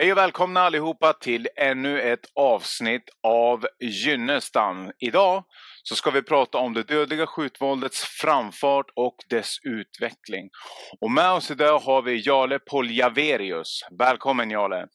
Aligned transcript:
Hej 0.00 0.12
och 0.12 0.18
välkomna 0.18 0.60
allihopa 0.60 1.12
till 1.12 1.48
ännu 1.56 2.00
ett 2.00 2.26
avsnitt 2.34 3.02
av 3.22 3.66
Gynnestam. 3.80 4.90
Idag 4.98 5.44
så 5.82 5.94
ska 5.94 6.10
vi 6.10 6.22
prata 6.22 6.58
om 6.58 6.74
det 6.74 6.82
dödliga 6.82 7.26
skjutvåldets 7.26 8.04
framfart 8.04 8.86
och 8.94 9.16
dess 9.28 9.56
utveckling. 9.62 10.50
Och 11.00 11.10
med 11.10 11.30
oss 11.30 11.50
idag 11.50 11.78
har 11.78 12.02
vi 12.02 12.22
Jale 12.26 12.58
Poljaverius. 12.58 13.80
Välkommen 13.98 14.50
Jale! 14.50 14.86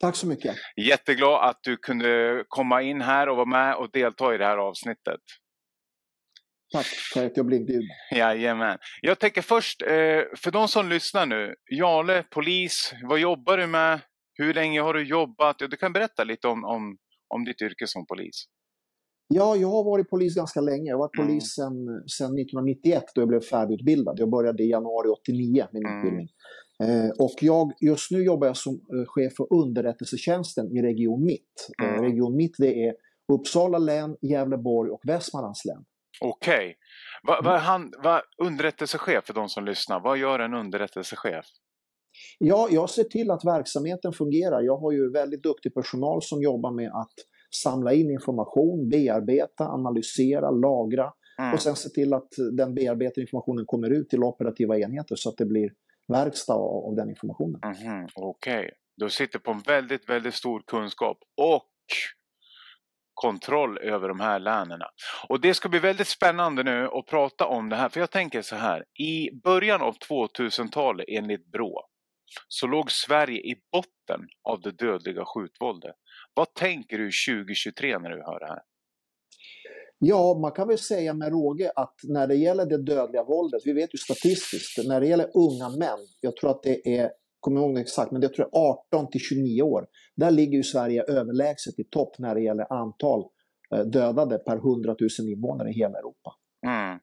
Tack 0.00 0.16
så 0.16 0.26
mycket! 0.26 0.56
Jätteglad 0.76 1.48
att 1.48 1.58
du 1.62 1.76
kunde 1.76 2.44
komma 2.48 2.82
in 2.82 3.00
här 3.00 3.28
och 3.28 3.36
vara 3.36 3.46
med 3.46 3.74
och 3.74 3.90
delta 3.90 4.34
i 4.34 4.38
det 4.38 4.46
här 4.46 4.58
avsnittet. 4.58 5.20
Tack 6.72 6.86
för 6.86 7.26
att 7.26 7.36
jag 7.36 7.46
blev 7.46 7.66
bjuden. 7.66 7.88
Jajamän. 8.14 8.78
Jag 9.00 9.18
tänker 9.18 9.42
först, 9.42 9.82
eh, 9.82 9.88
för 10.36 10.50
de 10.50 10.68
som 10.68 10.88
lyssnar 10.88 11.26
nu. 11.26 11.54
Jale, 11.70 12.22
polis, 12.30 12.92
vad 13.02 13.18
jobbar 13.18 13.58
du 13.58 13.66
med? 13.66 14.00
Hur 14.34 14.54
länge 14.54 14.80
har 14.80 14.94
du 14.94 15.04
jobbat? 15.04 15.58
Du 15.58 15.76
kan 15.76 15.92
berätta 15.92 16.24
lite 16.24 16.48
om, 16.48 16.64
om, 16.64 16.96
om 17.28 17.44
ditt 17.44 17.62
yrke 17.62 17.86
som 17.86 18.06
polis. 18.06 18.44
Ja, 19.28 19.56
jag 19.56 19.68
har 19.68 19.84
varit 19.84 20.10
polis 20.10 20.34
ganska 20.34 20.60
länge. 20.60 20.90
Jag 20.90 20.96
har 20.96 20.98
varit 20.98 21.18
mm. 21.18 21.26
polis 21.26 21.54
sedan, 21.54 21.86
sedan 22.06 22.38
1991 22.38 23.04
då 23.14 23.20
jag 23.20 23.28
blev 23.28 23.40
färdigutbildad. 23.40 24.14
Jag 24.18 24.30
började 24.30 24.62
i 24.62 24.70
januari 24.70 25.08
89 25.08 25.66
min 25.72 25.86
mm. 25.86 25.98
utbildning. 25.98 26.28
Eh, 26.82 27.10
och 27.18 27.34
jag, 27.40 27.72
just 27.80 28.10
nu 28.10 28.24
jobbar 28.24 28.46
jag 28.46 28.56
som 28.56 28.74
eh, 28.74 29.06
chef 29.06 29.32
för 29.36 29.46
underrättelsetjänsten 29.54 30.76
i 30.76 30.82
Region 30.82 31.24
Mitt. 31.24 31.68
Eh, 31.82 31.88
mm. 31.88 32.02
Region 32.02 32.36
Mitt 32.36 32.54
det 32.58 32.86
är 32.86 32.94
Uppsala 33.32 33.78
län, 33.78 34.16
Gävleborg 34.22 34.90
och 34.90 35.00
Västmanlands 35.04 35.64
län. 35.64 35.84
Okej. 36.20 36.54
Okay. 36.54 36.74
Vad 37.22 37.44
va, 37.44 37.80
va, 38.02 38.22
underrättelsechef 38.38 39.24
för 39.24 39.34
de 39.34 39.48
som 39.48 39.64
lyssnar, 39.64 40.00
vad 40.00 40.18
gör 40.18 40.38
en 40.38 40.54
underrättelsechef? 40.54 41.46
Ja, 42.38 42.68
jag 42.70 42.90
ser 42.90 43.04
till 43.04 43.30
att 43.30 43.44
verksamheten 43.44 44.12
fungerar. 44.12 44.62
Jag 44.62 44.76
har 44.76 44.92
ju 44.92 45.10
väldigt 45.10 45.42
duktig 45.42 45.74
personal 45.74 46.22
som 46.22 46.42
jobbar 46.42 46.70
med 46.70 46.90
att 46.90 47.14
samla 47.54 47.92
in 47.92 48.10
information, 48.10 48.88
bearbeta, 48.88 49.64
analysera, 49.64 50.50
lagra 50.50 51.12
mm. 51.38 51.52
och 51.54 51.60
sen 51.60 51.76
se 51.76 51.88
till 51.88 52.14
att 52.14 52.28
den 52.52 52.74
bearbetade 52.74 53.20
informationen 53.20 53.66
kommer 53.66 53.90
ut 53.90 54.08
till 54.08 54.22
operativa 54.22 54.78
enheter 54.78 55.16
så 55.16 55.28
att 55.28 55.36
det 55.36 55.46
blir 55.46 55.70
verkstad 56.08 56.54
av 56.54 56.94
den 56.96 57.10
informationen. 57.10 57.60
Mm, 57.64 58.06
Okej, 58.14 58.58
okay. 58.58 58.70
du 58.96 59.10
sitter 59.10 59.38
på 59.38 59.50
en 59.50 59.60
väldigt, 59.60 60.08
väldigt 60.08 60.34
stor 60.34 60.62
kunskap 60.66 61.18
och 61.36 61.68
kontroll 63.14 63.78
över 63.78 64.08
de 64.08 64.20
här 64.20 64.38
länen. 64.38 64.80
Och 65.28 65.40
det 65.40 65.54
ska 65.54 65.68
bli 65.68 65.78
väldigt 65.78 66.08
spännande 66.08 66.62
nu 66.62 66.88
att 66.92 67.06
prata 67.06 67.46
om 67.46 67.68
det 67.68 67.76
här, 67.76 67.88
för 67.88 68.00
jag 68.00 68.10
tänker 68.10 68.42
så 68.42 68.56
här, 68.56 68.84
i 69.00 69.30
början 69.44 69.82
av 69.82 69.94
2000-talet 70.10 71.06
enligt 71.08 71.52
Brå 71.52 71.86
så 72.48 72.66
låg 72.66 72.90
Sverige 72.90 73.40
i 73.40 73.54
botten 73.72 74.20
av 74.48 74.60
det 74.60 74.70
dödliga 74.70 75.24
skjutvåldet. 75.24 75.94
Vad 76.34 76.54
tänker 76.54 76.98
du 76.98 77.10
2023 77.44 77.98
när 77.98 78.10
du 78.10 78.22
hör 78.22 78.40
det 78.40 78.46
här? 78.46 78.62
Ja, 79.98 80.38
man 80.40 80.52
kan 80.52 80.68
väl 80.68 80.78
säga 80.78 81.14
med 81.14 81.28
råge 81.28 81.72
att 81.76 81.94
när 82.02 82.26
det 82.26 82.34
gäller 82.34 82.66
det 82.66 82.82
dödliga 82.82 83.24
våldet, 83.24 83.62
vi 83.64 83.72
vet 83.72 83.94
ju 83.94 83.98
statistiskt, 83.98 84.88
när 84.88 85.00
det 85.00 85.06
gäller 85.06 85.30
unga 85.34 85.68
män, 85.68 85.98
jag 86.20 86.36
tror 86.36 86.50
att 86.50 86.62
det 86.62 86.98
är, 86.98 87.10
kommer 87.40 87.60
ihåg 87.60 87.78
exakt, 87.78 88.12
men 88.12 88.20
det 88.20 88.28
tror 88.28 88.48
jag 88.52 88.60
18 88.92 89.10
till 89.10 89.20
29 89.20 89.62
år, 89.62 89.86
där 90.16 90.30
ligger 90.30 90.56
ju 90.56 90.62
Sverige 90.62 91.02
överlägset 91.02 91.78
i 91.78 91.84
topp 91.84 92.18
när 92.18 92.34
det 92.34 92.40
gäller 92.40 92.72
antal 92.72 93.24
eh, 93.74 93.80
dödade 93.80 94.38
per 94.38 94.56
100 94.56 94.96
000 95.20 95.28
invånare 95.28 95.70
i 95.70 95.72
hela 95.72 95.98
Europa. 95.98 96.34
Mm. 96.66 96.98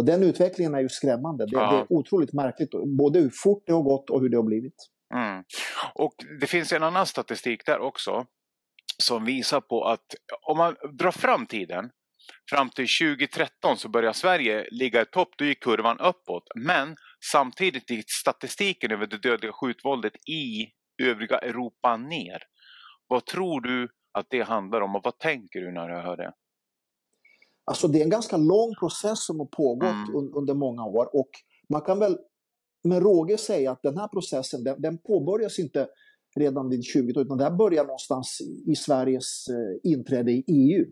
Och 0.00 0.06
den 0.06 0.22
utvecklingen 0.22 0.74
är 0.74 0.80
ju 0.80 0.88
skrämmande. 0.88 1.46
Det, 1.46 1.56
ja. 1.56 1.72
det, 1.72 1.76
är 1.76 1.98
otroligt 1.98 2.32
märkligt, 2.32 2.70
både 2.98 3.18
hur 3.18 3.30
fort 3.30 3.62
det 3.66 3.72
har 3.72 3.82
gått 3.82 4.10
och 4.10 4.20
hur 4.20 4.28
det 4.28 4.36
har 4.36 4.44
blivit. 4.44 4.74
Mm. 5.14 5.44
Och 5.94 6.14
det 6.40 6.46
finns 6.46 6.72
en 6.72 6.82
annan 6.82 7.06
statistik 7.06 7.66
där 7.66 7.78
också 7.78 8.26
som 8.98 9.24
visar 9.24 9.60
på 9.60 9.84
att 9.84 10.06
om 10.48 10.58
man 10.58 10.76
drar 10.98 11.10
fram 11.10 11.46
tiden 11.46 11.90
fram 12.50 12.70
till 12.70 12.86
2013 13.00 13.76
så 13.76 13.88
börjar 13.88 14.12
Sverige 14.12 14.66
ligga 14.70 15.02
i 15.02 15.04
topp, 15.04 15.28
då 15.38 15.44
gick 15.44 15.62
kurvan 15.62 15.98
uppåt. 15.98 16.44
Men 16.54 16.96
samtidigt 17.32 17.90
gick 17.90 18.10
statistiken 18.10 18.90
över 18.92 19.06
det 19.06 19.18
dödliga 19.18 19.52
skjutvåldet 19.52 20.12
i 20.16 20.66
övriga 21.02 21.38
Europa 21.38 21.96
ner. 21.96 22.38
Vad 23.06 23.26
tror 23.26 23.60
du 23.60 23.88
att 24.18 24.26
det 24.30 24.42
handlar 24.42 24.80
om 24.80 24.96
och 24.96 25.02
vad 25.04 25.18
tänker 25.18 25.60
du 25.60 25.72
när 25.72 25.88
du 25.88 25.94
hör 25.94 26.16
det? 26.16 26.32
Alltså 27.70 27.88
det 27.88 27.98
är 27.98 28.04
en 28.04 28.10
ganska 28.10 28.36
lång 28.36 28.74
process 28.80 29.26
som 29.26 29.38
har 29.38 29.46
pågått 29.46 30.08
mm. 30.08 30.16
un 30.16 30.32
under 30.34 30.54
många 30.54 30.84
år 30.84 31.16
och 31.16 31.30
man 31.68 31.80
kan 31.80 31.98
väl 31.98 32.18
med 32.84 33.02
råge 33.02 33.36
säga 33.36 33.72
att 33.72 33.82
den 33.82 33.98
här 33.98 34.08
processen 34.08 34.64
den, 34.64 34.82
den 34.82 34.98
påbörjas 34.98 35.58
inte 35.58 35.88
redan 36.36 36.68
vid 36.68 36.84
20 36.84 37.20
utan 37.20 37.38
det 37.38 37.44
här 37.44 37.56
börjar 37.56 37.84
någonstans 37.84 38.38
i 38.66 38.74
Sveriges 38.74 39.48
eh, 39.48 39.90
inträde 39.92 40.32
i 40.32 40.44
EU. 40.46 40.84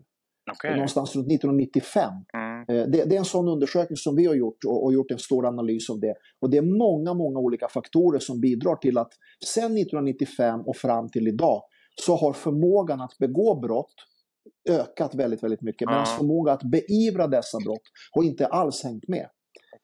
Okay. 0.51 0.73
Någonstans 0.73 1.15
runt 1.15 1.31
1995. 1.31 2.13
Mm. 2.33 2.59
Eh, 2.61 2.89
det, 2.91 3.09
det, 3.09 3.15
är 3.15 3.19
en 3.19 3.25
sån 3.25 3.47
undersökning 3.47 3.97
som 3.97 4.15
vi 4.15 4.25
har 4.25 4.35
gjort 4.35 4.63
och, 4.65 4.83
och, 4.83 4.93
gjort 4.93 5.11
en 5.11 5.19
stor 5.19 5.45
analys 5.45 5.89
av 5.89 5.99
det. 5.99 6.15
Och 6.41 6.49
det 6.49 6.57
är 6.57 6.77
många, 6.77 7.13
många 7.13 7.39
olika 7.39 7.67
faktorer 7.67 8.19
som 8.19 8.41
bidrar 8.41 8.75
till 8.75 8.97
att 8.97 9.11
sedan 9.45 9.77
1995 9.77 10.61
och 10.61 10.77
fram 10.77 11.09
till 11.09 11.27
idag 11.27 11.61
så 11.95 12.15
har 12.15 12.33
förmågan 12.33 13.01
att 13.01 13.17
begå 13.17 13.59
brott 13.59 13.95
ökat 14.69 15.15
väldigt, 15.15 15.43
väldigt 15.43 15.61
mycket. 15.61 15.87
Medan 15.87 16.03
mm. 16.03 16.17
förmåga 16.17 16.51
att 16.51 16.63
beivra 16.63 17.27
dessa 17.27 17.57
brott 17.65 17.81
har 18.11 18.23
inte 18.23 18.47
alls 18.47 18.83
hängt 18.83 19.07
med. 19.07 19.29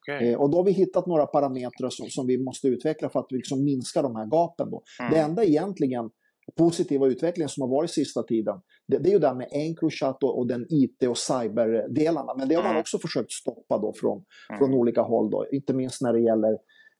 Okay. 0.02 0.28
Eh, 0.28 0.40
och 0.40 0.50
då 0.50 0.58
har 0.58 0.64
vi 0.64 0.72
hittat 0.72 1.06
några 1.06 1.26
parametrar 1.26 1.90
som, 1.90 2.06
som 2.10 2.26
vi 2.26 2.38
måste 2.38 2.68
utveckla 2.68 3.08
för 3.08 3.20
att 3.20 3.32
liksom 3.32 3.64
minska 3.64 4.02
de 4.02 4.16
här 4.16 4.26
gapen. 4.26 4.70
Då. 4.70 4.82
Mm. 5.00 5.12
Det 5.12 5.18
enda 5.18 5.44
egentligen 5.44 6.10
positiva 6.58 7.06
utvecklingen 7.06 7.48
som 7.48 7.60
har 7.60 7.68
varit 7.68 7.90
sista 7.90 8.22
tiden, 8.22 8.60
det, 8.88 8.98
det 8.98 9.08
är 9.08 9.12
ju 9.12 9.18
det 9.18 9.26
här 9.26 9.34
med 9.34 9.48
Encrochat 9.52 10.22
och, 10.22 10.38
och 10.38 10.46
den 10.46 10.66
IT 10.68 11.02
och 11.02 11.18
cyberdelarna. 11.18 12.34
Men 12.38 12.48
det 12.48 12.54
har 12.54 12.62
man 12.62 12.70
mm. 12.70 12.80
också 12.80 12.98
försökt 12.98 13.32
stoppa 13.32 13.78
då 13.78 13.92
från, 14.00 14.24
mm. 14.50 14.58
från 14.58 14.74
olika 14.74 15.02
håll, 15.02 15.30
då, 15.30 15.46
inte 15.52 15.74
minst 15.74 16.02
när 16.02 16.12
det 16.12 16.20
gäller 16.20 16.58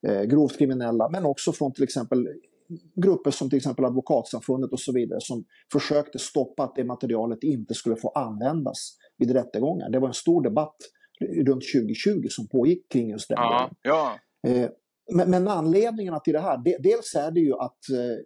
eh, 0.09 0.23
grovt 0.23 0.59
kriminella, 0.59 1.09
men 1.09 1.27
också 1.27 1.53
från 1.53 1.73
till 1.73 1.85
exempel 1.85 2.29
grupper 2.95 3.31
som 3.31 3.51
till 3.51 3.57
exempel 3.57 3.85
Advokatsamfundet 3.85 4.73
och 4.73 4.81
så 4.81 4.93
vidare 4.93 5.21
som 5.21 5.45
försökte 5.73 6.19
stoppa 6.19 6.63
att 6.63 6.75
det 6.77 6.85
materialet 6.85 7.43
inte 7.43 7.75
skulle 7.75 7.97
få 7.97 8.09
användas 8.09 8.97
vid 9.19 9.31
rättegångar. 9.31 9.91
Det 9.91 9.99
var 9.99 10.09
en 10.09 10.15
stor 10.15 10.43
debatt 10.43 10.77
runt 11.21 11.65
2020 11.75 12.27
som 12.29 12.49
pågick 12.49 12.93
kring 12.93 13.11
just 13.11 13.29
den 13.29 13.39
ja, 13.39 13.71
ja. 13.83 14.19
Eh, 14.49 14.69
men, 15.13 15.31
men 15.31 15.49
anledningarna 15.49 16.21
till 16.21 16.33
det 16.33 16.41
här, 16.41 16.83
dels 16.83 17.15
är 17.15 17.31
det 17.31 17.41
ju 17.41 17.53
att 17.53 17.91
eh, 17.91 18.17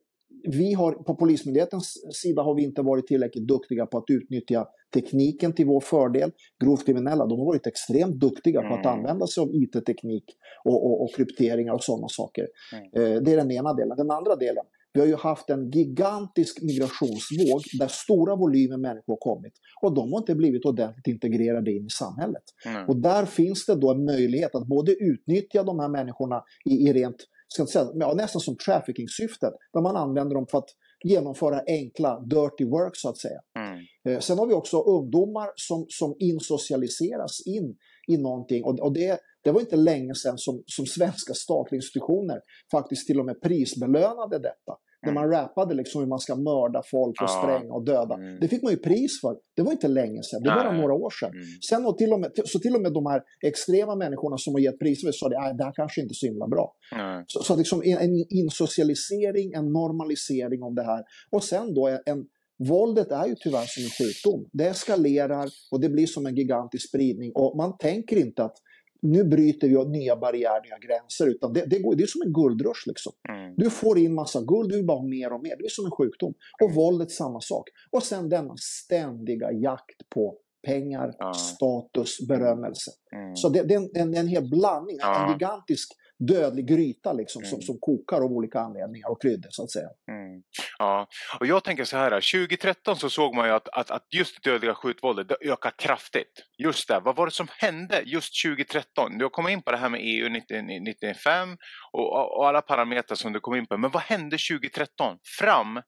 vi 0.49 0.73
har, 0.73 0.93
på 0.93 1.15
Polismyndighetens 1.17 1.95
sida 2.23 2.43
har 2.43 2.55
vi 2.55 2.63
inte 2.63 2.83
varit 2.83 3.07
tillräckligt 3.07 3.49
duktiga 3.49 3.87
på 3.87 3.99
att 3.99 4.11
utnyttja 4.11 4.67
tekniken 4.95 5.53
till 5.53 5.67
vår 5.67 5.81
fördel. 5.81 6.31
Grovt 6.65 6.87
kriminella 6.87 7.27
de 7.27 7.39
har 7.39 7.47
varit 7.47 7.67
extremt 7.67 8.21
duktiga 8.21 8.61
mm. 8.61 8.71
på 8.71 8.79
att 8.79 8.87
mm. 8.87 8.99
använda 8.99 9.27
sig 9.27 9.43
av 9.43 9.55
IT-teknik 9.55 10.25
och, 10.65 10.87
och, 10.87 11.03
och, 11.03 11.15
krypteringar 11.15 11.73
och 11.73 11.85
sådana 11.85 12.09
saker. 12.09 12.47
Mm. 12.73 12.85
Eh, 12.85 13.23
det 13.23 13.33
är 13.33 13.37
den 13.37 13.51
ena 13.51 13.75
delen. 13.75 13.97
Den 13.97 14.11
andra 14.11 14.37
delen, 14.37 14.65
vi 14.93 15.01
har 15.01 15.07
ju 15.07 15.17
haft 15.17 15.51
en 15.51 15.71
gigantisk 15.71 16.63
migrationsvåg 16.63 17.63
där 17.79 17.89
stora 17.89 18.37
volymer 18.37 18.77
människor 18.77 19.13
har 19.13 19.35
kommit 19.35 19.53
och 19.83 19.95
de 19.95 20.13
har 20.13 20.19
inte 20.19 20.35
blivit 20.35 20.65
ordentligt 20.65 21.07
integrerade 21.07 21.73
in 21.73 21.87
i 21.87 21.91
samhället. 21.91 22.43
Mm. 22.67 22.89
Och 22.89 22.97
där 22.97 23.25
finns 23.27 23.67
det 23.67 23.75
då 23.75 23.91
en 23.91 24.05
möjlighet 24.05 24.55
att 24.55 24.67
både 24.67 24.93
utnyttja 24.93 25.63
de 25.63 25.81
här 25.81 25.89
människorna 25.89 26.43
i, 26.65 26.89
i 26.89 26.93
rent 26.93 27.17
ska 27.53 27.67
säga, 27.67 27.87
ja, 27.95 28.15
nästan 28.15 28.41
som 28.41 28.57
trafficking-syftet, 28.57 29.55
där 29.73 29.81
man 29.81 29.97
använder 29.97 30.35
dem 30.35 30.47
för 30.51 30.59
att 30.59 30.69
genomföra 31.05 31.63
enkla 31.67 32.21
dirty 32.21 32.65
work 32.65 32.97
så 32.97 33.09
att 33.09 33.19
säga. 33.19 33.41
Mm. 33.59 33.79
Eh, 34.09 34.21
sen 34.21 34.39
har 34.39 34.47
vi 34.47 34.55
också 34.55 34.81
ungdomar 34.81 35.49
som, 35.57 35.87
som 35.89 36.17
insocialiseras 36.19 37.47
in 37.47 37.77
i 38.09 38.17
någonting 38.17 38.65
och, 38.65 38.81
och 38.81 38.93
det, 38.93 39.21
det 39.45 39.51
var 39.51 39.61
inte 39.61 39.77
länge 39.77 40.15
sedan 40.15 40.39
som, 40.39 40.63
som 40.67 40.87
svenska 40.87 41.35
statliga 41.35 41.79
institutioner 41.79 42.41
faktiskt 42.71 43.07
till 43.07 43.21
och 43.21 43.27
med 43.27 43.41
prisbelönade 43.43 44.39
detta. 44.39 44.77
När 45.07 45.13
man 45.13 45.31
rappade 45.31 45.75
liksom 45.75 46.01
hur 46.01 46.09
man 46.09 46.19
ska 46.19 46.37
mörda 46.37 46.83
folk 46.91 47.23
och 47.23 47.29
ja. 47.29 47.43
spränga 47.43 47.73
och 47.75 47.85
döda. 47.85 48.15
Mm. 48.15 48.41
Det 48.41 48.49
fick 48.49 48.63
man 48.63 48.73
ju 48.73 48.79
pris 48.79 49.21
för. 49.21 49.37
Det 49.57 49.63
var 49.63 49.73
inte 49.73 49.89
länge 49.89 50.23
sedan, 50.23 50.43
det 50.43 50.49
var 50.49 50.57
bara 50.57 50.73
några 50.73 50.95
år 50.95 51.11
sedan. 51.21 51.31
Mm. 51.31 51.45
Sen 51.71 51.87
och 51.87 51.99
till 51.99 52.13
och 52.13 52.21
med, 52.21 52.31
så 52.45 52.59
till 52.59 52.75
och 52.75 52.83
med 52.83 52.93
de 52.93 53.07
här 53.07 53.23
extrema 53.47 53.95
människorna 53.97 54.39
som 54.39 54.55
har 54.55 54.61
gett 54.61 54.79
priser 54.79 55.13
sa 55.13 55.27
att 55.27 55.59
det 55.59 55.65
här 55.65 55.73
kanske 55.77 56.01
inte 56.01 56.13
är 56.13 56.15
så 56.15 56.27
himla 56.27 56.49
bra. 56.49 56.73
Mm. 56.95 57.25
Så, 57.27 57.43
så 57.43 57.57
liksom 57.57 57.83
en 57.83 58.25
insocialisering, 58.29 59.53
en 59.53 59.73
normalisering 59.73 60.63
av 60.63 60.75
det 60.75 60.83
här. 60.83 61.03
Och 61.31 61.45
sen 61.45 61.75
då 61.75 61.99
en 62.07 62.25
Våldet 62.69 63.11
är 63.11 63.27
ju 63.27 63.35
tyvärr 63.35 63.67
som 63.67 63.85
en 63.85 63.91
sjukdom. 63.91 64.49
Det 64.53 64.65
eskalerar 64.65 65.49
och 65.71 65.81
det 65.81 65.89
blir 65.89 66.07
som 66.07 66.27
en 66.27 66.37
gigantisk 66.37 66.89
spridning 66.89 67.33
och 67.35 67.57
man 67.57 67.79
tänker 67.79 68.17
inte 68.17 68.45
att 68.45 68.57
nu 69.03 69.25
bryter 69.25 69.69
vi 69.69 69.99
nya 69.99 70.17
barriärer, 70.17 70.63
nya 70.63 70.79
gränser. 70.79 71.27
Utan 71.27 71.53
det, 71.53 71.65
det, 71.67 71.79
går, 71.79 71.95
det 71.95 72.03
är 72.03 72.07
som 72.07 72.23
en 72.23 72.33
guldrush. 72.33 72.87
Liksom. 72.87 73.13
Mm. 73.29 73.55
Du 73.57 73.71
får 73.71 73.99
in 73.99 74.15
massa 74.15 74.41
guld, 74.41 74.71
du 74.71 74.77
vill 74.77 74.87
bara 74.87 74.99
ha 74.99 75.07
mer 75.07 75.33
och 75.33 75.43
mer. 75.43 75.57
Det 75.59 75.65
är 75.65 75.69
som 75.69 75.85
en 75.85 75.91
sjukdom. 75.91 76.35
Och 76.61 76.71
mm. 76.71 76.77
våldet 76.77 77.11
samma 77.11 77.41
sak. 77.41 77.69
Och 77.91 78.03
sen 78.03 78.29
denna 78.29 78.55
ständiga 78.57 79.53
jakt 79.53 80.09
på 80.15 80.37
pengar, 80.67 81.15
ja. 81.19 81.33
status, 81.35 82.29
berömmelse. 82.29 82.91
Mm. 83.17 83.37
Så 83.37 83.49
det, 83.49 83.63
det, 83.63 83.75
är 83.75 83.79
en, 83.79 83.91
en, 83.95 84.15
en 84.15 84.29
hel 84.29 84.51
blandning, 84.51 84.99
en 85.03 85.33
gigantisk 85.33 85.93
dödlig 86.29 86.69
gryta 86.69 87.13
liksom, 87.13 87.43
mm. 87.43 87.51
som, 87.51 87.63
som 87.63 87.79
kokar 87.81 88.17
av 88.17 88.33
olika 88.33 88.61
anledningar 88.61 89.11
och 89.11 89.23
kryddor 89.23 89.49
så 89.51 89.63
att 89.63 89.71
säga. 89.71 89.89
Mm. 90.11 90.43
Ja, 90.79 91.09
och 91.41 91.47
jag 91.47 91.65
tänker 91.65 91.85
så 91.85 91.97
här, 91.97 92.11
2013 92.11 92.97
så 92.97 93.11
såg 93.11 93.35
man 93.35 93.47
ju 93.47 93.55
att, 93.55 93.69
att, 93.69 93.91
att 93.91 94.07
just 94.17 94.45
dödliga 94.45 94.75
skjutvåldet 94.75 95.29
det 95.29 95.37
ökade 95.51 95.75
kraftigt. 95.79 96.33
Just 96.59 96.89
det, 96.89 97.01
vad 97.01 97.17
var 97.17 97.27
det 97.27 97.33
som 97.33 97.47
hände 97.59 98.03
just 98.05 98.43
2013? 98.45 99.19
Du 99.19 99.25
har 99.25 99.31
kommit 99.31 99.53
in 99.53 99.63
på 99.63 99.71
det 99.71 99.77
här 99.77 99.89
med 99.89 100.01
EU 100.03 100.37
1995 100.37 101.57
och, 101.93 102.39
och 102.39 102.49
alla 102.49 102.63
parametrar 102.63 103.17
som 103.17 103.33
du 103.33 103.41
kom 103.41 103.55
in 103.55 103.67
på, 103.67 103.77
men 103.77 103.91
vad 103.91 104.03
hände 104.03 104.37
2013 104.51 105.19
fram 105.39 105.83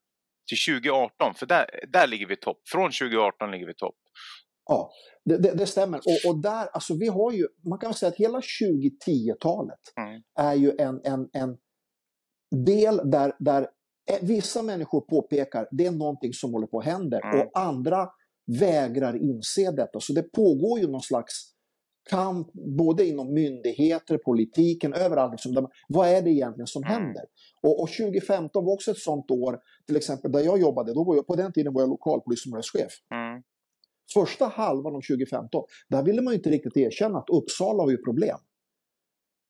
till 0.48 0.74
2018? 0.74 1.34
För 1.34 1.46
där, 1.46 1.66
där 1.92 2.06
ligger 2.06 2.26
vi 2.26 2.36
topp, 2.36 2.58
från 2.72 2.90
2018 2.90 3.50
ligger 3.50 3.66
vi 3.66 3.74
topp. 3.74 3.96
Ja, 4.66 4.90
det, 5.24 5.36
det, 5.36 5.54
det, 5.54 5.66
stämmer. 5.66 5.98
Och, 5.98 6.30
och, 6.30 6.42
där, 6.42 6.66
alltså 6.66 6.94
vi 6.94 7.08
har 7.08 7.32
ju, 7.32 7.46
man 7.64 7.78
kan 7.78 7.94
säga 7.94 8.08
att 8.10 8.16
hela 8.16 8.40
2010-talet 8.40 9.80
mm. 9.96 10.22
är 10.38 10.54
ju 10.54 10.72
en, 10.78 11.00
en, 11.04 11.28
en 11.32 11.56
del 12.64 13.10
där, 13.10 13.36
där 13.38 13.68
vissa 14.20 14.62
människor 14.62 15.00
påpekar 15.00 15.68
det 15.70 15.86
är 15.86 15.90
någonting 15.90 16.32
som 16.32 16.52
håller 16.52 16.66
på 16.66 16.78
att 16.78 16.84
hända 16.84 17.20
mm. 17.20 17.40
och 17.40 17.60
andra 17.60 18.08
vägrar 18.60 19.16
inse 19.16 19.70
detta. 19.70 20.00
Så 20.00 20.12
det 20.12 20.22
pågår 20.22 20.80
ju 20.80 20.88
någon 20.88 21.00
slags 21.00 21.52
kamp 22.10 22.52
både 22.78 23.06
inom 23.06 23.34
myndigheter, 23.34 24.18
politiken, 24.18 24.94
överallt. 24.94 25.32
Liksom, 25.32 25.54
där, 25.54 25.66
vad 25.88 26.08
är 26.08 26.22
det 26.22 26.30
egentligen 26.30 26.66
som 26.66 26.84
mm. 26.84 26.92
händer? 26.92 27.22
Och, 27.62 27.82
och, 27.82 27.88
2015 27.88 28.64
var 28.64 28.72
också 28.72 28.90
ett 28.90 28.98
sånt 28.98 29.30
år, 29.30 29.58
till 29.86 29.96
exempel 29.96 30.32
där 30.32 30.40
jag 30.40 30.60
jobbade, 30.60 30.94
då 30.94 31.04
var 31.04 31.14
jag, 31.16 31.26
på 31.26 31.36
den 31.36 31.52
tiden 31.52 31.72
var 31.72 31.82
jag 31.82 31.88
lokalpolisområdeschef. 31.88 32.92
Mm. 33.14 33.31
Första 34.14 34.46
halvan 34.46 34.94
av 34.94 35.00
2015, 35.00 35.64
där 35.88 36.02
ville 36.02 36.22
man 36.22 36.34
inte 36.34 36.50
riktigt 36.50 36.76
erkänna 36.76 37.18
att 37.18 37.30
Uppsala 37.30 37.82
har 37.82 37.90
ju 37.90 37.96
problem. 37.96 38.38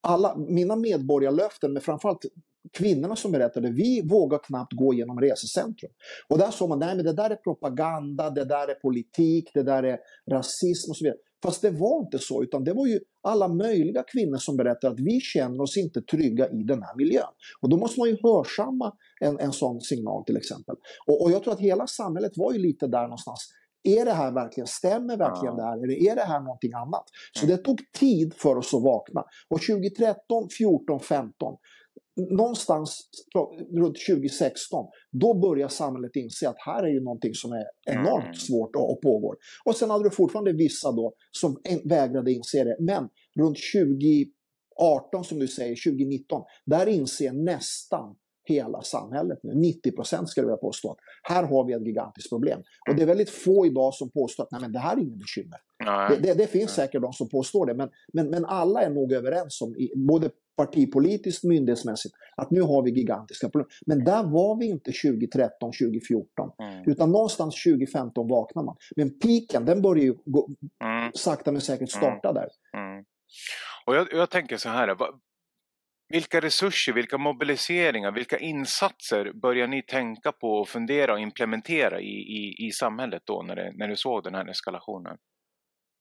Alla, 0.02 0.36
mina 0.36 0.76
medborgarlöften, 0.76 1.72
men 1.72 1.82
framförallt 1.82 2.24
kvinnorna 2.72 3.16
som 3.16 3.32
berättade, 3.32 3.70
vi 3.70 4.02
vågar 4.08 4.38
knappt 4.38 4.72
gå 4.72 4.94
genom 4.94 5.20
resecentrum. 5.20 5.92
Och 6.28 6.38
där 6.38 6.50
sa 6.50 6.66
man, 6.66 6.78
nej 6.78 6.96
men 6.96 7.04
det 7.04 7.12
där 7.12 7.30
är 7.30 7.36
propaganda, 7.36 8.30
det 8.30 8.44
där 8.44 8.68
är 8.68 8.74
politik, 8.74 9.50
det 9.54 9.62
där 9.62 9.82
är 9.82 9.98
rasism 10.30 10.90
och 10.90 10.96
så 10.96 11.04
vidare. 11.04 11.18
Fast 11.42 11.62
det 11.62 11.70
var 11.70 12.00
inte 12.00 12.18
så, 12.18 12.42
utan 12.42 12.64
det 12.64 12.72
var 12.72 12.86
ju 12.86 13.00
alla 13.22 13.48
möjliga 13.48 14.02
kvinnor 14.02 14.36
som 14.36 14.56
berättade 14.56 14.92
att 14.92 15.00
vi 15.00 15.20
känner 15.20 15.60
oss 15.60 15.76
inte 15.76 16.02
trygga 16.02 16.48
i 16.48 16.62
den 16.62 16.82
här 16.82 16.96
miljön. 16.96 17.32
Och 17.60 17.68
då 17.68 17.76
måste 17.76 18.00
man 18.00 18.08
ju 18.08 18.16
hörsamma 18.22 18.92
en, 19.20 19.38
en 19.38 19.52
sån 19.52 19.80
signal 19.80 20.24
till 20.24 20.36
exempel. 20.36 20.76
Och, 21.06 21.22
och 21.22 21.30
jag 21.30 21.42
tror 21.42 21.54
att 21.54 21.60
hela 21.60 21.86
samhället 21.86 22.32
var 22.36 22.52
ju 22.52 22.58
lite 22.58 22.86
där 22.86 23.02
någonstans. 23.02 23.48
Är 23.84 24.04
det 24.04 24.12
här 24.12 24.32
verkligen, 24.32 24.66
stämmer 24.66 25.16
verkligen 25.16 25.56
det 25.56 25.62
här? 25.62 25.84
Eller 25.84 26.10
är 26.10 26.16
det 26.16 26.22
här 26.22 26.40
någonting 26.40 26.72
annat? 26.72 27.04
Så 27.40 27.46
det 27.46 27.56
tog 27.56 27.78
tid 27.92 28.34
för 28.34 28.56
oss 28.56 28.74
att 28.74 28.82
vakna. 28.82 29.24
Och 29.48 29.60
2013, 29.60 30.48
14, 30.58 31.00
15 31.00 31.56
någonstans 32.16 33.00
runt 33.76 33.96
2016, 34.08 34.86
då 35.10 35.34
börjar 35.34 35.68
samhället 35.68 36.16
inse 36.16 36.48
att 36.48 36.56
här 36.66 36.82
är 36.82 36.88
ju 36.88 37.00
någonting 37.00 37.34
som 37.34 37.52
är 37.52 37.64
enormt 37.90 38.24
mm. 38.24 38.34
svårt 38.34 38.76
och, 38.76 38.92
och 38.92 39.00
pågår. 39.00 39.36
Och 39.64 39.76
sen 39.76 39.90
hade 39.90 40.04
du 40.04 40.10
fortfarande 40.10 40.52
vissa 40.52 40.92
då 40.92 41.14
som 41.30 41.60
vägrade 41.84 42.32
inse 42.32 42.64
det. 42.64 42.76
Men 42.80 43.08
runt 43.38 43.58
2018, 44.78 45.24
som 45.24 45.38
du 45.38 45.48
säger, 45.48 45.76
2019, 45.90 46.42
där 46.66 46.86
inser 46.86 47.32
nästan 47.32 48.14
hela 48.44 48.82
samhället 48.82 49.38
nu. 49.42 49.54
90 49.54 49.92
procent 49.92 50.28
skulle 50.28 50.44
jag 50.44 50.48
vilja 50.48 50.56
påstå. 50.56 50.96
Här 51.22 51.42
har 51.42 51.64
vi 51.64 51.72
ett 51.72 51.86
gigantiskt 51.86 52.30
problem. 52.30 52.62
Och 52.88 52.96
det 52.96 53.02
är 53.02 53.06
väldigt 53.06 53.30
få 53.30 53.66
idag 53.66 53.94
som 53.94 54.10
påstår 54.10 54.44
att 54.44 54.50
Nej, 54.50 54.60
men 54.60 54.72
det 54.72 54.78
här 54.78 54.96
är 54.96 55.00
inget 55.00 55.18
bekymmer. 55.18 55.58
Det, 56.08 56.16
det, 56.22 56.34
det, 56.34 56.46
finns 56.46 56.70
säkert 56.70 57.02
de 57.02 57.12
som 57.12 57.28
påstår 57.28 57.66
det, 57.66 57.74
men, 57.74 57.90
men, 58.12 58.30
men 58.30 58.44
alla 58.44 58.82
är 58.82 58.90
nog 58.90 59.12
överens 59.12 59.62
om, 59.62 59.74
både 59.96 60.30
partipolitiskt, 60.56 61.44
myndighetsmässigt, 61.44 62.14
att 62.36 62.50
nu 62.50 62.62
har 62.62 62.82
vi 62.82 62.90
gigantiska 62.90 63.48
problem. 63.48 63.68
Men 63.86 64.04
där 64.04 64.22
var 64.22 64.58
vi 64.58 64.66
inte 64.66 64.92
2013, 64.92 65.72
2014. 65.72 66.50
Mm. 66.58 66.90
Utan 66.90 67.12
någonstans 67.12 67.62
2015 67.64 68.28
vaknar 68.28 68.62
man. 68.62 68.76
Men 68.96 69.18
piken, 69.18 69.64
den 69.64 69.82
börjar 69.82 70.04
ju 70.04 70.14
gå, 70.24 70.48
mm. 70.84 71.12
sakta 71.14 71.52
men 71.52 71.60
säkert 71.60 71.90
starta 71.90 72.28
mm. 72.28 72.34
där. 72.34 72.48
Mm. 72.80 73.04
Och 73.86 73.96
jag, 73.96 74.08
jag, 74.12 74.30
tänker 74.30 74.56
så 74.56 74.68
här, 74.68 74.96
vilka 76.12 76.40
resurser, 76.40 76.92
vilka 76.92 77.18
mobiliseringar, 77.18 78.12
vilka 78.12 78.38
insatser 78.38 79.32
börjar 79.42 79.66
ni 79.66 79.82
tänka 79.82 80.32
på 80.32 80.48
och 80.48 80.68
fundera 80.68 81.12
och 81.12 81.20
implementera 81.20 82.00
i, 82.00 82.14
i, 82.38 82.66
i 82.66 82.70
samhället 82.72 83.22
då 83.24 83.42
när, 83.42 83.56
det, 83.56 83.72
när 83.74 83.88
du 83.88 83.96
såg 83.96 84.24
den 84.24 84.34
här 84.34 84.50
eskalationen? 84.50 85.16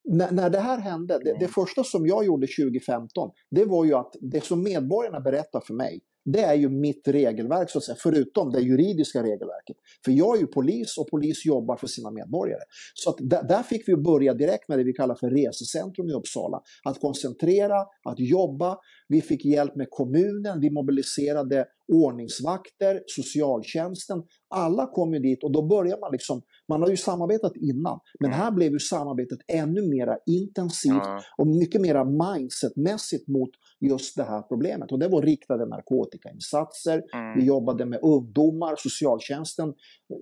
När, 0.04 0.32
när 0.32 0.50
det 0.50 0.60
här 0.60 0.78
hände, 0.78 1.18
det, 1.18 1.24
det, 1.24 1.36
mm. 1.36 1.50
första 1.50 1.84
som 1.84 2.08
jag 2.08 2.26
gjorde 2.26 2.48
2015, 2.48 3.32
det 3.52 3.66
var 3.66 3.86
ju 3.86 3.94
att 3.94 4.16
det 4.22 4.44
som 4.44 4.64
medborgarna 4.64 5.20
berättar 5.20 5.60
för 5.60 5.74
mig, 5.74 6.02
det 6.26 6.42
är 6.42 6.54
ju 6.54 6.70
mitt 6.70 7.08
regelverk, 7.08 7.70
så 7.70 7.78
att 7.78 7.84
säga, 7.84 7.96
förutom 8.00 8.52
det 8.52 8.62
juridiska 8.62 9.24
regelverket. 9.24 9.78
För 10.06 10.12
jag 10.12 10.38
är 10.38 10.42
ju 10.42 10.48
polis 10.48 10.98
och 10.98 11.08
polis 11.08 11.46
jobbar 11.46 11.76
för 11.76 11.88
sina 11.88 12.12
medborgare. 12.12 12.62
Så 12.94 13.10
att 13.10 13.16
där, 13.20 13.64
fick 13.64 13.88
vi 13.88 13.96
börja 13.96 14.34
direkt 14.34 14.70
med 14.70 14.80
det 14.80 14.84
vi 14.84 14.94
kallar 14.94 15.16
för 15.16 15.30
resecentrum 15.30 16.10
i 16.10 16.14
Uppsala. 16.14 16.62
Att 16.84 17.00
koncentrera, 17.00 17.80
att 18.04 18.20
jobba. 18.20 18.78
Vi 19.08 19.22
fick 19.22 19.46
hjälp 19.46 19.76
med 19.76 19.88
kommunen, 19.90 20.60
vi 20.60 20.70
mobiliserade 20.70 21.66
ordningsvakter, 21.88 23.02
socialtjänsten. 23.06 24.24
Alla 24.50 24.88
kom 24.88 25.14
ju 25.14 25.20
dit 25.20 25.44
och 25.44 25.52
då 25.52 25.68
börjar 25.68 26.00
man 26.00 26.12
liksom, 26.12 26.42
man 26.68 26.82
har 26.82 26.90
ju 26.90 26.98
samarbetat 26.98 27.56
innan, 27.56 28.00
men 28.20 28.32
här 28.32 28.52
blev 28.52 28.72
ju 28.72 28.80
samarbetet 28.80 29.40
ännu 29.48 29.82
mer 29.88 30.18
intensivt 30.26 31.08
och 31.38 31.48
mycket 31.48 31.82
mer 31.82 32.06
mindsetmässigt 32.06 33.28
mot 33.28 33.50
just 33.82 34.18
det 34.18 34.24
här 34.24 34.42
problemet. 34.42 34.92
Och 34.92 35.00
det 35.00 35.08
var 35.08 35.22
riktade 35.22 35.66
narkotikainsatser, 35.66 37.04
mm. 37.14 37.38
vi 37.38 37.46
jobbade 37.46 37.86
med 37.86 38.00
ungdomar, 38.02 38.76
socialtjänsten 38.78 39.74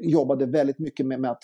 jobbade 0.01 0.45
väldigt 0.45 0.79
mycket 0.79 1.05
med, 1.05 1.19
med 1.19 1.31
att 1.31 1.43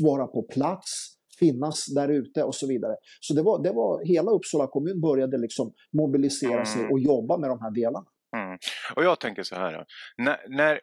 vara 0.00 0.26
på 0.26 0.42
plats, 0.42 1.16
finnas 1.38 1.86
där 1.94 2.08
ute 2.08 2.44
och 2.44 2.54
så 2.54 2.66
vidare. 2.66 2.96
Så 3.20 3.34
det 3.34 3.42
var, 3.42 3.62
det 3.62 3.72
var 3.72 4.04
hela 4.04 4.30
Uppsala 4.30 4.66
kommun 4.66 5.00
började 5.00 5.38
liksom 5.38 5.72
mobilisera 5.92 6.52
mm. 6.52 6.66
sig 6.66 6.86
och 6.86 7.00
jobba 7.00 7.38
med 7.38 7.50
de 7.50 7.60
här 7.60 7.70
delarna. 7.70 8.06
Mm. 8.36 8.58
Och 8.96 9.04
jag 9.04 9.20
tänker 9.20 9.42
så 9.42 9.54
här, 9.54 9.84
när, 10.18 10.36
när 10.48 10.80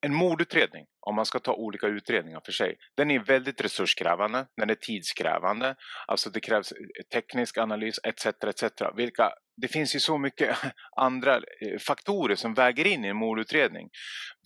en 0.00 0.14
mordutredning, 0.14 0.86
om 1.08 1.14
man 1.14 1.26
ska 1.26 1.38
ta 1.38 1.52
olika 1.52 1.86
utredningar 1.86 2.40
för 2.44 2.52
sig, 2.52 2.76
den 2.96 3.10
är 3.10 3.18
väldigt 3.18 3.60
resurskrävande, 3.60 4.46
den 4.56 4.70
är 4.70 4.74
tidskrävande, 4.74 5.74
alltså 6.06 6.30
det 6.30 6.40
krävs 6.40 6.72
eh, 6.72 6.78
teknisk 7.12 7.58
analys 7.58 8.00
etc. 8.04 8.26
etc. 8.26 8.64
Vilka, 8.96 9.30
det 9.56 9.68
finns 9.68 9.96
ju 9.96 10.00
så 10.00 10.18
mycket 10.18 10.56
andra 10.96 11.36
eh, 11.36 11.78
faktorer 11.78 12.34
som 12.34 12.54
väger 12.54 12.86
in 12.86 13.04
i 13.04 13.08
en 13.08 13.16
mordutredning. 13.16 13.88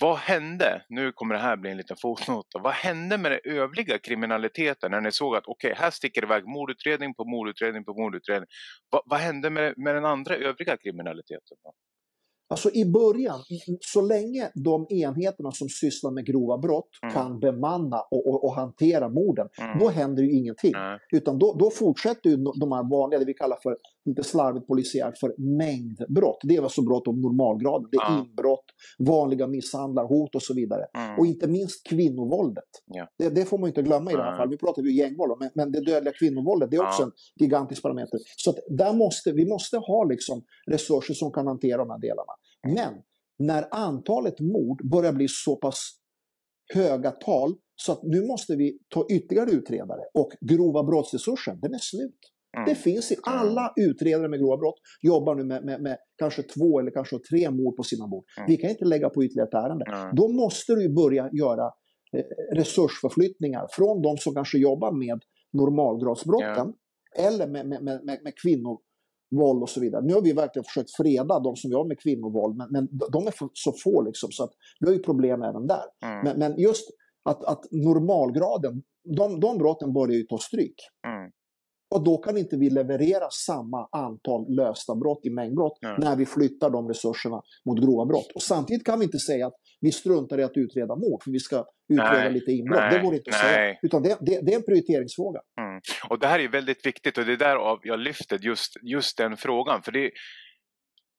Vad 0.01 0.19
hände, 0.19 0.85
nu 0.89 1.13
kommer 1.13 1.35
det 1.35 1.41
här 1.41 1.57
bli 1.57 1.71
en 1.71 1.77
liten 1.77 1.97
fotnot, 1.97 2.47
vad 2.55 2.73
hände 2.73 3.19
med 3.19 3.33
den 3.33 3.41
övriga 3.45 3.99
kriminaliteten 3.99 4.91
när 4.91 5.01
ni 5.01 5.13
såg 5.13 5.37
att 5.37 5.47
okej, 5.47 5.73
okay, 5.73 5.85
här 5.85 5.91
sticker 5.91 6.21
det 6.21 6.27
iväg 6.27 6.47
mordutredning 6.47 7.15
på 7.15 7.25
mordutredning 7.25 7.85
på 7.85 7.95
mordutredning. 7.95 8.49
Va, 8.93 9.03
vad 9.05 9.21
hände 9.21 9.51
med, 9.51 9.75
med 9.77 9.95
den 9.95 10.05
andra 10.05 10.35
övriga 10.37 10.77
kriminaliteten? 10.77 11.57
Då? 11.65 11.73
Alltså 12.53 12.71
i 12.71 12.85
början, 12.85 13.41
så 13.81 14.01
länge 14.01 14.51
de 14.55 14.87
enheterna 14.89 15.53
som 15.53 15.69
sysslar 15.69 16.11
med 16.11 16.27
grova 16.27 16.59
brott 16.59 16.89
mm. 17.03 17.15
kan 17.15 17.41
bemanna 17.41 18.01
och, 18.11 18.27
och, 18.29 18.45
och 18.45 18.55
hantera 18.55 19.09
morden, 19.09 19.49
mm. 19.61 19.79
då 19.79 19.89
händer 19.89 20.23
ju 20.23 20.33
ingenting. 20.33 20.75
Mm. 20.75 20.99
Utan 21.13 21.39
då, 21.39 21.57
då 21.59 21.71
fortsätter 21.71 22.31
ju 22.31 22.37
de 22.37 22.73
här 22.73 22.91
vanliga, 22.91 23.21
det 23.21 23.25
vi 23.25 23.35
kallar 23.35 23.59
för, 23.63 23.77
lite 24.05 24.23
slarvigt 24.23 24.67
polisiärt, 24.67 25.19
för 25.19 25.35
mängdbrott. 25.59 26.41
Det 26.43 26.57
är 26.57 26.63
alltså 26.63 26.83
brott 26.83 27.09
av 27.09 27.19
normalgrad. 27.19 27.89
Det 27.91 27.97
är 27.97 28.19
inbrott, 28.19 28.65
vanliga 28.99 29.47
misshandlar, 29.47 30.05
hot 30.05 30.35
och 30.35 30.43
så 30.43 30.55
vidare. 30.55 30.85
Mm. 30.99 31.19
Och 31.19 31.27
inte 31.27 31.49
minst 31.49 31.87
kvinnovåldet. 31.89 32.71
Yeah. 32.97 33.09
Det, 33.19 33.29
det, 33.29 33.45
får 33.45 33.59
man 33.59 33.69
inte 33.69 33.83
glömma 33.83 34.11
i 34.13 34.15
det 34.15 34.23
här 34.23 34.37
fallet. 34.37 34.53
Vi 34.53 34.59
pratar 34.59 34.83
ju 34.83 34.93
gängvåld, 34.97 35.33
men, 35.41 35.51
men 35.55 35.73
det 35.73 35.81
dödliga 35.81 36.13
kvinnovåldet, 36.13 36.71
det 36.71 36.77
är 36.77 36.83
också 36.89 37.03
en 37.03 37.13
gigantisk 37.41 37.83
parameter. 37.83 38.19
Så 38.37 38.55
där 38.69 38.93
måste, 38.93 39.33
vi 39.33 39.47
måste 39.49 39.77
ha 39.77 40.05
liksom 40.05 40.43
resurser 40.71 41.15
som 41.15 41.33
kan 41.33 41.47
hantera 41.47 41.77
de 41.77 41.91
här 41.91 41.99
delarna. 41.99 42.33
Men 42.67 42.95
när 43.39 43.69
antalet 43.71 44.41
mord 44.41 44.91
börjar 44.91 45.13
bli 45.13 45.27
så 45.29 45.57
pass 45.57 45.99
höga 46.75 47.11
tal 47.11 47.55
så 47.77 47.93
att 47.93 48.03
nu 48.03 48.27
måste 48.27 48.57
vi 48.57 48.79
ta 48.89 49.07
ytterligare 49.11 49.51
utredare 49.51 50.01
och 50.15 50.33
grova 50.41 50.83
brottsresursen, 50.83 51.61
den 51.61 51.75
är 51.75 51.79
slut. 51.79 52.19
Mm. 52.57 52.69
Det 52.69 52.75
finns 52.75 53.13
i 53.13 53.17
alla 53.23 53.73
utredare 53.77 54.29
med 54.29 54.41
grova 54.41 54.57
brott 54.57 54.81
jobbar 55.01 55.35
nu 55.35 55.45
med, 55.45 55.65
med, 55.65 55.83
med 55.83 55.99
kanske 56.19 56.43
två 56.43 56.81
eller 56.81 56.91
kanske 56.91 57.19
tre 57.19 57.51
mord 57.51 57.77
på 57.77 57.83
sina 57.83 58.09
bord. 58.09 58.25
Mm. 58.37 58.47
Vi 58.51 58.57
kan 58.57 58.71
inte 58.71 58.85
lägga 58.85 59.11
på 59.11 59.25
ytterligare 59.25 59.49
ett 59.49 59.55
ärende. 59.55 59.85
Mm. 59.89 60.15
Då 60.17 60.29
måste 60.29 60.75
du 60.75 60.95
börja 60.95 61.31
göra 61.33 61.65
eh, 62.17 62.25
resursförflyttningar 62.57 63.67
från 63.71 64.03
de 64.03 64.17
som 64.17 64.35
kanske 64.35 64.59
jobbar 64.59 64.93
med 64.93 65.23
normalgradsbrotten 65.53 66.73
eller 67.19 67.47
med, 67.47 67.67
med, 67.69 67.83
med, 67.85 68.01
med 68.05 68.33
kvinnor 68.43 68.79
våld 69.41 69.63
och 69.63 69.71
så 69.71 69.81
vidare. 69.81 70.03
Nu 70.05 70.15
har 70.15 70.23
vi 70.23 70.33
verkligen 70.33 70.65
försökt 70.65 70.97
freda 70.97 71.41
de 71.41 71.57
som 71.57 71.71
jobbar 71.71 71.89
med 71.89 72.01
kvinnovåld, 72.01 72.57
men, 72.57 72.69
men 72.71 72.89
de 73.13 73.27
är 73.27 73.35
så 73.53 73.73
få 73.85 74.03
liksom, 74.03 74.31
så 74.33 74.45
att 74.45 74.53
vi 74.81 74.87
har 74.87 74.95
ju 74.95 75.03
problem 75.03 75.43
även 75.43 75.67
där. 75.67 75.85
Mm. 76.05 76.25
Men, 76.25 76.39
men, 76.39 76.61
just 76.61 76.91
att, 77.25 77.45
att 77.45 77.65
normalgraden, 77.71 78.83
de, 79.17 79.41
de 79.41 79.59
brotten 79.59 79.93
börjar 79.93 80.17
ju 80.17 80.23
ta 80.23 80.39
stryk. 80.39 80.75
Mm. 81.07 81.31
Och 81.95 82.05
då 82.05 82.17
kan 82.17 82.37
inte 82.37 82.57
vi 82.57 82.71
leverera 82.71 83.29
samma 83.47 83.89
antal 83.93 84.55
lösta 84.55 84.95
brott 84.95 85.21
i 85.23 85.31
mängdbrott 85.31 85.79
Nej. 85.83 85.95
när 85.99 86.17
vi 86.17 86.27
flyttar 86.27 86.71
de 86.71 86.89
resurserna 86.89 87.43
mot 87.65 87.81
grova 87.81 88.05
brott. 88.07 88.33
Och 88.35 88.43
samtidigt 88.43 88.85
kan 88.85 88.99
vi 88.99 89.05
inte 89.05 89.19
säga 89.19 89.47
att 89.47 89.55
vi 89.81 89.93
struntar 89.93 90.41
i 90.41 90.43
att 90.43 90.57
utreda 90.57 90.97
mord, 90.97 91.23
för 91.23 91.31
vi 91.31 91.39
ska 91.39 91.65
utreda 91.89 92.13
Nej, 92.13 92.33
lite 92.33 92.53
inbrott. 92.53 92.81
nej, 92.81 92.99
det 92.99 93.05
går 93.05 93.15
inte 93.15 93.31
att 93.31 93.37
säga. 93.37 93.61
nej. 93.61 93.79
Utan 93.83 94.03
det, 94.03 94.17
det, 94.21 94.41
det 94.41 94.53
är 94.53 94.57
en 94.57 94.63
prioriteringsfråga. 94.63 95.41
Och 96.09 96.19
det 96.19 96.27
här 96.27 96.39
är 96.39 96.49
väldigt 96.49 96.87
viktigt 96.87 97.19
och 97.19 97.25
det 97.25 97.33
är 97.33 97.37
därav 97.37 97.81
jag 97.83 97.99
lyfter 98.01 98.39
just, 98.39 98.77
just 98.83 99.17
den 99.17 99.37
frågan. 99.37 99.83
För 99.83 99.93
det, 99.93 100.11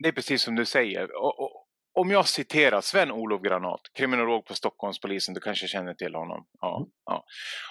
det 0.03 0.09
är 0.09 0.13
precis 0.13 0.41
som 0.41 0.55
du 0.55 0.65
säger. 0.65 1.15
Och, 1.23 1.39
och, 1.39 1.67
om 1.95 2.11
jag 2.11 2.27
citerar 2.27 2.81
Sven-Olof 2.81 3.41
Granat, 3.41 3.81
kriminolog 3.93 4.45
på 4.45 4.53
Stockholmspolisen, 4.53 5.33
du 5.33 5.39
kanske 5.39 5.67
känner 5.67 5.93
till 5.93 6.15
honom. 6.15 6.45
Ja, 6.61 6.77
Mm. 6.77 6.89
ja. 7.05 7.25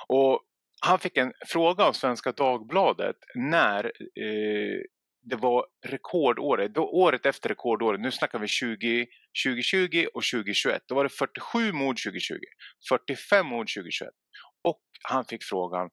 Och 0.09 0.41
han 0.87 0.99
fick 0.99 1.17
en 1.17 1.33
fråga 1.47 1.85
av 1.85 1.93
Svenska 1.93 2.33
Dagbladet 2.33 3.17
när 3.35 3.85
eh, 3.85 4.81
det 5.25 5.37
var 5.37 5.67
rekordåret, 5.87 6.75
då, 6.75 6.85
året 6.85 7.27
efter 7.27 7.49
rekordåret, 7.49 8.01
nu 8.01 8.11
snackar 8.11 8.39
vi 8.39 8.49
20, 8.49 9.07
2020 9.45 10.07
och 10.15 10.23
2021, 10.33 10.83
då 10.87 10.95
var 10.95 11.05
det 11.05 11.11
47 11.11 11.73
mord 11.73 12.03
2020, 12.03 12.35
45 12.89 13.47
mord 13.47 13.69
2021. 13.75 14.11
Och 14.65 14.81
han 15.09 15.25
fick 15.25 15.45
frågan, 15.45 15.91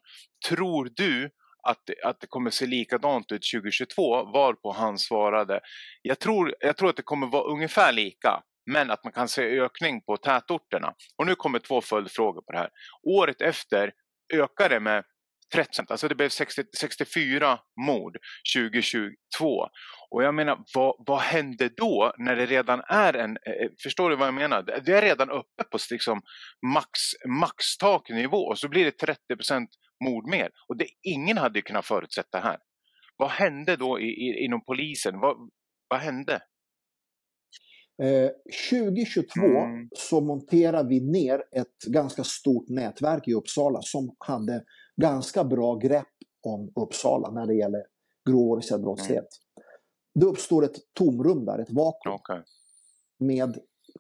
tror 0.50 0.90
du 0.96 1.30
att, 1.68 1.82
det- 1.86 2.04
att 2.04 2.20
det 2.22 2.28
kommer 2.28 2.50
se 2.50 2.66
likadant 2.66 3.32
ut 3.32 3.42
2022? 3.54 4.24
Varpå 4.24 4.72
han 4.72 4.98
svarade, 4.98 5.60
jag 6.02 6.20
tror, 6.20 6.56
jag 6.60 6.78
tror 6.78 6.90
att 6.90 6.96
det 6.96 7.02
kommer 7.04 7.28
vara 7.28 7.52
ungefär 7.52 7.92
lika, 7.92 8.44
men 8.72 8.92
att 8.92 9.04
man 9.04 9.14
kan 9.14 9.28
se 9.28 9.60
ökning 9.60 10.02
på 10.02 10.18
tätorterna. 10.18 10.94
Och 11.18 11.26
nu 11.26 11.36
kommer 11.36 11.60
två 11.60 11.82
följdfrågor 11.82 12.42
på 12.42 12.52
det 12.52 12.58
här. 12.58 12.70
Året 13.04 13.42
efter 13.42 13.92
ökade 14.34 14.76
det 14.76 14.80
med 14.80 15.04
30 15.54 15.84
alltså 15.88 16.08
det 16.08 16.16
blev 16.16 16.30
60, 16.30 16.64
64 16.78 17.60
mord 17.86 18.18
2022. 18.56 19.68
Och 20.10 20.24
jag 20.24 20.36
menar, 20.36 20.60
vad, 20.76 20.96
vad 21.08 21.20
hände 21.20 21.70
då 21.78 22.14
när 22.18 22.36
det 22.36 22.46
redan 22.46 22.82
är 22.90 23.14
en, 23.14 23.32
eh, 23.32 23.70
förstår 23.84 24.10
du 24.10 24.16
vad 24.16 24.28
jag 24.28 24.34
menar? 24.34 24.64
Det 24.86 24.92
är 24.92 25.02
redan 25.02 25.30
uppe 25.30 25.64
på 25.72 25.78
liksom 25.92 26.22
max, 26.74 26.90
maxtaknivå 27.28 28.38
och 28.38 28.60
så 28.60 28.70
blir 28.70 28.86
det 28.86 28.92
30 28.92 29.20
mord 30.04 30.30
mer. 30.30 30.50
Och 30.68 30.78
det, 30.78 30.88
ingen 31.02 31.38
hade 31.38 31.62
kunnat 31.62 31.86
förutsätta 31.86 32.38
det 32.40 32.44
här. 32.44 32.58
Vad 33.18 33.30
hände 33.30 33.76
då 33.76 34.00
i, 34.00 34.06
i, 34.06 34.46
inom 34.46 34.66
polisen? 34.66 35.20
Vad, 35.20 35.38
vad 35.88 36.00
hände? 36.00 36.42
Eh, 38.04 38.30
2022 38.70 39.40
Mm. 39.42 39.90
så 39.96 40.22
monterar 40.22 40.84
vi 40.84 41.00
ner 41.00 41.44
ett 41.52 41.84
ganska 41.88 42.24
stort 42.24 42.70
nätverk 42.70 43.28
i 43.28 43.34
Uppsala 43.34 43.82
som 43.82 44.16
hade 44.20 44.64
ganska 45.02 45.44
bra 45.44 45.76
grepp 45.76 46.08
om 46.46 46.72
Uppsala 46.76 47.32
när 47.32 47.46
det 47.48 47.56
gäller 47.56 47.84
grov 48.30 48.48
organiserad 48.52 48.82
brottslighet. 48.82 49.28
Det 50.16 50.26
uppstår 50.26 50.66
ett 50.66 50.76
tomrum 50.94 51.46
där, 51.46 51.60
ett 51.60 51.72
vakuum 51.72 52.14
Okej. 52.16 52.44
med 53.20 53.58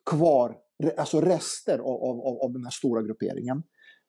kvar, 0.10 0.56
alltså 0.98 1.22
rester 1.22 1.80
av, 1.80 2.04
av, 2.04 2.44
av- 2.44 2.54
den 2.54 2.64
här 2.64 2.72
stora 2.72 3.02
grupperingen. 3.02 3.64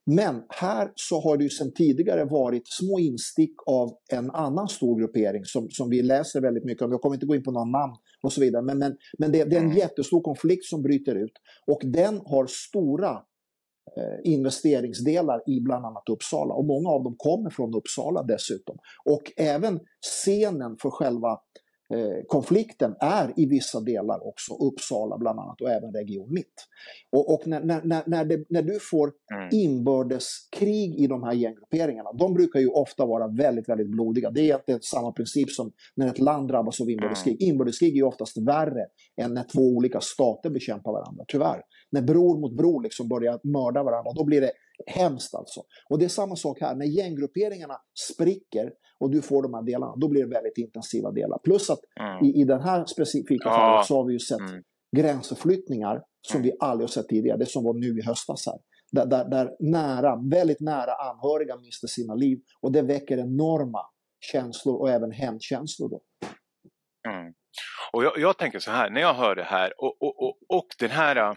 Men 0.07 0.43
här 0.49 0.93
så 0.95 1.21
har 1.21 1.37
det 1.37 1.45
ju 1.45 1.51
sedan 1.51 1.73
tidigare 1.73 2.25
varit 2.25 2.63
små 2.67 2.99
instick 2.99 3.55
av 3.67 3.91
en 4.13 4.31
annan 4.31 4.69
stor 4.69 4.99
gruppering 5.01 5.45
som, 5.45 5.71
som 5.71 5.91
vi 5.91 6.03
läser 6.03 6.41
väldigt 6.41 6.65
mycket 6.65 6.83
om. 6.83 6.91
Jag 6.91 7.01
kommer 7.01 7.15
inte 7.17 7.27
gå 7.27 7.35
in 7.35 7.43
på 7.43 7.51
några 7.51 7.65
namn 7.65 7.95
och 8.23 8.33
så 8.33 8.41
vidare. 8.41 8.63
Men, 8.63 8.79
men, 8.79 8.97
men 9.19 9.33
det, 9.33 9.45
det 9.45 9.57
är 9.57 9.61
en 9.61 9.65
Mm. 9.67 9.77
jättestor 9.77 10.21
konflikt 10.23 10.65
som 10.65 10.83
bryter 10.83 11.15
ut. 11.15 11.33
Och 11.67 11.81
den 11.85 12.21
har 12.25 12.47
stora 12.47 13.19
Eh, 13.97 14.33
investeringsdelar 14.33 15.43
i 15.47 15.61
bland 15.61 15.87
annat 15.87 16.09
Uppsala. 16.11 16.55
Och 16.55 16.65
många 16.65 16.91
av 16.91 17.05
dem 17.05 17.15
kommer 17.19 17.51
från 17.51 17.75
Uppsala 17.75 18.23
dessutom. 18.23 18.79
Och 19.05 19.33
även 19.37 19.81
scenen 20.25 20.77
för 20.83 20.91
själva 20.91 21.41
konflikten 22.27 22.95
är 23.01 23.33
i 23.37 23.47
vissa 23.47 23.81
delar 23.81 24.27
också 24.29 24.55
Uppsala 24.55 25.19
bland 25.19 25.41
annat 25.41 25.61
och 25.61 25.71
även 25.71 25.93
Region 25.93 26.33
Mitt. 26.35 26.55
Och, 27.13 27.35
och 27.35 27.47
när, 27.47 27.61
när, 27.61 28.03
när, 28.07 28.25
det, 28.25 28.45
när 28.49 28.63
du 28.63 28.79
får 28.91 29.13
Mm. 29.35 29.49
inbördeskrig 29.53 30.95
i 31.01 31.07
de 31.07 31.23
här 31.23 31.33
gänggrupperingarna, 31.33 32.13
de 32.13 32.35
brukar 32.35 32.61
ju 32.61 32.69
ofta 32.69 33.07
vara 33.07 33.29
väldigt, 33.29 33.69
väldigt 33.69 33.89
blodiga. 33.91 34.31
Det 34.31 34.41
är 34.41 34.45
egentligen 34.45 34.81
samma 34.83 35.13
princip 35.13 35.51
som 35.51 35.73
när 35.97 36.07
ett 36.07 36.19
land 36.19 36.49
drabbas 36.49 36.81
av 36.81 36.91
inbördeskrig. 36.91 37.43
Inbördeskrig 37.43 37.91
är 37.93 37.97
ju 37.97 38.03
oftast 38.03 38.39
värre 38.39 38.87
än 39.17 39.35
när 39.35 39.45
två 39.55 39.61
olika 39.61 40.01
stater 40.01 40.51
bekämpar 40.51 40.93
varandra, 40.93 41.25
tyvärr. 41.29 41.63
När 41.91 42.03
bror 42.03 42.41
mot 42.41 42.57
bror 42.57 42.83
liksom 42.83 43.09
börjar 43.09 43.41
mörda 43.45 43.83
varandra, 43.83 44.13
då 44.13 44.25
blir 44.25 44.41
det 44.41 44.53
hemskt 44.87 45.35
alltså. 45.35 45.63
Och 45.91 45.99
det 45.99 46.05
är 46.05 46.09
samma 46.09 46.37
sak 46.37 46.61
här, 46.61 46.75
när 46.75 46.87
gänggrupperingarna 46.87 47.77
spricker 48.13 48.73
och 49.01 49.11
du 49.11 49.23
får 49.23 49.43
de 49.43 49.55
här 49.55 49.63
delarna, 49.63 49.97
då 49.97 50.09
blir 50.09 50.23
det 50.27 50.29
väldigt 50.35 50.59
intensiva 50.59 51.11
delar. 51.13 51.39
Plus 51.45 51.71
att 51.71 51.81
Mm. 52.01 52.25
i, 52.25 52.41
i 52.41 52.45
den 52.45 52.61
här 52.61 52.85
specifika 52.87 53.49
Ja. 53.49 53.55
fallet 53.55 53.87
så 53.87 53.97
har 53.97 54.05
vi 54.05 54.13
ju 54.13 54.19
sett 54.19 54.41
Mm. 54.41 54.63
gränsförflyttningar 54.97 56.03
som 56.29 56.41
Mm. 56.41 56.51
vi 56.51 56.57
aldrig 56.61 56.89
har 56.89 56.93
sett 56.93 57.09
tidigare. 57.09 57.39
Det 57.39 57.47
som 57.47 57.65
var 57.65 57.75
nu 57.75 57.99
i 57.99 58.03
höstas 58.03 58.47
här. 58.47 58.59
Där, 58.93 59.07
där, 59.07 59.25
där 59.31 59.57
nära, 59.61 60.17
väldigt 60.31 60.61
nära 60.61 60.93
anhöriga 60.95 61.57
mister 61.57 61.87
sina 61.89 62.15
liv 62.15 62.39
och 62.61 62.73
det 62.73 62.83
väcker 62.83 63.19
enorma 63.19 63.83
känslor 64.33 64.81
och 64.81 64.91
även 64.91 65.11
hämndkänslor. 65.13 65.89
Då. 65.91 66.01
Mm. 67.11 67.33
Och 67.93 68.05
jag, 68.05 68.19
jag 68.19 68.39
tänker 68.39 68.59
så 68.59 68.71
här, 68.71 68.91
när 68.91 69.01
jag 69.01 69.15
hör 69.15 69.35
det 69.35 69.43
här 69.43 69.73
och, 69.79 70.03
och, 70.03 70.23
och, 70.23 70.37
och 70.49 70.67
den 70.79 70.91
här 70.91 71.17
äh, 71.17 71.35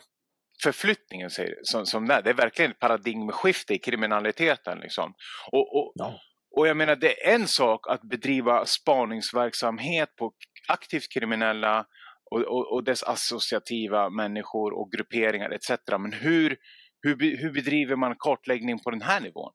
förflyttningen 0.63 1.29
säger, 1.29 1.55
som, 1.63 1.85
som 1.85 2.07
det, 2.07 2.13
är, 2.13 2.21
det 2.21 2.29
är 2.29 2.33
verkligen 2.33 2.71
ett 2.71 2.79
paradigmskifte 2.79 3.73
i 3.73 3.79
kriminaliteten. 3.79 4.79
Liksom. 4.79 5.13
Och, 5.51 5.75
och, 5.77 5.91
Ja. 5.95 6.13
Och 6.57 6.67
jag 6.67 6.77
menar, 6.77 6.95
det 6.95 7.27
är 7.27 7.35
en 7.35 7.47
sak 7.47 7.89
att 7.89 8.01
bedriva 8.01 8.65
spaningsverksamhet 8.65 10.15
på 10.15 10.31
aktivt 10.67 11.11
kriminella 11.13 11.85
och, 12.31 12.41
och, 12.41 12.73
och 12.73 12.83
dess 12.83 13.03
associativa 13.03 14.09
människor 14.09 14.73
och 14.73 14.91
grupperingar 14.91 15.49
etc. 15.49 15.69
Men 15.99 16.13
hur, 16.13 16.57
hur, 17.01 17.37
hur 17.37 17.53
bedriver 17.53 17.95
man 17.95 18.15
kartläggning 18.19 18.79
på 18.79 18.91
den 18.91 19.01
här 19.01 19.21
nivån? 19.21 19.51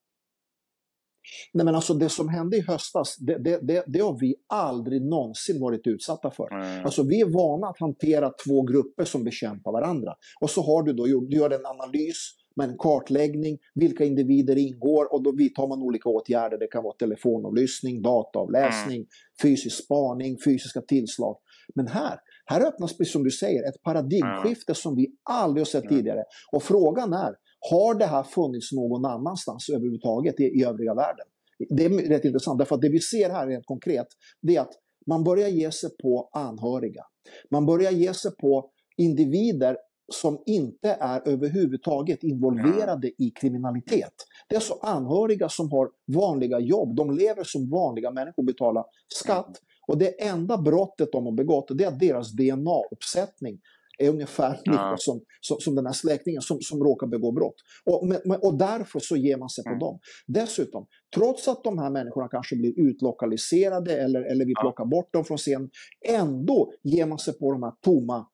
Nej, 1.53 1.65
men 1.65 1.75
alltså 1.75 1.95
det 1.95 2.09
som 2.09 2.29
hände 2.29 2.57
i 2.57 2.61
höstas, 2.61 3.17
det, 3.17 3.39
det, 3.39 3.59
det, 3.63 3.85
det 3.87 4.01
har 4.01 4.21
vi 4.21 4.35
aldrig 4.47 5.03
någonsin 5.03 5.61
varit 5.61 5.87
utsatta 5.87 6.31
för. 6.31 6.55
Mm. 6.55 6.85
Alltså 6.85 7.03
vi 7.03 7.21
är 7.21 7.27
vana 7.27 7.67
att 7.67 7.81
hantera 7.81 8.31
två 8.47 8.63
grupper 8.63 9.05
som 9.05 9.25
bekämpar 9.25 9.73
varandra. 9.73 10.15
Och 10.41 10.51
så 10.51 10.63
har 10.63 10.83
du 10.83 10.93
då, 10.93 11.07
du 11.07 11.37
gör 11.37 11.51
en 11.51 11.67
analys 11.67 12.35
med 12.59 12.69
en 12.71 12.79
kartläggning, 12.79 13.59
vilka 13.75 14.05
individer 14.05 14.59
ingår 14.59 15.13
och 15.13 15.23
då 15.23 15.33
vidtar 15.33 15.67
man 15.69 15.83
olika 15.83 16.09
åtgärder. 16.09 16.59
Det 16.59 16.67
kan 16.67 16.85
vara 16.85 16.95
telefonavlyssning, 16.95 18.03
dataavläsning, 18.03 19.07
fysisk 19.43 19.85
spaning, 19.85 20.37
fysiska 20.45 20.81
tillslag. 20.81 21.37
Men 21.75 21.87
här, 21.87 22.19
här 22.47 22.67
öppnas, 22.67 22.97
precis 22.97 23.13
som 23.13 23.25
du 23.25 23.31
säger, 23.31 23.69
ett 23.69 23.83
paradigmskifte 23.83 24.75
som 24.75 24.97
vi 24.97 25.07
aldrig 25.23 25.61
har 25.61 25.67
sett 25.67 25.85
Mm. 25.85 25.97
tidigare. 25.97 26.25
Och 26.53 26.63
frågan 26.63 27.13
är, 27.13 27.35
har 27.71 27.95
det 27.95 28.07
här 28.07 28.23
funnits 28.23 28.73
någon 28.73 29.05
annanstans 29.05 29.69
överhuvudtaget 29.69 30.41
i, 30.41 30.45
i 30.45 30.65
övriga 30.65 30.95
världen? 30.95 31.27
Det 31.69 31.85
är 31.85 32.09
rätt 32.09 32.25
intressant, 32.25 32.59
därför 32.59 32.75
att 32.75 32.81
det 32.81 32.89
vi 32.89 33.01
ser 33.01 33.31
här 33.31 33.47
rent 33.47 33.67
konkret, 33.67 34.07
det 34.41 34.57
är 34.57 34.61
att 34.61 34.73
man 35.07 35.25
börjar 35.25 35.49
ge 35.49 35.71
sig 35.71 35.91
på 36.03 36.29
anhöriga. 36.33 37.03
Man 37.51 37.67
börjar 37.67 37.91
ge 37.91 38.15
sig 38.15 38.31
på 38.37 38.71
individer 38.97 39.77
som 40.13 40.43
inte 40.47 40.97
är 41.01 41.29
överhuvudtaget 41.29 42.23
involverade 42.23 43.09
i 43.09 43.31
kriminalitet. 43.41 44.15
Det 44.49 44.55
är 44.55 44.59
alltså 44.59 44.79
anhöriga 44.83 45.49
som 45.49 45.71
har 45.71 45.89
vanliga 46.15 46.59
jobb. 46.61 46.97
De 46.97 47.11
lever 47.11 47.45
som 47.45 47.71
vanliga 47.71 48.11
människor, 48.11 48.43
betalar 48.43 48.85
skatt. 49.15 49.57
Och 49.89 49.99
det 49.99 50.23
enda 50.25 50.59
brottet 50.59 51.13
de 51.13 51.25
har 51.25 51.33
begått 51.33 51.71
det 51.75 51.85
är 51.85 51.89
att 51.89 52.01
deras 52.01 52.33
DNA-uppsättning 52.33 53.59
är 53.99 54.09
ungefär 54.09 54.61
lika 54.65 54.95
som, 54.99 55.21
som, 55.41 55.61
som 55.61 55.75
den 55.75 55.87
här 55.87 55.93
släktingen 55.93 56.43
som, 56.43 56.61
som 56.61 56.83
råkar 56.85 57.07
begå 57.07 57.33
brott. 57.33 57.55
Och, 57.85 58.07
men, 58.25 58.39
och 58.43 58.59
därför 58.59 59.01
så 59.01 59.17
ger 59.17 59.37
man 59.37 59.49
sig 59.49 59.65
på 59.65 59.71
Mm. 59.71 59.79
dem. 59.79 59.99
Dessutom, 60.27 60.87
trots 61.15 61.49
att 61.49 61.65
de 61.65 61.79
här 61.79 61.91
människorna 61.91 62.29
kanske 62.29 62.57
blir 62.57 62.81
utlokaliserade 62.81 63.97
eller, 64.03 64.21
eller 64.23 64.45
vi 64.45 64.55
plockar 64.61 64.85
bort 64.85 65.13
dem 65.13 65.25
från 65.25 65.39
scenen, 65.39 65.71
ändå 66.09 66.73
ger 66.83 67.07
man 67.07 67.19
sig 67.19 67.39
på 67.39 67.53
de 67.53 67.63
här 67.63 67.73
tomma 67.85 68.27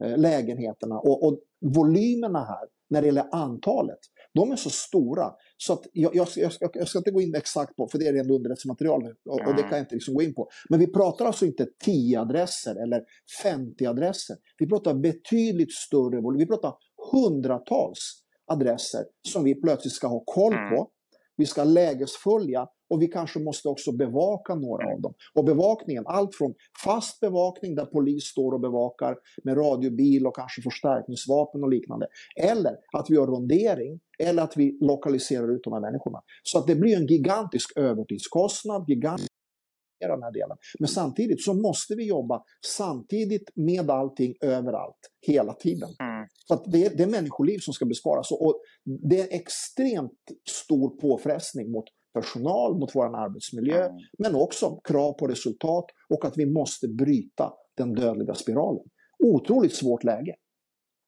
lägenheterna. 0.00 0.98
Och, 0.98 1.26
och 1.26 1.38
volymerna 1.60 2.44
här, 2.44 2.68
när 2.90 3.00
det 3.00 3.06
gäller 3.06 3.26
antalet, 3.32 3.98
de 4.34 4.50
är 4.52 4.56
så 4.56 4.70
stora 4.70 5.32
så 5.56 5.72
att 5.72 5.86
jag, 5.92 6.16
jag, 6.16 6.28
jag, 6.36 6.52
ska, 6.52 6.68
jag 6.72 6.88
ska 6.88 6.98
inte 6.98 7.10
gå 7.10 7.20
in 7.20 7.34
exakt 7.34 7.76
på, 7.76 7.88
för 7.88 7.98
det 7.98 8.06
är 8.06 8.12
rent 8.12 8.30
underrättelsematerial 8.30 9.02
och, 9.24 9.40
och 9.48 9.56
det 9.56 9.62
kan 9.62 9.70
jag 9.70 9.80
inte 9.80 9.94
liksom 9.94 10.14
gå 10.14 10.22
in 10.22 10.34
på. 10.34 10.48
Men 10.68 10.80
vi 10.80 10.86
pratar 10.86 11.24
alltså 11.26 11.46
inte 11.46 11.66
10 11.84 12.20
adresser 12.20 12.82
eller 12.82 13.02
50 13.42 13.86
adresser. 13.86 14.36
Vi 14.58 14.66
pratar 14.68 14.94
betydligt 14.94 15.72
större 15.72 16.20
volym. 16.20 16.38
Vi 16.38 16.46
pratar 16.46 16.74
hundratals 17.12 18.22
adresser 18.46 19.04
som 19.28 19.44
vi 19.44 19.54
plötsligt 19.54 19.94
ska 19.94 20.06
ha 20.06 20.22
koll 20.26 20.52
Mm. 20.54 20.70
på 20.70 20.90
vi 21.40 21.46
ska 21.46 21.64
lägesfölja 21.64 22.68
och 22.90 23.02
vi 23.02 23.08
kanske 23.08 23.38
måste 23.40 23.68
också 23.68 23.92
bevaka 23.92 24.54
några 24.54 24.94
av 24.94 25.00
dem. 25.00 25.14
Och 25.34 25.44
bevakningen, 25.44 26.04
allt 26.06 26.34
från 26.34 26.54
fast 26.84 27.20
bevakning 27.20 27.74
där 27.74 27.84
polis 27.84 28.24
står 28.24 28.52
och 28.52 28.60
bevakar 28.60 29.16
med 29.44 29.56
radiobil 29.56 30.26
och 30.26 30.36
kanske 30.36 30.62
förstärkningsvapen 30.62 31.62
och 31.62 31.70
liknande. 31.70 32.06
Eller 32.36 32.72
att 32.92 33.10
vi 33.10 33.14
gör 33.14 33.26
rondering 33.26 34.00
eller 34.18 34.42
att 34.42 34.56
vi 34.56 34.78
lokaliserar 34.80 35.54
ut 35.54 35.64
de 35.64 35.72
här 35.72 35.80
människorna. 35.80 36.18
Så 36.42 36.58
att 36.58 36.66
det 36.66 36.74
blir 36.74 36.96
en 36.96 37.06
gigantisk 37.06 37.76
övertidskostnad, 37.76 38.84
gigantisk 38.88 39.29
den 40.08 40.22
här 40.22 40.32
delen. 40.32 40.56
Men 40.78 40.88
samtidigt 40.88 41.42
så 41.44 41.54
måste 41.54 41.94
vi 41.94 42.08
jobba 42.08 42.42
samtidigt 42.66 43.50
med 43.54 43.90
allting 43.90 44.34
överallt, 44.40 45.00
hela 45.26 45.54
tiden. 45.54 45.88
Mm. 46.00 46.26
Så 46.46 46.54
att 46.54 46.64
det, 46.72 46.86
är, 46.86 46.96
det 46.96 47.02
är 47.02 47.06
människoliv 47.06 47.58
som 47.58 47.74
ska 47.74 47.86
besparas. 47.86 48.30
Och 48.32 48.60
det 49.10 49.20
är 49.20 49.40
extremt 49.40 50.20
stor 50.50 51.00
påfrestning 51.00 51.70
mot 51.70 51.84
personal, 52.14 52.78
mot 52.78 52.94
vår 52.94 53.16
arbetsmiljö, 53.16 53.84
mm. 53.84 53.96
men 54.18 54.34
också 54.34 54.80
krav 54.84 55.12
på 55.12 55.26
resultat 55.26 55.84
och 56.08 56.24
att 56.24 56.38
vi 56.38 56.46
måste 56.46 56.88
bryta 56.88 57.52
den 57.76 57.94
dödliga 57.94 58.34
spiralen. 58.34 58.84
Otroligt 59.24 59.74
svårt 59.74 60.04
läge. 60.04 60.34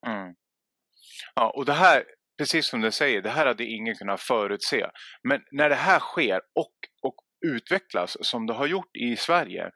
Mm. 0.06 0.34
Ja, 1.34 1.52
och 1.56 1.64
det 1.64 1.72
här, 1.72 2.04
precis 2.38 2.66
som 2.66 2.80
du 2.80 2.92
säger, 2.92 3.22
det 3.22 3.30
här 3.30 3.46
hade 3.46 3.64
ingen 3.64 3.94
kunnat 3.94 4.20
förutse. 4.20 4.86
Men 5.28 5.40
när 5.52 5.68
det 5.68 5.74
här 5.74 6.00
sker 6.00 6.40
och, 6.54 6.74
och 7.02 7.14
utvecklas 7.42 8.16
som 8.20 8.46
det 8.46 8.52
har 8.52 8.66
gjort 8.66 8.96
i 8.96 9.16
Sverige. 9.16 9.70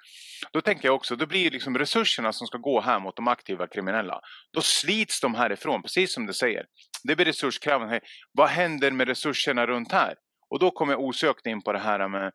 Då 0.53 0.61
tänker 0.61 0.89
jag 0.89 0.95
också, 0.95 1.17
då 1.17 1.27
blir 1.27 1.51
liksom 1.51 1.79
resurserna 1.79 2.33
som 2.33 2.47
ska 2.47 2.59
gå 2.59 2.81
här 2.81 3.01
mot 3.01 3.17
de 3.17 3.29
aktiva 3.29 3.67
kriminella. 3.67 4.21
Då 4.53 4.61
slits 4.61 5.21
de 5.21 5.35
härifrån, 5.35 5.83
precis 5.83 6.15
som 6.15 6.27
du 6.27 6.33
säger. 6.33 6.67
Det 7.05 7.17
blir 7.17 7.27
resurskrävande. 7.27 8.01
Vad 8.33 8.49
händer 8.49 8.91
med 8.91 9.09
resurserna 9.09 9.67
runt 9.67 9.93
här? 9.93 10.15
Och 10.51 10.59
då 10.59 10.71
kommer 10.71 10.93
jag 10.93 11.03
osökt 11.03 11.47
in 11.47 11.63
på 11.63 11.73
det 11.73 11.79
här 11.79 12.09
med 12.09 12.33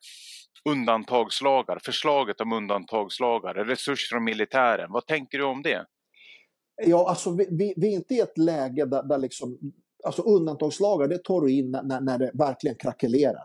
undantagslagar, 0.70 1.80
förslaget 1.86 2.42
om 2.42 2.54
undantagslagar, 2.54 3.54
resurser 3.54 4.16
från 4.16 4.24
militären. 4.24 4.92
Vad 4.92 5.06
tänker 5.06 5.38
du 5.38 5.44
om 5.44 5.62
det? 5.62 5.86
Ja, 6.86 7.10
alltså 7.10 7.36
vi, 7.36 7.48
vi, 7.52 7.74
vi 7.78 7.88
är 7.88 7.96
inte 7.96 8.14
i 8.14 8.20
ett 8.20 8.38
läge 8.38 8.86
där, 8.86 9.04
där 9.04 9.18
liksom, 9.18 9.58
alltså 10.04 10.22
undantagslagar 10.22 11.08
det 11.08 11.24
tar 11.24 11.42
du 11.42 11.52
in 11.52 11.72
när, 11.72 12.02
när 12.02 12.18
det 12.18 12.32
verkligen 12.34 12.76
krackelerar. 12.76 13.44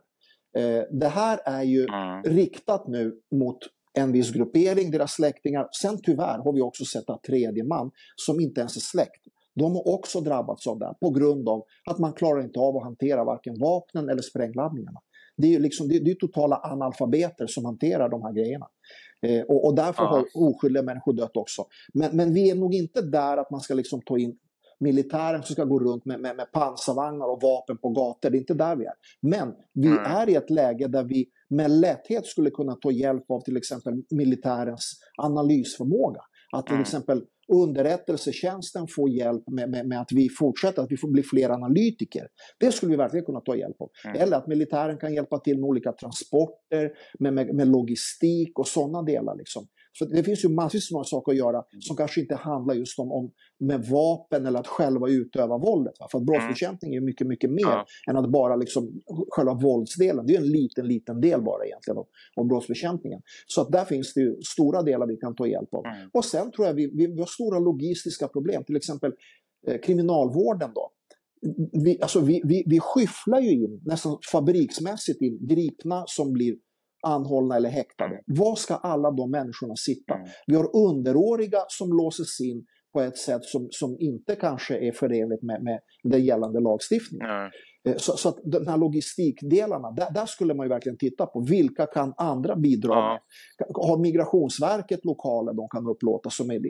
Eh, 0.56 0.82
det 0.90 1.08
här 1.08 1.40
är 1.44 1.62
ju 1.62 1.86
mm. 1.86 2.22
riktat 2.22 2.88
nu 2.88 3.20
mot 3.34 3.58
en 3.94 4.12
viss 4.12 4.30
gruppering, 4.30 4.90
deras 4.90 5.12
släktingar. 5.12 5.68
Sen 5.82 5.98
tyvärr 6.02 6.38
har 6.38 6.52
vi 6.52 6.60
också 6.60 6.84
sett 6.84 7.10
att 7.10 7.22
tredje 7.22 7.64
man, 7.64 7.90
som 8.16 8.40
inte 8.40 8.60
ens 8.60 8.76
är 8.76 8.80
släkt, 8.80 9.22
de 9.54 9.72
har 9.72 9.88
också 9.88 10.20
drabbats 10.20 10.66
av 10.66 10.78
det 10.78 10.94
på 11.00 11.10
grund 11.10 11.48
av 11.48 11.62
att 11.84 11.98
man 11.98 12.12
klarar 12.12 12.42
inte 12.42 12.60
av 12.60 12.76
att 12.76 12.82
hantera 12.82 13.25
varken 13.25 13.58
vapnen 13.60 14.08
eller 14.08 14.22
sprängladdningarna. 14.22 15.00
Det 15.36 15.46
är 15.46 15.50
ju 15.50 15.58
liksom, 15.58 15.88
det 15.88 15.96
är, 15.96 16.14
totala 16.14 16.60
analfabeter 16.62 17.46
som 17.46 17.64
hanterar 17.64 18.08
de 18.08 18.22
här 18.22 18.32
grejerna. 18.32 18.66
Eh, 19.22 19.42
och, 19.42 19.66
och, 19.66 19.75
därför 19.75 20.02
har 20.02 20.25
oskyldiga 20.34 20.82
människor 20.82 21.12
dött 21.12 21.36
också. 21.36 21.64
Men, 21.94 22.16
men 22.16 22.34
vi 22.34 22.50
är 22.50 22.54
nog 22.54 22.75
inte 22.75 23.02
där 23.02 23.36
att 23.36 23.50
man 23.50 23.60
ska 23.60 23.75
liksom 23.75 24.02
ta 24.02 24.18
in 24.18 24.38
militären 24.80 25.42
som 25.42 25.52
ska 25.52 25.64
gå 25.64 25.78
runt 25.78 26.04
med, 26.04 26.21
med, 26.21 26.37
med 26.37 26.52
pansarvagnar 26.52 27.26
och 27.26 27.42
vapen 27.42 27.78
på 27.78 27.88
gator. 27.88 28.30
Det 28.30 28.37
är 28.37 28.40
inte 28.40 28.54
där 28.54 28.76
vi 28.76 28.85
är. 28.85 28.95
Men 29.23 29.54
vi 29.75 29.88
mm. 29.88 30.04
är 30.04 30.28
i 30.28 30.35
ett 30.35 30.50
läge 30.50 30.88
där 30.88 31.04
vi 31.04 31.26
med 31.50 31.71
lätthet 31.71 32.26
skulle 32.26 32.50
kunna 32.50 32.75
ta 32.75 32.90
hjälp 32.90 33.30
av 33.30 33.40
till 33.40 33.56
exempel 33.56 33.95
militärens 34.11 34.92
analysförmåga. 35.23 36.21
Att 36.52 36.66
till 36.66 36.75
mm. 36.75 36.83
exempel 36.83 37.23
underrättelsetjänsten 37.52 38.87
får 38.97 39.11
hjälp 39.11 39.42
med, 39.50 39.71
med, 39.71 39.88
med, 39.88 40.00
att 40.00 40.12
vi 40.12 40.28
fortsätter, 40.28 40.83
att 40.83 40.92
vi 40.92 40.97
får 40.97 41.09
bli 41.09 41.23
fler 41.23 41.50
analytiker. 41.50 42.26
Det 42.61 42.73
skulle 42.73 42.90
vi 42.90 42.97
verkligen 42.97 43.26
kunna 43.26 43.40
ta 43.40 43.56
hjälp 43.56 43.76
av. 43.80 43.90
Mm. 44.04 44.23
Eller 44.23 44.37
att 44.37 44.47
militären 44.47 44.99
kan 44.99 45.14
hjälpa 45.14 45.38
till 45.38 45.61
med 45.61 45.68
olika 45.68 45.92
transporter, 45.92 46.90
med, 47.18 47.35
med, 47.35 47.54
med 47.54 47.68
logistik 47.68 48.59
och 48.59 48.66
sådana 48.66 49.02
delar. 49.02 49.37
Liksom. 49.37 49.66
Så 49.99 50.05
det 50.05 50.23
finns 50.23 50.45
ju 50.45 50.49
massvis 50.49 50.93
med 50.93 51.07
saker 51.07 51.33
att 51.33 51.38
göra 51.38 51.57
mm. 51.57 51.81
som 51.81 51.97
kanske 51.97 52.21
inte 52.21 52.35
handlar 52.35 52.75
just 52.75 52.99
om, 52.99 53.12
om 53.12 53.31
med 53.59 53.85
vapen 53.85 54.47
eller 54.47 54.61
att 54.61 54.67
själva 54.67 55.09
utöva 55.09 55.59
våldet. 55.59 55.95
Va? 56.00 56.07
För 56.11 56.19
att 56.19 56.25
brottsbekämpning 56.25 56.95
är 56.95 57.00
mycket, 57.00 57.26
mycket 57.26 57.50
mer 57.50 57.62
ja. 57.62 57.87
än 58.11 58.17
att 58.17 58.31
bara 58.31 58.57
liksom 58.57 59.03
själva 59.29 59.55
våldsdelen. 59.55 60.26
Det 60.26 60.35
är 60.35 60.41
en 60.41 60.50
liten, 60.50 60.88
liten 60.88 61.21
del 61.21 61.43
bara 61.43 61.65
egentligen 61.65 61.99
av, 61.99 62.07
av 62.37 62.47
brottsbekämpningen. 62.47 63.23
Så 63.47 63.61
att 63.61 63.73
där 63.73 63.85
finns 63.85 64.15
det 64.15 64.21
ju 64.21 64.37
stora 64.43 64.83
delar 64.83 65.07
vi 65.07 65.17
kan 65.17 65.35
ta 65.35 65.47
hjälp 65.47 65.75
av. 65.75 65.87
Mm. 65.87 66.11
Och 66.12 66.25
sen 66.25 66.50
tror 66.50 66.67
jag 66.67 66.75
vi, 66.75 66.87
vi, 66.87 67.07
vi 67.07 67.19
har 67.19 67.26
stora 67.26 67.59
logistiska 67.59 68.28
problem. 68.28 68.65
Till 68.65 68.76
exempel 68.76 69.13
eh, 69.67 69.80
kriminalvården 69.80 70.71
då. 70.75 70.91
Vi, 71.85 72.00
alltså 72.00 72.21
vi, 72.21 72.43
vi, 72.45 72.65
vi 72.67 72.80
skyfflar 72.80 73.41
ju 73.41 73.50
in, 73.50 73.80
nästan 73.85 74.19
fabriksmässigt 74.32 75.23
in, 75.23 75.47
gripna 75.47 76.04
som 76.06 76.32
blir 76.32 76.54
anhållna 77.06 77.56
eller 77.56 77.69
häktade. 77.69 78.10
Mm. 78.10 78.23
Var 78.26 78.56
ska 78.56 78.75
alla 78.75 79.10
de 79.10 79.30
människorna 79.30 79.76
sitta? 79.76 80.14
Mm. 80.14 80.26
Vi 80.47 80.54
har 80.56 80.76
underåriga 80.76 81.58
som 81.69 81.88
låses 81.92 82.40
in 82.40 82.64
på 82.92 83.00
ett 83.00 83.19
sätt 83.19 83.45
som, 83.45 83.69
som 83.71 83.97
inte 83.99 84.36
kanske 84.36 84.78
är 84.78 84.92
förenligt 84.92 85.42
med, 85.42 85.62
med 85.62 85.78
den 86.02 86.25
gällande 86.25 86.60
lagstiftningen. 86.60 87.26
Mm. 87.30 87.50
Så, 87.99 88.16
så, 88.16 88.28
att 88.28 88.38
de 88.45 88.66
här 88.66 88.76
logistikdelarna, 88.76 89.90
där, 89.90 90.10
där, 90.14 90.26
skulle 90.26 90.54
man 90.54 90.66
ju 90.66 90.69
verkligen 90.69 90.99
titta 90.99 91.26
på. 91.26 91.40
Vilka 91.40 91.86
kan 91.86 92.14
andra 92.16 92.56
bidra 92.56 92.95
ja. 92.95 93.12
med? 93.12 93.21
Har 93.75 93.99
Migrationsverket 93.99 95.04
lokaler 95.04 95.52
de 95.52 95.69
kan 95.69 95.86
upplåta 95.86 96.30
som 96.30 96.50
är, 96.50 96.60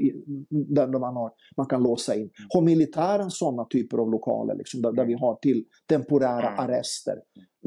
där 0.75 0.99
man, 0.99 1.17
har, 1.17 1.31
man 1.57 1.67
kan 1.67 1.83
låsa 1.83 2.15
in? 2.15 2.21
Mm. 2.21 2.33
Har 2.55 2.63
militären 2.63 3.31
sådana 3.31 3.65
typer 3.65 3.99
av 3.99 4.11
lokaler 4.11 4.55
liksom, 4.55 4.83
där, 4.83 4.93
där 4.93 5.07
vi 5.07 5.15
har 5.15 5.35
till 5.35 5.65
temporära 5.89 6.49
arrester? 6.49 7.15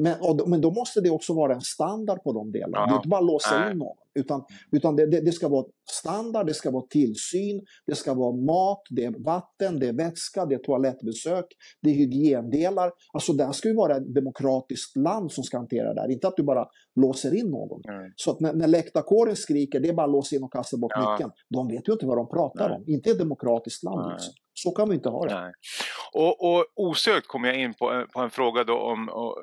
Men, 0.02 0.20
och, 0.20 0.48
men 0.48 0.60
då 0.60 0.70
måste 0.70 1.00
det 1.00 1.10
också 1.10 1.34
vara 1.34 1.54
en 1.54 1.60
standard 1.60 2.22
på 2.22 2.32
de 2.32 2.52
delarna. 2.52 2.76
Ja. 2.76 2.86
Det 2.86 2.92
är 2.92 2.96
inte 2.96 3.08
bara 3.08 3.20
låsa 3.20 3.70
in 3.70 3.78
någon. 3.78 3.96
Utan, 4.14 4.44
utan 4.72 4.96
det, 4.96 5.06
det, 5.06 5.20
det, 5.20 5.32
ska 5.32 5.48
vara 5.48 5.64
standard, 5.90 6.46
det 6.46 6.54
ska 6.54 6.70
vara 6.70 6.86
tillsyn, 6.90 7.60
det 7.86 7.94
ska 7.94 8.14
vara 8.14 8.36
mat, 8.36 8.82
det 8.90 9.04
är 9.04 9.24
vatten, 9.24 9.78
det 9.78 9.88
är 9.88 9.92
vätska, 9.92 10.46
det 10.46 10.54
är 10.54 10.58
toalettbesök, 10.58 11.44
det 11.82 11.90
är 11.90 11.94
hygiendelar. 11.94 12.90
Alltså 13.12 13.32
det 13.32 13.52
ska 13.52 13.68
ju 13.68 13.74
vara 13.74 13.96
ett 13.96 14.14
demokratiskt 14.14 14.96
land 14.96 15.32
som 15.32 15.44
ska 15.44 15.56
hantera 15.56 15.94
det 15.94 16.00
här, 16.00 16.10
inte 16.10 16.28
att 16.28 16.36
du 16.36 16.42
bara 16.42 16.66
låser 17.00 17.34
in 17.34 17.50
någon. 17.50 17.80
Mm. 17.88 18.12
Så 18.16 18.30
att 18.30 18.40
när, 18.40 18.52
när 18.52 18.66
läktarkåren 18.66 19.36
skriker, 19.36 19.80
det 19.80 19.88
är 19.88 19.92
bara 19.92 20.06
att 20.06 20.12
låsa 20.12 20.36
in 20.36 20.42
och 20.42 20.52
kasta 20.52 20.76
bort 20.76 20.92
ja. 20.94 21.12
nyckeln. 21.12 21.30
De 21.50 21.68
vet 21.68 21.88
ju 21.88 21.92
inte 21.92 22.06
vad 22.06 22.16
de 22.16 22.28
pratar 22.28 22.68
Nej. 22.68 22.78
om. 22.78 22.84
Inte 22.86 23.10
ett 23.10 23.18
demokratiskt 23.18 23.82
land. 23.82 24.12
Liksom. 24.12 24.32
Så 24.54 24.70
kan 24.70 24.88
vi 24.88 24.94
inte 24.94 25.08
ha 25.08 25.26
det. 25.26 25.52
Och, 26.14 26.44
och 26.50 26.64
osökt 26.76 27.26
kommer 27.26 27.48
jag 27.48 27.60
in 27.60 27.74
på, 27.74 28.06
på 28.14 28.20
en 28.20 28.30
fråga 28.30 28.64
då 28.64 28.78
om, 28.78 29.08
och, 29.08 29.36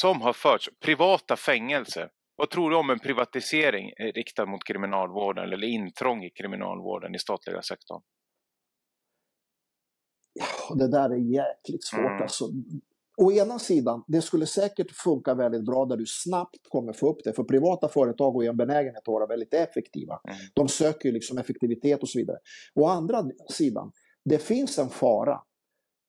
som 0.00 0.20
har 0.20 0.32
förts, 0.32 0.68
privata 0.84 1.36
fängelser. 1.36 2.08
Vad 2.36 2.50
tror 2.50 2.70
du 2.70 2.76
om 2.76 2.90
en 2.90 2.98
privatisering 2.98 3.92
riktad 4.14 4.46
mot 4.46 4.64
kriminalvården 4.64 5.52
eller 5.52 5.66
intrång 5.66 6.24
i 6.24 6.30
kriminalvården 6.30 7.14
i 7.14 7.18
statliga 7.18 7.62
sektorn? 7.62 8.02
Ja, 10.34 10.74
det 10.74 10.88
där 10.88 11.10
är 11.10 11.34
jäkligt 11.34 11.84
svårt. 11.84 12.00
Mm. 12.00 12.22
Alltså, 12.22 12.44
å 13.16 13.32
ena 13.32 13.58
sidan, 13.58 14.04
det 14.06 14.22
skulle 14.22 14.46
säkert 14.46 14.90
funka 14.90 15.34
väldigt 15.34 15.64
bra 15.64 15.84
där 15.84 15.96
du 15.96 16.04
snabbt 16.06 16.68
kommer 16.68 16.92
få 16.92 17.10
upp 17.10 17.24
det. 17.24 17.32
För 17.32 17.44
privata 17.44 17.88
företag 17.88 18.32
har 18.32 18.42
ju 18.42 18.48
en 18.48 18.56
benägenhet 18.56 19.08
att 19.08 19.12
vara 19.12 19.26
väldigt 19.26 19.54
effektiva. 19.54 20.20
Mm. 20.28 20.38
De 20.54 20.68
söker 20.68 21.08
ju 21.08 21.12
liksom 21.12 21.38
effektivitet 21.38 22.02
och 22.02 22.08
så 22.08 22.18
vidare. 22.18 22.38
Å 22.74 22.86
andra 22.86 23.24
sidan, 23.50 23.92
det 24.24 24.38
finns 24.38 24.78
en 24.78 24.88
fara 24.88 25.40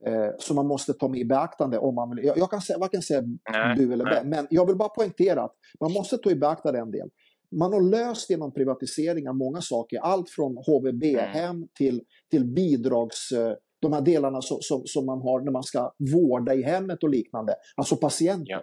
eh, 0.05 0.29
som 0.39 0.55
man 0.55 0.67
måste 0.67 0.93
ta 0.93 1.07
med 1.07 1.19
i 1.19 1.25
beaktande. 1.25 1.77
Om 1.77 1.95
man 1.95 2.15
vill, 2.15 2.25
jag, 2.25 2.37
jag 2.37 2.49
kan 2.49 2.61
säga, 2.61 2.79
varken 2.79 3.01
säga 3.01 3.21
nej, 3.51 3.75
du 3.77 3.93
eller 3.93 4.05
nej. 4.05 4.25
men 4.25 4.47
jag 4.49 4.65
vill 4.65 4.75
bara 4.75 4.89
poängtera 4.89 5.43
att 5.43 5.55
man 5.79 5.93
måste 5.93 6.17
ta 6.17 6.29
i 6.31 6.35
beaktande 6.35 6.79
en 6.79 6.91
del. 6.91 7.09
Man 7.51 7.73
har 7.73 7.81
löst 7.81 8.29
genom 8.29 8.53
privatiseringar 8.53 9.33
många 9.33 9.61
saker, 9.61 9.99
allt 9.99 10.29
från 10.29 10.57
HVB-hem 10.57 11.55
mm. 11.55 11.67
till, 11.77 12.01
till 12.31 12.45
bidrags 12.45 13.31
eh, 13.31 13.53
de 13.81 13.93
här 13.93 14.01
delarna 14.01 14.41
som, 14.41 14.57
som, 14.61 14.81
som, 14.85 15.05
man 15.05 15.21
har 15.21 15.41
när 15.41 15.51
man 15.51 15.63
ska 15.63 15.91
vårda 16.13 16.53
i 16.53 16.63
hemmet 16.63 17.03
och 17.03 17.09
liknande, 17.09 17.55
alltså 17.75 17.95
patienter. 17.95 18.51
Ja. 18.51 18.61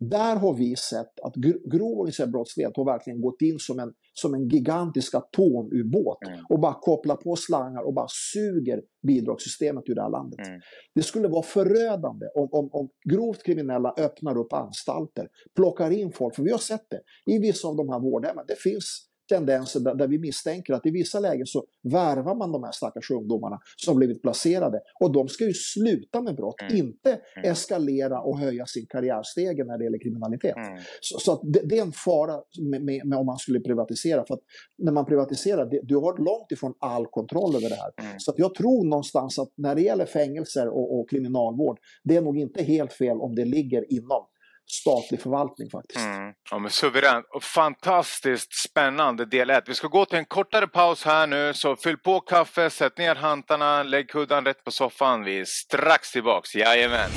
Där 0.00 0.36
har 0.36 0.54
vi 0.54 0.76
sett 0.76 1.20
att 1.22 1.34
grov 1.72 1.98
organiserad 1.98 2.30
brottslighet 2.30 2.76
har 2.76 2.84
verkligen 2.84 3.20
gått 3.20 3.42
in 3.42 3.58
som 3.58 3.78
en, 3.78 3.92
som 4.12 4.34
en 4.34 4.48
gigantisk 4.48 5.14
atomubåt 5.14 6.18
mm. 6.26 6.40
och 6.48 6.60
bara 6.60 6.74
kopplar 6.74 7.16
på 7.16 7.36
slangar 7.36 7.82
och 7.82 7.94
bara 7.94 8.08
suger 8.32 8.82
bidragssystemet 9.06 9.84
ur 9.86 9.94
det 9.94 10.02
här 10.02 10.10
landet. 10.10 10.46
Mm. 10.46 10.60
Det 10.94 11.02
skulle 11.02 11.28
vara 11.28 11.42
förödande 11.42 12.26
om, 12.34 12.48
om, 12.52 12.68
om 12.72 12.88
grovt 13.10 13.42
kriminella 13.42 13.94
öppnar 13.98 14.38
upp 14.38 14.52
anstalter, 14.52 15.28
plockar 15.56 15.90
in 15.90 16.12
folk, 16.12 16.34
för 16.34 16.42
vi 16.42 16.50
har 16.50 16.58
sett 16.58 16.86
det 16.90 17.32
i 17.34 17.38
vissa 17.38 17.68
av 17.68 17.76
de 17.76 17.88
här 17.88 18.00
vårdhemmen. 18.00 18.44
Det 18.48 18.58
finns 18.58 19.08
tendenser 19.28 19.80
där, 19.80 19.94
där, 19.94 20.08
vi 20.08 20.18
misstänker 20.18 20.74
att 20.74 20.86
i 20.86 20.90
vissa 20.90 21.20
lägen 21.20 21.46
så 21.46 21.64
värvar 21.82 22.34
man 22.34 22.52
de 22.52 22.64
här 22.64 22.72
stackars 22.72 23.10
ungdomarna 23.10 23.58
som 23.76 23.96
blivit 23.96 24.22
placerade. 24.22 24.80
Och 25.00 25.12
de 25.12 25.28
ska 25.28 25.44
ju 25.44 25.52
sluta 25.52 26.20
med 26.22 26.36
brott, 26.36 26.60
mm. 26.60 26.76
inte 26.76 27.10
mm. 27.10 27.50
eskalera 27.50 28.20
och 28.20 28.38
höja 28.38 28.66
sin 28.66 28.86
karriärstege 28.86 29.64
när 29.64 29.78
det 29.78 29.84
gäller 29.84 29.98
kriminalitet. 29.98 30.56
Mm. 30.56 30.78
Så, 31.00 31.18
så 31.18 31.42
det, 31.42 31.60
det, 31.64 31.78
är 31.78 31.82
en 31.82 31.92
fara 31.92 32.40
med, 32.70 32.82
med, 32.84 33.06
med, 33.06 33.18
om 33.18 33.26
man 33.26 33.38
skulle 33.38 33.60
privatisera. 33.60 34.24
För 34.26 34.34
att 34.34 34.42
när 34.78 34.92
man 34.92 35.06
privatiserar, 35.06 35.66
det, 35.66 35.80
du 35.82 35.96
har 35.96 36.18
långt 36.18 36.52
ifrån 36.52 36.74
all 36.78 37.06
kontroll 37.06 37.56
över 37.56 37.68
det 37.68 37.74
här. 37.74 37.92
Mm. 37.96 38.20
Så 38.20 38.30
att 38.30 38.38
jag 38.38 38.54
tror 38.54 38.84
någonstans 38.84 39.38
att 39.38 39.52
när 39.56 39.74
det 39.74 39.82
gäller 39.82 40.06
fängelser 40.06 40.68
och, 40.68 41.00
och 41.00 41.10
kriminalvård, 41.10 41.78
det 42.04 42.16
är 42.16 42.22
nog 42.22 42.38
inte 42.38 42.62
helt 42.62 42.92
fel 42.92 43.20
om 43.20 43.34
det 43.34 43.44
ligger 43.44 43.92
inom 43.92 44.26
statlig 44.66 45.22
förvaltning 45.22 45.70
faktiskt. 45.70 46.06
Mm. 46.06 46.32
Ja, 46.50 46.58
men 46.58 46.70
suveränt 46.70 47.26
och 47.34 47.42
fantastiskt 47.42 48.52
spännande 48.54 49.24
del 49.24 49.50
1. 49.50 49.64
Vi 49.68 49.74
ska 49.74 49.88
gå 49.88 50.04
till 50.04 50.18
en 50.18 50.24
kortare 50.24 50.66
paus 50.66 51.04
här 51.04 51.26
nu, 51.26 51.54
så 51.54 51.76
fyll 51.76 51.98
på 51.98 52.20
kaffe, 52.20 52.70
sätt 52.70 52.98
ner 52.98 53.14
hantarna, 53.14 53.82
lägg 53.82 54.08
kudden 54.08 54.44
rätt 54.44 54.64
på 54.64 54.70
soffan. 54.70 55.24
Vi 55.24 55.40
är 55.40 55.44
strax 55.44 56.12
tillbaks, 56.12 56.54
jajamän! 56.54 57.10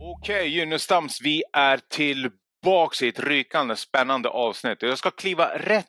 Okej, 0.00 0.36
okay, 0.36 0.48
Gynnestams, 0.48 1.20
vi 1.22 1.42
är 1.52 1.80
tillbaks 1.88 3.02
i 3.02 3.08
ett 3.08 3.20
rykande 3.20 3.76
spännande 3.76 4.28
avsnitt. 4.28 4.82
Jag 4.82 4.98
ska 4.98 5.10
kliva 5.10 5.58
rätt 5.58 5.86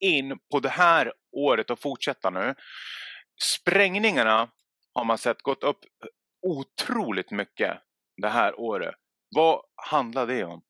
in 0.00 0.38
på 0.52 0.60
det 0.60 0.68
här 0.68 1.12
året 1.32 1.70
och 1.70 1.80
fortsätta 1.80 2.30
nu. 2.30 2.54
Sprängningarna 3.42 4.50
har 4.94 5.04
man 5.04 5.18
sett 5.18 5.42
gått 5.42 5.64
upp 5.64 5.78
otroligt 6.46 7.30
mycket 7.30 7.78
det 8.16 8.28
här 8.28 8.60
året. 8.60 8.94
Vad 9.36 9.60
handlar 9.90 10.26
det 10.26 10.44
om? 10.44 10.62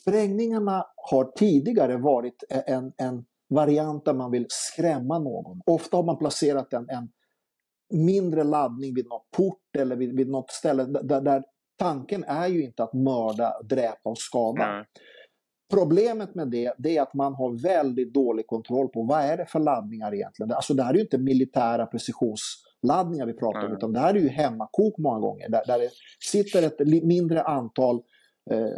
Sprängningarna 0.00 0.86
har 0.96 1.24
tidigare 1.24 1.96
varit 1.96 2.44
en, 2.66 2.92
en 2.96 3.24
variant 3.48 4.04
där 4.04 4.14
man 4.14 4.30
vill 4.30 4.46
skrämma 4.48 5.18
någon. 5.18 5.60
Ofta 5.66 5.96
har 5.96 6.04
man 6.04 6.18
placerat 6.18 6.72
en, 6.72 6.90
en 6.90 7.08
mindre 7.92 8.44
laddning 8.44 8.94
vid 8.94 9.06
något 9.06 9.30
port 9.30 9.76
eller 9.78 9.96
vid, 9.96 10.16
vid 10.16 10.28
något 10.28 10.50
ställe 10.50 10.84
där, 10.84 11.20
där 11.20 11.44
tanken 11.78 12.24
är 12.24 12.46
ju 12.46 12.64
inte 12.64 12.82
att 12.82 12.92
mörda, 12.92 13.62
dräpa 13.62 14.10
och 14.10 14.18
skada. 14.18 14.64
Mm. 14.64 14.84
Problemet 15.72 16.34
med 16.34 16.48
det, 16.48 16.74
det 16.78 16.96
är 16.96 17.02
att 17.02 17.14
man 17.14 17.34
har 17.34 17.62
väldigt 17.62 18.14
dålig 18.14 18.46
kontroll 18.46 18.88
på 18.88 19.02
vad 19.02 19.20
är 19.20 19.36
det 19.36 19.46
för 19.46 19.60
laddningar 19.60 20.14
egentligen. 20.14 20.52
Alltså 20.52 20.74
det 20.74 20.82
här 20.82 20.90
är 20.90 20.94
ju 20.94 21.00
inte 21.00 21.18
militära 21.18 21.86
precisionsladdningar 21.86 23.26
vi 23.26 23.32
pratar 23.32 23.58
om, 23.58 23.66
mm. 23.66 23.76
utan 23.76 23.92
det 23.92 24.00
här 24.00 24.14
är 24.14 24.18
ju 24.18 24.28
hemmakok 24.28 24.98
många 24.98 25.18
gånger. 25.20 25.48
Där, 25.48 25.62
där 25.66 25.78
det 25.78 25.90
sitter 26.20 26.62
ett 26.62 27.04
mindre 27.04 27.42
antal 27.42 27.96
eh, 28.50 28.76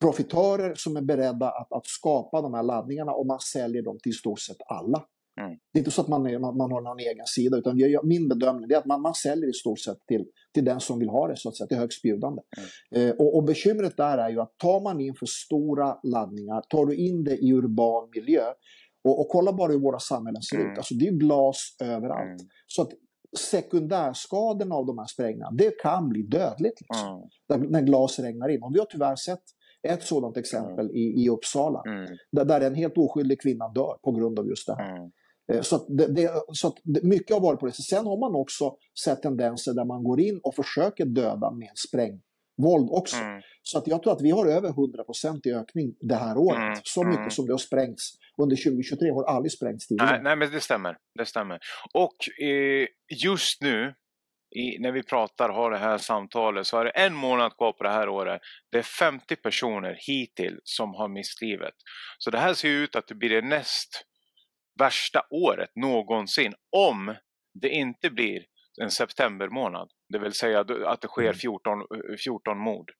profitörer 0.00 0.74
som 0.74 0.96
är 0.96 1.02
beredda 1.02 1.50
att, 1.50 1.72
att 1.72 1.86
skapa 1.86 2.42
de 2.42 2.54
här 2.54 2.62
laddningarna 2.62 3.12
och 3.12 3.26
man 3.26 3.40
säljer 3.40 3.82
dem 3.82 3.98
till 4.02 4.10
i 4.10 4.14
stort 4.14 4.40
sett 4.40 4.62
alla. 4.66 5.04
Mm. 5.40 5.50
Det 5.72 5.78
är 5.78 5.80
inte 5.80 5.90
så 5.90 6.00
att 6.00 6.08
man, 6.08 6.26
är, 6.26 6.38
man, 6.38 6.56
man, 6.56 6.72
har 6.72 6.80
någon 6.80 6.98
egen 6.98 7.26
sida, 7.26 7.56
utan 7.56 7.76
vi, 7.76 7.98
min 8.02 8.28
bedömning 8.28 8.70
är 8.70 8.76
att 8.76 8.86
man, 8.86 9.02
man 9.02 9.14
säljer 9.14 9.50
i 9.50 9.52
stort 9.52 9.80
sett 9.80 10.06
till, 10.08 10.24
till 10.54 10.64
den 10.64 10.80
som 10.80 10.98
vill 10.98 11.08
ha 11.08 11.28
det, 11.28 11.36
så 11.36 11.48
att 11.48 11.56
säga, 11.56 11.66
till 11.66 11.76
högstbjudande. 11.76 12.42
Mm. 12.56 13.08
Eh, 13.08 13.14
och, 13.14 13.36
och 13.36 13.44
bekymret 13.44 13.96
där 13.96 14.18
är 14.18 14.30
ju 14.30 14.40
att 14.40 14.58
tar 14.58 14.80
man 14.80 15.00
in 15.00 15.14
för 15.14 15.26
stora 15.26 15.98
laddningar, 16.02 16.62
tar 16.68 16.86
du 16.86 16.96
in 16.96 17.24
det 17.24 17.36
i 17.36 17.52
urban 17.52 18.08
miljö, 18.14 18.44
och, 19.04 19.20
och 19.20 19.28
kolla 19.28 19.52
bara 19.52 19.72
hur 19.72 19.78
våra 19.78 19.98
samhällen 19.98 20.42
ser 20.42 20.56
mm. 20.56 20.72
ut, 20.72 20.78
alltså 20.78 20.94
det 20.94 21.08
är 21.08 21.12
glas 21.12 21.76
överallt. 21.82 22.40
Mm. 22.40 22.48
Så 22.66 22.82
att 22.82 22.90
sekundärskadorna 23.38 24.74
av 24.74 24.86
de 24.86 24.98
här 24.98 25.06
sprängningarna, 25.06 25.50
det 25.50 25.78
kan 25.82 26.08
bli 26.08 26.22
dödligt 26.22 26.80
liksom, 26.80 27.28
mm. 27.54 27.68
när 27.70 27.82
glas 27.82 28.18
regnar 28.18 28.48
in. 28.48 28.62
Och 28.62 28.74
vi 28.74 28.78
har 28.78 28.86
tyvärr 28.86 29.16
sett 29.16 29.42
ett 29.88 30.02
sådant 30.02 30.36
exempel 30.36 30.84
mm. 30.84 30.96
i, 30.96 31.24
i 31.24 31.28
Uppsala, 31.28 31.82
mm. 31.86 32.16
där, 32.32 32.44
där 32.44 32.60
en 32.60 32.74
helt 32.74 32.98
oskyldig 32.98 33.40
kvinna 33.40 33.68
dör 33.68 33.98
på 34.02 34.12
grund 34.12 34.38
av 34.38 34.46
just 34.46 34.66
det 34.66 34.74
här. 34.74 35.10
Eh, 35.52 35.60
så, 35.60 35.86
det, 35.88 36.06
det, 36.14 36.30
så 36.52 36.68
att 36.68 36.74
mycket 37.02 37.30
har 37.30 37.40
varit 37.40 37.60
på 37.60 37.66
det 37.66 37.72
Sen 37.72 38.06
har 38.06 38.20
man 38.20 38.40
också 38.40 38.76
sett 39.04 39.22
tendenser 39.22 39.74
där 39.74 39.84
man 39.84 40.04
går 40.04 40.20
in 40.20 40.40
och 40.42 40.54
försöker 40.54 41.04
döda 41.04 41.50
med 41.50 41.72
sprängvåld 41.88 42.90
också. 42.90 43.16
Mm. 43.16 43.42
Så 43.62 43.78
att 43.78 43.86
jag 43.86 44.02
tror 44.02 44.12
att 44.12 44.22
vi 44.22 44.30
har 44.30 44.46
över 44.46 44.68
100% 44.68 45.40
i 45.44 45.52
ökning 45.52 45.94
det 46.00 46.14
här 46.14 46.38
året. 46.38 46.62
Mm. 46.62 46.78
Så 46.82 47.04
mycket 47.04 47.18
mm. 47.18 47.30
som 47.30 47.46
det 47.46 47.52
har 47.52 47.58
sprängts 47.58 48.12
under 48.42 48.56
2023 48.56 49.10
har 49.10 49.24
aldrig 49.24 49.52
sprängts 49.52 49.86
tidigare. 49.86 50.10
Nej, 50.10 50.20
nej 50.22 50.36
men 50.36 50.50
det 50.50 50.60
stämmer. 50.60 50.96
Det 51.18 51.26
stämmer. 51.26 51.58
Och 51.94 52.44
eh, 52.44 52.86
just 53.24 53.62
nu 53.62 53.94
i, 54.56 54.78
när 54.78 54.92
vi 54.92 55.02
pratar 55.02 55.48
har 55.48 55.70
det 55.70 55.78
här 55.78 55.98
samtalet 55.98 56.66
så 56.66 56.78
är 56.78 56.84
det 56.84 56.90
en 56.90 57.14
månad 57.14 57.56
kvar 57.56 57.72
på 57.72 57.84
det 57.84 57.90
här 57.90 58.08
året. 58.08 58.40
Det 58.70 58.78
är 58.78 58.82
50 58.82 59.36
personer 59.36 59.96
hittills 60.06 60.60
som 60.64 60.94
har 60.94 61.08
mist 61.08 61.42
livet. 61.42 61.74
Så 62.18 62.30
det 62.30 62.38
här 62.38 62.54
ser 62.54 62.68
ut 62.68 62.96
att 62.96 63.06
det 63.06 63.14
blir 63.14 63.30
det 63.30 63.42
näst 63.42 64.04
värsta 64.78 65.22
året 65.30 65.70
någonsin 65.74 66.54
om 66.76 67.14
det 67.60 67.68
inte 67.68 68.10
blir 68.10 68.44
en 68.80 68.90
septembermånad. 68.90 69.88
Det 70.08 70.18
vill 70.18 70.32
säga 70.32 70.60
att 70.86 71.00
det 71.00 71.08
sker 71.08 71.32
14, 71.32 71.72
mm. 71.72 72.16
14 72.24 72.58
mord. 72.58 72.90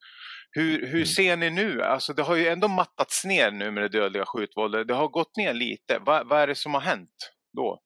Hur, 0.51 0.87
hur 0.87 0.95
mm. 0.95 1.07
ser 1.07 1.37
ni 1.37 1.51
nu? 1.51 1.83
Alltså 1.83 2.13
det 2.13 2.23
har 2.23 2.37
ju 2.37 2.49
ändå 2.49 2.69
mattats 2.69 3.25
ner 3.25 3.51
nu 3.51 3.71
med 3.71 3.83
det 3.83 3.89
dödliga 3.89 4.25
skjutvåldet. 4.27 4.89
Det 4.89 4.95
har 4.95 5.09
gått 5.09 5.37
ner 5.37 5.55
lite. 5.55 5.99
Va, 5.99 6.23
vad 6.27 6.41
är 6.41 6.47
det 6.47 6.55
som 6.55 6.75
har 6.75 6.81
hänt 6.81 7.33
då? 7.57 7.81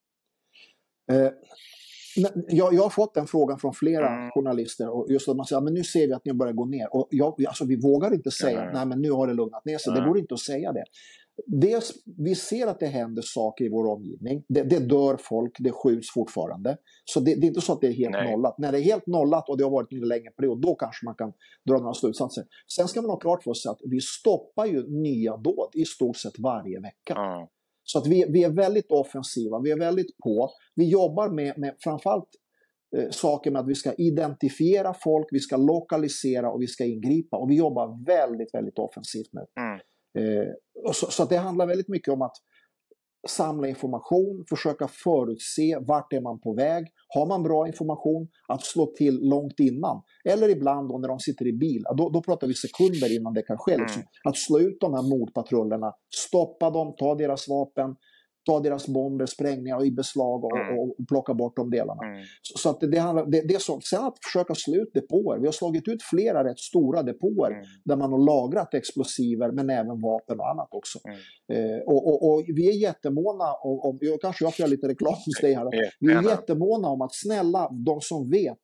Eh, 1.12 1.30
jag, 2.48 2.74
jag 2.74 2.82
har 2.82 2.90
fått 2.90 3.14
den 3.14 3.26
frågan 3.26 3.58
från 3.58 3.74
flera 3.74 4.08
mm. 4.08 4.30
journalister. 4.30 4.88
Och 4.88 5.06
just 5.10 5.28
att 5.28 5.36
man 5.36 5.46
säger 5.46 5.62
att 5.62 5.72
nu 5.72 5.84
ser 5.84 6.06
vi 6.06 6.12
att 6.12 6.24
ni 6.24 6.32
börjar 6.32 6.52
gå 6.52 6.64
ner. 6.64 6.94
Och 6.94 7.08
jag, 7.10 7.46
alltså, 7.46 7.64
vi 7.64 7.76
vågar 7.76 8.14
inte 8.14 8.30
säga 8.30 8.62
att 8.62 8.82
mm. 8.84 9.00
nu 9.00 9.10
har 9.10 9.26
det 9.26 9.34
lugnat 9.34 9.64
ner 9.64 9.78
sig. 9.78 9.90
Mm. 9.90 10.02
Det 10.02 10.08
går 10.08 10.18
inte 10.18 10.34
att 10.34 10.40
säga 10.40 10.72
det. 10.72 10.84
Dels, 11.46 11.92
vi 12.16 12.34
ser 12.34 12.66
att 12.66 12.80
det 12.80 12.86
händer 12.86 13.22
saker 13.24 13.64
i 13.64 13.68
vår 13.68 13.86
omgivning. 13.86 14.44
Det, 14.48 14.62
det 14.62 14.78
dör 14.78 15.16
folk, 15.20 15.56
det 15.58 15.72
skjuts 15.72 16.12
fortfarande. 16.14 16.76
Så 17.04 17.20
det, 17.20 17.34
det, 17.34 17.46
är 17.46 17.48
inte 17.48 17.60
så 17.60 17.72
att 17.72 17.80
det 17.80 17.86
är 17.86 17.92
helt 17.92 18.12
Nej. 18.12 18.30
nollat. 18.30 18.58
När 18.58 18.72
det 18.72 18.78
är 18.78 18.82
helt 18.82 19.06
nollat 19.06 19.48
och 19.48 19.58
det 19.58 19.64
har 19.64 19.70
varit 19.70 19.92
en 19.92 20.08
längre 20.08 20.30
period, 20.30 20.60
då 20.60 20.74
kanske 20.74 21.04
man 21.04 21.14
kan 21.14 21.32
dra 21.68 21.78
några 21.78 21.94
slutsatser. 21.94 22.44
Sen 22.76 22.88
ska 22.88 23.02
man 23.02 23.10
ha 23.10 23.18
klart 23.18 23.42
för 23.42 23.54
sig 23.54 23.70
att 23.70 23.80
vi 23.84 24.00
stoppar 24.00 24.66
ju 24.66 25.02
nya 25.02 25.36
dåd 25.36 25.70
i 25.74 25.84
stort 25.84 26.16
sett 26.16 26.38
varje 26.38 26.80
vecka. 26.80 27.14
Mm. 27.14 27.46
Så 27.82 27.98
att 27.98 28.06
vi, 28.06 28.24
vi 28.28 28.44
är 28.44 28.50
väldigt 28.50 28.90
offensiva, 28.90 29.60
vi 29.60 29.70
är 29.70 29.78
väldigt 29.78 30.18
på. 30.24 30.50
Vi 30.74 30.88
jobbar 30.88 31.28
med, 31.28 31.58
med 31.58 31.76
framförallt 31.78 32.28
eh, 32.96 33.10
saker 33.10 33.50
med 33.50 33.60
att 33.60 33.68
vi 33.68 33.74
ska 33.74 33.92
identifiera 33.92 34.94
folk, 34.94 35.26
vi 35.30 35.40
ska 35.40 35.56
lokalisera 35.56 36.50
och 36.50 36.62
vi 36.62 36.66
ska 36.66 36.84
ingripa. 36.84 37.36
Och 37.36 37.50
vi 37.50 37.56
jobbar 37.56 38.04
väldigt, 38.06 38.54
väldigt 38.54 38.78
offensivt 38.78 39.32
med. 39.32 39.46
Mm. 39.60 39.80
Eh, 40.16 40.92
så, 40.92 41.06
så 41.10 41.24
det 41.24 41.36
handlar 41.36 41.66
väldigt 41.66 41.88
mycket 41.88 42.14
om 42.14 42.22
att 42.22 42.36
samla 43.28 43.68
information, 43.68 44.44
försöka 44.48 44.88
förutse 44.88 45.78
vart 45.80 46.12
är 46.12 46.20
man 46.20 46.40
på 46.40 46.54
väg. 46.54 46.86
Har 47.08 47.26
man 47.26 47.42
bra 47.42 47.66
information, 47.66 48.28
att 48.48 48.64
slå 48.64 48.86
till 48.86 49.18
långt 49.22 49.60
innan. 49.60 50.02
Eller 50.24 50.48
ibland 50.48 50.88
då 50.88 50.98
när 50.98 51.08
de 51.08 51.18
sitter 51.18 51.46
i 51.46 51.52
bil, 51.52 51.82
då, 51.96 52.08
då 52.08 52.22
pratar 52.22 52.46
vi 52.46 52.54
sekunder 52.54 53.16
innan 53.16 53.34
det 53.34 53.42
kan 53.42 53.58
ske. 53.58 53.76
Liksom. 53.76 54.00
Mm. 54.00 54.08
Att 54.24 54.36
slå 54.36 54.60
ut 54.60 54.80
de 54.80 54.94
här 54.94 55.02
mordpatrullerna, 55.02 55.92
stoppa 56.26 56.70
dem, 56.70 56.94
ta 56.98 57.14
deras 57.14 57.48
vapen, 57.48 57.96
ta 58.46 58.60
deras 58.60 58.88
bomber, 58.88 59.26
sprängningar 59.26 59.84
i 59.84 59.90
beslag 59.90 60.44
och, 60.44 60.56
mm. 60.56 60.78
och, 60.78 61.00
och 61.00 61.08
plocka 61.08 61.34
bort 61.34 61.56
de 61.56 61.70
delarna. 61.70 62.04
Mm. 62.04 62.24
Så, 62.42 62.58
så, 62.58 62.70
att 62.70 62.80
det, 62.80 62.98
handlar, 62.98 63.26
det, 63.26 63.40
det 63.48 63.54
är 63.54 63.58
så. 63.58 63.80
Sen 63.80 64.04
att 64.04 64.18
försöka 64.24 64.54
slå 64.54 64.74
ut 64.74 64.94
depåer. 64.94 65.38
Vi 65.38 65.46
har 65.46 65.52
slagit 65.52 65.88
ut 65.88 66.02
flera 66.02 66.44
rätt 66.44 66.58
stora 66.58 67.02
depåer 67.02 67.50
mm. 67.50 67.64
där 67.84 67.96
man 67.96 68.12
har 68.12 68.18
lagrat 68.18 68.74
explosiver 68.74 69.52
men 69.52 69.70
även 69.70 70.00
vapen 70.00 70.40
och 70.40 70.50
annat 70.50 70.68
också. 70.70 70.98
Mm. 71.04 71.18
Eh, 71.52 71.80
och, 71.80 72.06
och, 72.08 72.32
och, 72.32 72.44
vi 72.46 72.68
är 72.68 72.72
jättemåna 72.72 73.52
om, 73.54 73.80
om 73.80 73.98
kanske 74.20 74.44
jag 74.44 74.56
får 74.56 74.62
göra 74.62 74.70
lite 74.70 74.88
reklam 74.88 75.14
hos 75.26 75.40
dig 75.40 75.54
här. 75.54 75.66
Vi 76.00 76.12
är 76.12 76.22
jättemåna 76.22 76.88
om 76.88 77.00
att 77.02 77.14
snälla, 77.14 77.70
de 77.86 78.00
som 78.00 78.30
vet, 78.30 78.58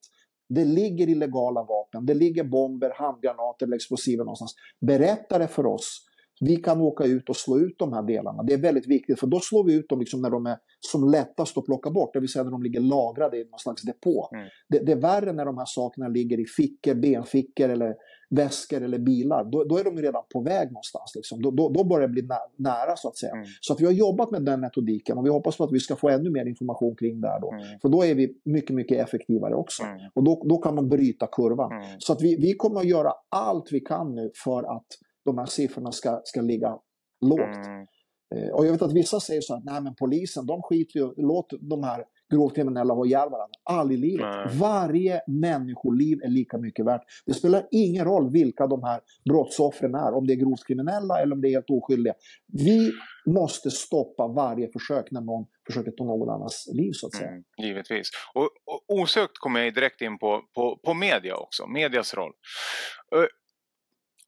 det 0.49 0.65
ligger 0.65 1.09
illegala 1.09 1.63
vapen, 1.63 2.05
det 2.05 2.13
ligger 2.13 2.43
bomber, 2.43 2.91
handgranater 2.95 3.65
eller 3.65 3.75
explosiver 3.75 4.23
någonstans. 4.23 4.55
Berätta 4.79 5.37
det 5.37 5.47
för 5.47 5.65
oss 5.65 6.05
vi 6.39 6.55
kan 6.55 6.81
åka 6.81 7.03
ut 7.03 7.29
och 7.29 7.35
slå 7.35 7.59
ut 7.59 7.75
de 7.79 7.93
här 7.93 8.03
delarna. 8.03 8.43
Det 8.43 8.53
är 8.53 8.57
väldigt 8.57 8.87
viktigt 8.87 9.19
för 9.19 9.27
då 9.27 9.39
slår 9.39 9.63
vi 9.63 9.73
ut 9.73 9.89
dem 9.89 9.99
liksom 9.99 10.21
när 10.21 10.29
de 10.29 10.45
är 10.45 10.57
som 10.79 11.09
lättast 11.09 11.57
att 11.57 11.65
plocka 11.65 11.91
bort, 11.91 12.13
det 12.13 12.19
vill 12.19 12.29
säga 12.29 12.43
när 12.43 12.51
de 12.51 12.63
ligger 12.63 12.79
lagrade 12.79 13.37
i 13.37 13.43
någon 13.43 13.59
slags 13.59 13.81
depå. 13.81 14.29
Mm. 14.33 14.47
Det, 14.69 14.79
det, 14.79 14.91
är 14.91 15.01
värre 15.01 15.33
när 15.33 15.45
de 15.45 15.57
här 15.57 15.65
sakerna 15.67 16.07
ligger 16.07 16.39
i 16.39 16.45
fickor, 16.45 16.93
benfickor 16.93 17.69
eller 17.69 17.95
väskor 18.35 18.81
eller 18.81 18.99
bilar. 18.99 19.43
Då, 19.51 19.63
då 19.63 19.77
är 19.77 19.83
de 19.83 19.97
redan 19.97 20.23
på 20.33 20.41
väg 20.41 20.67
någonstans. 20.71 21.11
Liksom. 21.15 21.41
Då, 21.41 21.51
då, 21.51 21.69
då, 21.69 21.83
börjar 21.83 22.07
det 22.07 22.11
bli 22.13 22.21
nä 22.21 22.37
nära 22.57 22.95
så 22.95 23.07
att 23.07 23.17
säga. 23.17 23.31
Mm. 23.31 23.45
Så 23.61 23.73
att 23.73 23.81
vi 23.81 23.85
har 23.85 23.91
jobbat 23.91 24.31
med 24.31 24.45
den 24.45 24.59
metodiken 24.59 25.17
och 25.17 25.25
vi 25.25 25.29
hoppas 25.29 25.57
på 25.57 25.63
att 25.63 25.71
vi 25.71 25.79
ska 25.79 25.95
få 25.95 26.09
ännu 26.09 26.29
mer 26.29 26.45
information 26.45 26.95
kring 26.95 27.21
det 27.21 27.27
här 27.27 27.39
då. 27.39 27.51
Mm. 27.51 27.79
För 27.81 27.89
då 27.89 28.03
är 28.03 28.15
vi 28.15 28.37
mycket, 28.45 28.75
mycket 28.75 29.07
effektivare 29.07 29.55
också. 29.55 29.83
Mm. 29.83 29.99
Och 30.13 30.23
då, 30.23 30.57
kan 30.57 30.75
man 30.75 30.89
bryta 30.89 31.27
kurvan. 31.27 31.71
Mm. 31.71 31.99
Så 31.99 32.13
att 32.13 32.21
vi, 32.21 32.35
vi 32.35 32.53
kommer 32.53 32.79
att 32.79 32.87
göra 32.87 33.13
allt 33.29 33.71
vi 33.71 33.79
kan 33.79 34.15
nu 34.15 34.31
för 34.43 34.77
att 34.77 34.87
de 35.25 35.37
här 35.37 35.45
siffrorna 35.45 35.91
ska, 35.91 36.21
ska 36.23 36.41
ligga 36.41 36.77
lågt. 37.25 37.67
Mm. 37.67 37.85
Eh, 38.35 38.49
och 38.53 38.65
jag 38.65 38.71
vet 38.71 38.81
att 38.81 38.93
vissa 38.93 39.19
säger 39.19 39.41
så 39.41 39.55
att 39.55 39.63
nej 39.63 39.81
men 39.81 39.95
polisen, 39.95 40.45
de 40.45 40.61
skiter 40.61 40.99
ju, 40.99 41.13
låt 41.17 41.53
de 41.61 41.83
här 41.83 42.03
grovt 42.33 42.55
kriminella 42.55 42.93
ha 42.93 43.05
ihjäl 43.05 43.29
varandra. 43.29 43.55
Aldrig 43.63 43.99
i 43.99 44.01
livet. 44.01 44.25
Mm. 44.25 44.57
Varje 44.57 45.21
människoliv 45.27 46.17
är 46.23 46.29
lika 46.29 46.57
mycket 46.57 46.85
värt. 46.85 47.01
Det 47.25 47.33
spelar 47.33 47.67
ingen 47.71 48.05
roll 48.05 48.31
vilka 48.31 48.67
de 48.67 48.83
här 48.83 49.01
brottsoffren 49.29 49.95
är, 49.95 50.13
om 50.13 50.27
det 50.27 50.33
är 50.33 50.37
grovt 50.37 50.67
kriminella 50.67 51.21
eller 51.21 51.33
om 51.35 51.41
det 51.41 51.47
är 51.47 51.51
helt 51.51 51.69
oskyldiga. 51.69 52.13
Vi 52.47 52.91
måste 53.25 53.71
stoppa 53.71 54.27
varje 54.27 54.71
försök 54.71 55.11
när 55.11 55.21
någon 55.21 55.45
försöker 55.67 55.91
ta 55.91 56.03
någon 56.03 56.29
annans 56.29 56.69
liv 56.73 56.91
så 56.93 57.07
att 57.07 57.15
säga. 57.15 57.29
Mm, 57.29 57.43
givetvis. 57.57 58.09
Och, 58.33 58.43
och 58.43 58.99
osökt 58.99 59.37
kommer 59.39 59.59
jag 59.59 59.73
direkt 59.73 60.01
in 60.01 60.17
på, 60.19 60.41
på, 60.55 60.79
på 60.85 60.93
media 60.93 61.35
också, 61.35 61.67
medias 61.67 62.13
roll. 62.13 62.31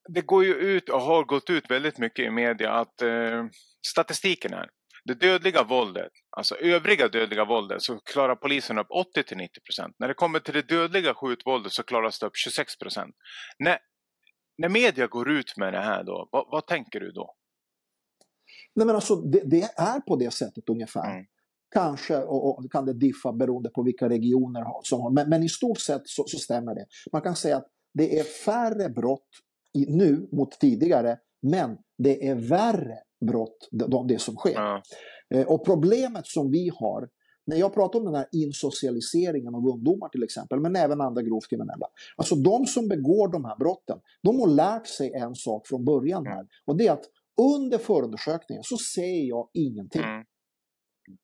Det 0.08 0.22
går 0.22 0.46
ju 0.46 0.54
ut 0.54 0.90
och 0.90 1.02
har 1.02 1.24
gått 1.24 1.50
ut 1.50 1.72
väldigt 1.72 1.98
mycket 1.98 2.26
i 2.26 2.30
media 2.30 2.72
att 2.72 3.02
eh, 3.02 3.46
statistiken 3.88 4.54
är 4.54 4.70
det 5.06 5.14
dödliga 5.14 5.64
våldet, 5.64 6.12
alltså 6.30 6.56
övriga 6.56 7.08
dödliga 7.08 7.46
våldet, 7.46 7.82
så 7.82 8.00
klarar 8.00 8.36
polisen 8.36 8.78
upp 8.78 8.88
80-90%. 9.18 9.48
När 10.00 10.08
det 10.08 10.14
kommer 10.14 10.40
till 10.40 10.54
det 10.54 10.62
dödliga 10.62 11.14
skjutvåldet 11.14 11.72
så 11.72 11.84
klaras 11.84 12.20
det 12.20 12.26
upp 12.26 12.34
26%. 12.48 13.12
När, 13.60 13.78
när 14.58 14.70
media 14.70 15.08
går 15.08 15.32
ut 15.32 15.58
med 15.58 15.74
det 15.74 15.80
här 15.80 16.04
då, 16.04 16.30
vad, 16.32 16.48
vad 16.52 16.68
tänker 16.68 17.00
du 17.00 17.12
då? 17.12 17.36
Nej, 18.76 18.88
men 18.88 18.96
alltså, 18.96 19.16
det, 19.16 19.42
det, 19.46 19.62
är 19.78 20.00
på 20.00 20.16
det 20.16 20.32
sättet 20.32 20.70
ungefär. 20.70 21.12
Mm. 21.12 21.26
Kanske 21.74 22.18
och, 22.18 22.60
och, 22.60 22.72
kan 22.72 22.86
det 22.86 22.94
diffa 22.94 23.34
beroende 23.34 23.70
på 23.70 23.84
vilka 23.84 24.10
regioner 24.10 24.64
som 24.84 25.02
har, 25.02 25.12
men, 25.12 25.30
men 25.30 25.44
i 25.44 25.50
stort 25.50 25.80
sett 25.80 26.02
så, 26.06 26.24
så, 26.28 26.38
stämmer 26.38 26.76
det. 26.76 26.86
Man 27.12 27.22
kan 27.22 27.36
säga 27.36 27.58
att 27.58 27.68
det 27.94 28.20
är 28.20 28.24
färre 28.24 28.90
brott 28.90 29.30
nu 29.76 30.28
mot 30.32 30.52
tidigare, 30.52 31.18
men 31.42 31.78
det 31.98 32.28
är 32.28 32.36
värre 32.36 32.98
brott, 33.26 33.70
det, 34.08 34.22
som 34.22 34.36
sker. 34.36 34.58
Mm. 34.58 34.82
Eh, 35.34 35.48
och 35.48 35.66
problemet 35.66 36.28
som 36.28 36.52
vi 36.52 36.72
har, 36.80 37.10
när 37.48 37.58
jag 37.58 37.74
pratar 37.74 38.00
om 38.00 38.06
den 38.06 38.16
här 38.16 38.28
insocialiseringen 38.32 39.56
av 39.56 39.68
ungdomar 39.68 40.10
till 40.10 40.24
exempel, 40.24 40.60
men 40.60 40.76
även 40.76 41.02
andra 41.02 41.22
grovt 41.22 41.48
kriminella. 41.50 41.88
Alltså 42.16 42.36
de 42.36 42.66
som 42.66 42.88
begår 42.88 43.32
de 43.32 43.46
här 43.46 43.56
brotten, 43.58 44.00
de 44.22 44.40
har 44.40 44.48
lärt 44.48 44.88
sig 44.88 45.14
en 45.14 45.36
sak 45.36 45.68
från 45.68 45.86
början 45.86 46.26
här. 46.26 46.46
Och 46.66 46.78
det 46.78 46.88
är 46.88 46.92
att 46.92 47.06
under 47.42 47.78
förundersökningen 47.78 48.64
så 48.64 48.78
säger 48.78 49.28
jag 49.28 49.50
ingenting. 49.54 50.02
Mm. 50.04 50.26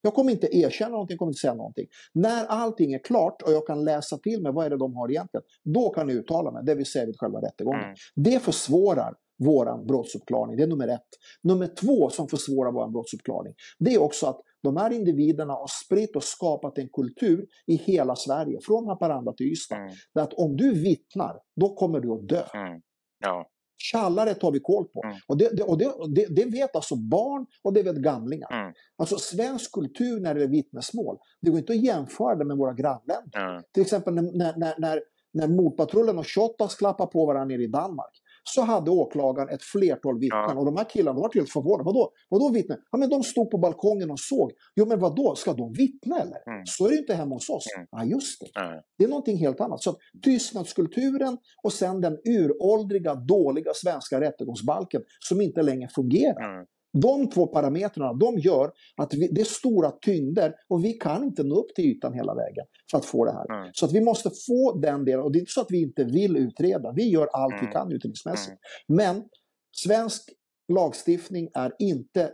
Jag 0.02 0.14
kommer 0.14 0.32
inte 0.32 0.58
erkänna 0.58 0.92
någonting, 0.92 1.18
kommer 1.18 1.30
inte 1.30 1.40
säga 1.40 1.54
någonting. 1.54 1.88
När 2.14 2.46
allting 2.46 2.94
är 2.94 3.00
klart 3.00 3.42
och 3.42 3.52
jag 3.52 3.68
kan 3.68 3.84
läsa 3.84 4.18
till 4.18 4.42
mig 4.42 4.52
vad 4.52 4.66
är 4.66 4.70
det 4.70 4.78
de 4.78 4.96
har 4.96 5.12
egentligen, 5.12 5.44
då 5.64 5.90
kan 5.90 6.10
jag 6.10 6.18
uttala 6.18 6.52
mig, 6.52 6.64
det 6.66 6.76
vill 6.76 6.86
säga 6.86 7.06
vid 7.06 7.16
själva 7.20 7.42
rättegången. 7.42 7.84
Mm. 7.84 7.96
Det 8.16 8.40
försvårar 8.40 9.16
våran 9.44 9.88
brottsuppklarning, 9.88 10.58
det 10.58 10.64
är 10.64 10.68
nummer 10.68 10.88
ett. 10.88 11.10
Nummer 11.44 11.68
två 11.68 12.10
som 12.10 12.28
försvårar 12.28 12.72
vår 12.72 12.88
brottsuppklarning, 12.88 13.54
det 13.80 13.94
är 13.94 14.02
också 14.02 14.28
att 14.28 14.42
de 14.64 14.78
här 14.78 14.92
individerna 14.92 15.54
har 15.54 15.86
spritt 15.86 16.16
och 16.16 16.24
skapat 16.24 16.78
en 16.78 16.90
kultur 16.90 17.46
i 17.68 17.76
hela 17.76 18.16
Sverige, 18.16 18.60
från 18.62 18.88
Haparanda 18.88 19.34
till 19.34 19.46
Ystad. 19.46 19.76
Mm. 19.76 19.94
Där 20.16 20.22
att 20.22 20.34
om 20.34 20.58
du 20.58 20.74
vittnar, 20.74 21.40
då 21.56 21.76
kommer 21.76 22.00
du 22.00 22.12
att 22.12 22.28
dö. 22.28 22.44
Mm. 22.54 22.82
Ja. 23.20 23.48
Tjallare 23.82 24.34
tar 24.34 24.52
vi 24.52 24.60
koll 24.60 24.86
på. 24.86 25.04
Mm. 25.04 25.18
Och, 25.28 25.38
det, 25.38 25.50
det, 25.58 25.64
och 25.64 25.78
det, 26.10 26.26
det, 26.30 26.46
vet 26.46 26.76
alltså 26.76 26.96
barn 26.96 27.46
och 27.64 27.74
det 27.74 27.84
vet 27.84 27.96
gamlingar. 27.96 28.62
Mm. 28.62 28.74
Alltså 28.98 29.18
svensk 29.18 29.72
kultur 29.72 30.20
när 30.20 30.36
det 30.36 30.44
är 30.44 30.48
vittnesmål, 30.48 31.18
det 31.42 31.50
går 31.50 31.60
inte 31.60 31.74
att 31.74 31.84
jämföra 31.84 32.36
det 32.36 32.46
med 32.46 32.58
våra 32.58 32.74
grannländer. 32.74 33.50
Mm. 33.50 33.64
Till 33.74 33.84
exempel 33.84 34.14
när, 34.14 34.58
när, 34.58 34.76
när, 34.78 35.02
när 35.34 35.48
motpatrullen 35.48 36.18
och 36.18 36.28
Shottaz 36.28 36.76
klappar 36.76 37.06
på 37.06 37.26
varandra 37.26 37.56
nere 37.56 37.64
i 37.64 37.68
Danmark 37.68 38.21
så 38.44 38.62
hade 38.62 38.92
åklagaren 38.92 39.50
ett 39.50 39.64
flertal 39.64 40.20
vittnen. 40.20 40.42
Ja. 40.48 40.60
Och 40.60 40.66
de 40.66 40.78
här 40.78 40.90
killarna 40.90 41.20
var 41.20 41.32
helt 41.34 41.50
förvånade. 41.50 41.84
Vadå, 41.84 42.12
vadå 42.30 42.50
vittnen? 42.50 42.78
Ja, 42.92 42.98
men 42.98 43.10
de 43.10 43.24
stod 43.24 43.52
på 43.52 43.58
balkongen 43.58 44.12
och 44.12 44.20
såg. 44.20 44.52
Jo, 44.76 44.86
men 44.86 45.00
vadå, 45.00 45.36
ska 45.36 45.54
de 45.54 45.74
vittna 45.74 46.20
eller? 46.20 46.50
Mm. 46.50 46.66
Så 46.66 46.86
är 46.86 46.90
det 46.90 46.98
inte 46.98 47.14
hemma 47.14 47.36
hos 47.36 47.50
oss. 47.50 47.66
Mm. 47.78 47.88
Ja, 47.92 48.04
just 48.04 48.42
det. 48.42 48.60
Mm. 48.60 48.82
Det 48.98 49.04
är 49.04 49.08
någonting 49.08 49.38
helt 49.38 49.62
annat. 49.62 49.84
Så 49.84 49.96
tystnadskulturen 50.24 51.38
och 51.64 51.74
sen 51.74 52.02
den 52.02 52.18
uråldriga, 52.26 53.16
dåliga 53.16 53.72
svenska 53.76 54.22
rättegångsbalken 54.22 55.02
som 55.20 55.42
inte 55.42 55.62
längre 55.62 55.90
fungerar. 55.96 56.54
Mm. 56.54 56.66
De 56.94 57.30
två 57.30 57.48
parametrarna 57.48 58.14
de 58.14 58.40
gör 58.40 58.72
att 58.98 59.14
vi, 59.14 59.28
det 59.28 59.42
är 59.42 59.46
stora 59.46 59.92
tyngder 59.92 60.56
och 60.70 60.86
vi 60.86 60.94
kan 60.94 61.24
inte 61.24 61.44
nå 61.44 61.56
upp 61.56 61.76
till 61.76 61.86
ytan 61.86 62.14
hela 62.14 62.36
vägen 62.36 62.66
för 62.92 62.98
att 62.98 63.06
få 63.06 63.26
det 63.26 63.32
här. 63.32 63.60
Mm. 63.60 63.72
Så 63.74 63.86
att 63.86 63.92
vi 63.92 64.02
måste 64.02 64.30
få 64.48 64.80
den 64.80 65.06
delen. 65.06 65.22
Och 65.22 65.32
det 65.32 65.38
är 65.38 65.40
inte 65.40 65.52
så 65.52 65.62
att 65.62 65.72
vi 65.72 65.82
inte 65.82 66.04
vill 66.04 66.38
utreda. 66.38 66.94
Vi 66.96 67.10
gör 67.10 67.28
allt 67.34 67.54
mm. 67.54 67.66
vi 67.66 67.72
kan 67.72 67.92
utredningsmässigt. 67.92 68.58
Mm. 68.90 69.16
Men 69.16 69.24
svensk 69.72 70.30
lagstiftning 70.74 71.50
är 71.54 71.76
inte 71.80 72.32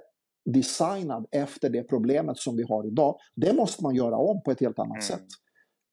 designad 0.53 1.25
efter 1.31 1.69
det 1.69 1.83
problemet 1.83 2.37
som 2.37 2.55
vi 2.55 2.63
har 2.63 2.87
idag. 2.87 3.15
Det 3.35 3.53
måste 3.53 3.83
man 3.83 3.95
göra 3.95 4.17
om 4.17 4.41
på 4.43 4.51
ett 4.51 4.59
helt 4.59 4.79
annat 4.79 4.91
mm. 4.91 5.01
sätt. 5.01 5.27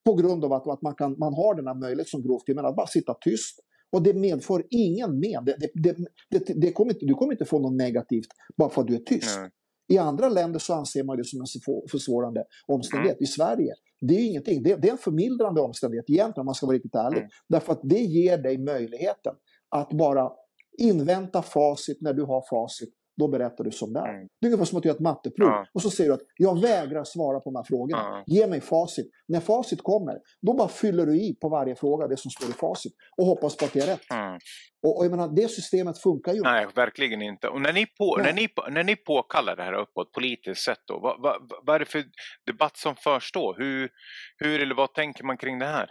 På 0.04 0.14
grund 0.14 0.44
av 0.44 0.52
att, 0.52 0.68
att 0.68 0.82
man, 0.82 0.94
kan, 0.94 1.18
man 1.18 1.34
har 1.34 1.54
den 1.54 1.66
här 1.66 1.74
möjligheten 1.74 2.10
som 2.10 2.22
grovt 2.22 2.46
kriminell 2.46 2.70
att 2.70 2.76
bara 2.76 2.86
sitta 2.86 3.14
tyst 3.14 3.60
och 3.92 4.02
det 4.02 4.14
medför 4.14 4.64
ingen 4.70 5.18
men. 5.18 5.44
Det, 5.44 5.56
det, 5.74 5.96
det, 6.30 6.60
det, 6.60 6.72
kommer 6.72 6.92
inte, 6.92 7.06
du 7.06 7.14
kommer 7.14 7.32
inte 7.32 7.44
få 7.44 7.58
något 7.58 7.72
negativt 7.72 8.28
bara 8.56 8.70
för 8.70 8.80
att 8.80 8.86
du 8.86 8.94
är 8.94 8.98
tyst. 8.98 9.38
Mm. 9.38 9.50
I 9.88 9.98
andra 9.98 10.28
länder 10.28 10.58
så 10.58 10.74
anser 10.74 11.04
man 11.04 11.16
det 11.16 11.24
som 11.24 11.40
en 11.40 11.46
försvårande 11.90 12.44
omständighet. 12.66 13.16
Mm. 13.16 13.24
I 13.24 13.26
Sverige, 13.26 13.74
det 14.00 14.14
är 14.14 14.26
ingenting. 14.26 14.62
Det, 14.62 14.76
det, 14.76 14.88
är 14.88 14.92
en 14.92 14.98
förmildrande 14.98 15.60
omständighet 15.60 16.10
egentligen 16.10 16.40
om 16.40 16.46
man 16.46 16.54
ska 16.54 16.66
vara 16.66 16.76
riktigt 16.76 16.94
ärlig. 16.94 17.18
Mm. 17.18 17.30
Därför 17.48 17.72
att 17.72 17.80
det 17.82 18.00
ger 18.00 18.38
dig 18.38 18.58
möjligheten 18.58 19.34
att 19.68 19.92
bara 19.92 20.32
invänta 20.78 21.42
facit 21.42 22.00
när 22.00 22.12
du 22.12 22.22
har 22.22 22.44
facit 22.50 22.94
då 23.16 23.28
berättar 23.28 23.64
du 23.64 23.70
som 23.70 23.92
det 23.92 24.00
är. 24.00 24.14
Mm. 24.14 24.28
Det 24.40 24.46
är 24.46 24.48
ungefär 24.48 24.64
som 24.64 24.76
att 24.76 24.82
du 24.82 24.88
gör 24.88 24.96
ett 24.96 25.00
matteprov 25.00 25.48
ja. 25.48 25.66
och 25.74 25.82
så 25.82 25.90
säger 25.90 26.10
du 26.10 26.14
att 26.14 26.26
jag 26.36 26.60
vägrar 26.60 27.04
svara 27.04 27.40
på 27.40 27.50
de 27.50 27.56
här 27.56 27.64
frågorna. 27.64 28.02
Ja. 28.02 28.24
Ge 28.26 28.46
mig 28.46 28.60
facit. 28.60 29.10
När 29.28 29.40
facit 29.40 29.82
kommer, 29.82 30.18
då 30.40 30.54
bara 30.54 30.68
fyller 30.68 31.06
du 31.06 31.16
i 31.16 31.34
på 31.40 31.48
varje 31.48 31.74
fråga 31.74 32.08
det 32.08 32.16
som 32.16 32.30
står 32.30 32.50
i 32.50 32.52
facit 32.52 32.92
och 33.16 33.26
hoppas 33.26 33.56
på 33.56 33.64
att 33.64 33.72
det 33.72 33.80
är 33.80 33.86
rätt. 33.86 34.10
Mm. 34.10 34.38
Och, 34.86 34.98
och 34.98 35.04
jag 35.04 35.10
menar, 35.10 35.28
det 35.28 35.48
systemet 35.48 35.98
funkar 35.98 36.34
ju. 36.34 36.40
Nej, 36.40 36.66
verkligen 36.74 37.22
inte. 37.22 37.48
Och 37.48 37.60
när 37.60 37.72
ni, 37.72 37.86
på, 37.86 38.16
när 38.16 38.32
ni, 38.32 38.48
när 38.70 38.84
ni 38.84 38.96
påkallar 38.96 39.56
det 39.56 39.62
här 39.62 39.72
uppåt 39.72 40.12
politiskt 40.12 40.64
sett 40.64 40.82
då, 40.86 40.98
vad, 40.98 41.22
vad, 41.22 41.52
vad 41.66 41.74
är 41.74 41.78
det 41.78 41.84
för 41.84 42.04
debatt 42.46 42.76
som 42.76 42.96
förs 42.96 43.32
då? 43.32 43.54
Hur, 43.58 43.90
hur 44.36 44.62
eller 44.62 44.74
vad 44.74 44.94
tänker 44.94 45.24
man 45.24 45.36
kring 45.36 45.58
det 45.58 45.66
här? 45.66 45.90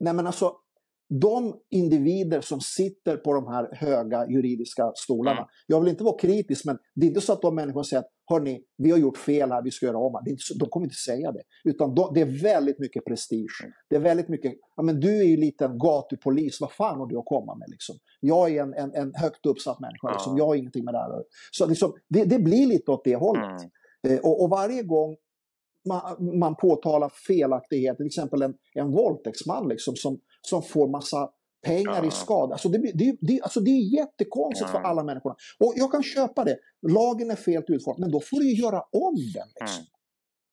Nej 0.00 0.14
men 0.14 0.26
alltså, 0.26 0.52
de 1.08 1.54
individer 1.70 2.40
som 2.40 2.60
sitter 2.60 3.16
på 3.16 3.32
de 3.32 3.46
här 3.46 3.68
höga 3.72 4.26
juridiska 4.30 4.92
stolarna. 4.94 5.36
Mm. 5.36 5.48
Jag 5.66 5.80
vill 5.80 5.88
inte 5.88 6.04
vara 6.04 6.18
kritisk, 6.18 6.64
men 6.64 6.78
det 6.94 7.06
är 7.06 7.08
inte 7.08 7.20
så 7.20 7.32
att 7.32 7.42
de 7.42 7.54
människorna 7.54 7.84
säger 7.84 8.00
att 8.00 8.10
hörni, 8.30 8.60
vi 8.78 8.90
har 8.90 8.98
gjort 8.98 9.18
fel 9.18 9.52
här, 9.52 9.62
vi 9.62 9.70
ska 9.70 9.86
göra 9.86 9.98
om 9.98 10.22
det. 10.24 10.36
De 10.58 10.68
kommer 10.68 10.86
inte 10.86 10.96
säga 10.96 11.32
det. 11.32 11.42
Utan 11.64 11.94
de, 11.94 12.10
det 12.14 12.20
är 12.20 12.42
väldigt 12.42 12.78
mycket 12.78 13.04
prestige. 13.04 13.60
Mm. 13.62 13.72
Det 13.90 13.96
är 13.96 14.00
väldigt 14.00 14.28
mycket, 14.28 14.52
ja 14.76 14.82
men 14.82 15.00
du 15.00 15.18
är 15.18 15.24
ju 15.24 15.36
lite 15.36 15.64
en 15.64 15.78
gatupolis, 15.78 16.60
vad 16.60 16.72
fan 16.72 16.98
har 16.98 17.06
du 17.06 17.18
att 17.18 17.24
komma 17.24 17.54
med 17.54 17.68
liksom? 17.70 17.96
Jag 18.20 18.56
är 18.56 18.62
en, 18.62 18.74
en, 18.74 18.94
en 18.94 19.14
högt 19.14 19.46
uppsatt 19.46 19.80
människa, 19.80 20.10
liksom. 20.12 20.36
jag 20.36 20.46
har 20.46 20.54
ingenting 20.54 20.84
med 20.84 20.94
det 20.94 20.98
här 20.98 21.22
Så 21.52 21.66
liksom, 21.66 21.92
det, 22.08 22.24
det 22.24 22.38
blir 22.38 22.66
lite 22.66 22.90
åt 22.90 23.04
det 23.04 23.16
hållet. 23.16 23.44
Mm. 23.44 24.18
Eh, 24.18 24.24
och, 24.24 24.42
och, 24.42 24.50
varje 24.50 24.82
gång 24.82 25.16
man, 25.88 26.38
man 26.38 26.56
påtalar 26.56 27.12
felaktigheter, 27.26 27.96
till 27.96 28.06
exempel 28.06 28.42
en, 28.42 28.54
en 28.74 28.90
våldtäktsman 28.90 29.68
liksom, 29.68 29.96
som, 29.96 30.18
som 30.48 30.62
får 30.62 30.88
massa 30.88 31.30
pengar 31.66 32.02
ja. 32.02 32.08
i 32.08 32.10
skada. 32.10 32.52
Alltså 32.52 32.68
det, 32.68 32.92
det, 32.94 33.16
det, 33.20 33.40
alltså 33.42 33.60
det 33.60 33.70
är 33.70 33.98
jättekonstigt 33.98 34.70
ja. 34.72 34.80
för 34.80 34.88
alla 34.88 35.04
människorna. 35.04 35.36
Och 35.58 35.72
jag 35.76 35.92
kan 35.92 36.02
köpa 36.02 36.44
det. 36.44 36.58
Lagen 36.88 37.30
är 37.30 37.36
fel 37.36 37.62
utformad, 37.68 38.00
men 38.00 38.10
då 38.10 38.20
får 38.20 38.40
du 38.40 38.50
ju 38.50 38.62
göra 38.62 38.80
om 38.80 39.14
den. 39.14 39.48
Liksom. 39.60 39.80
Mm. 39.80 39.86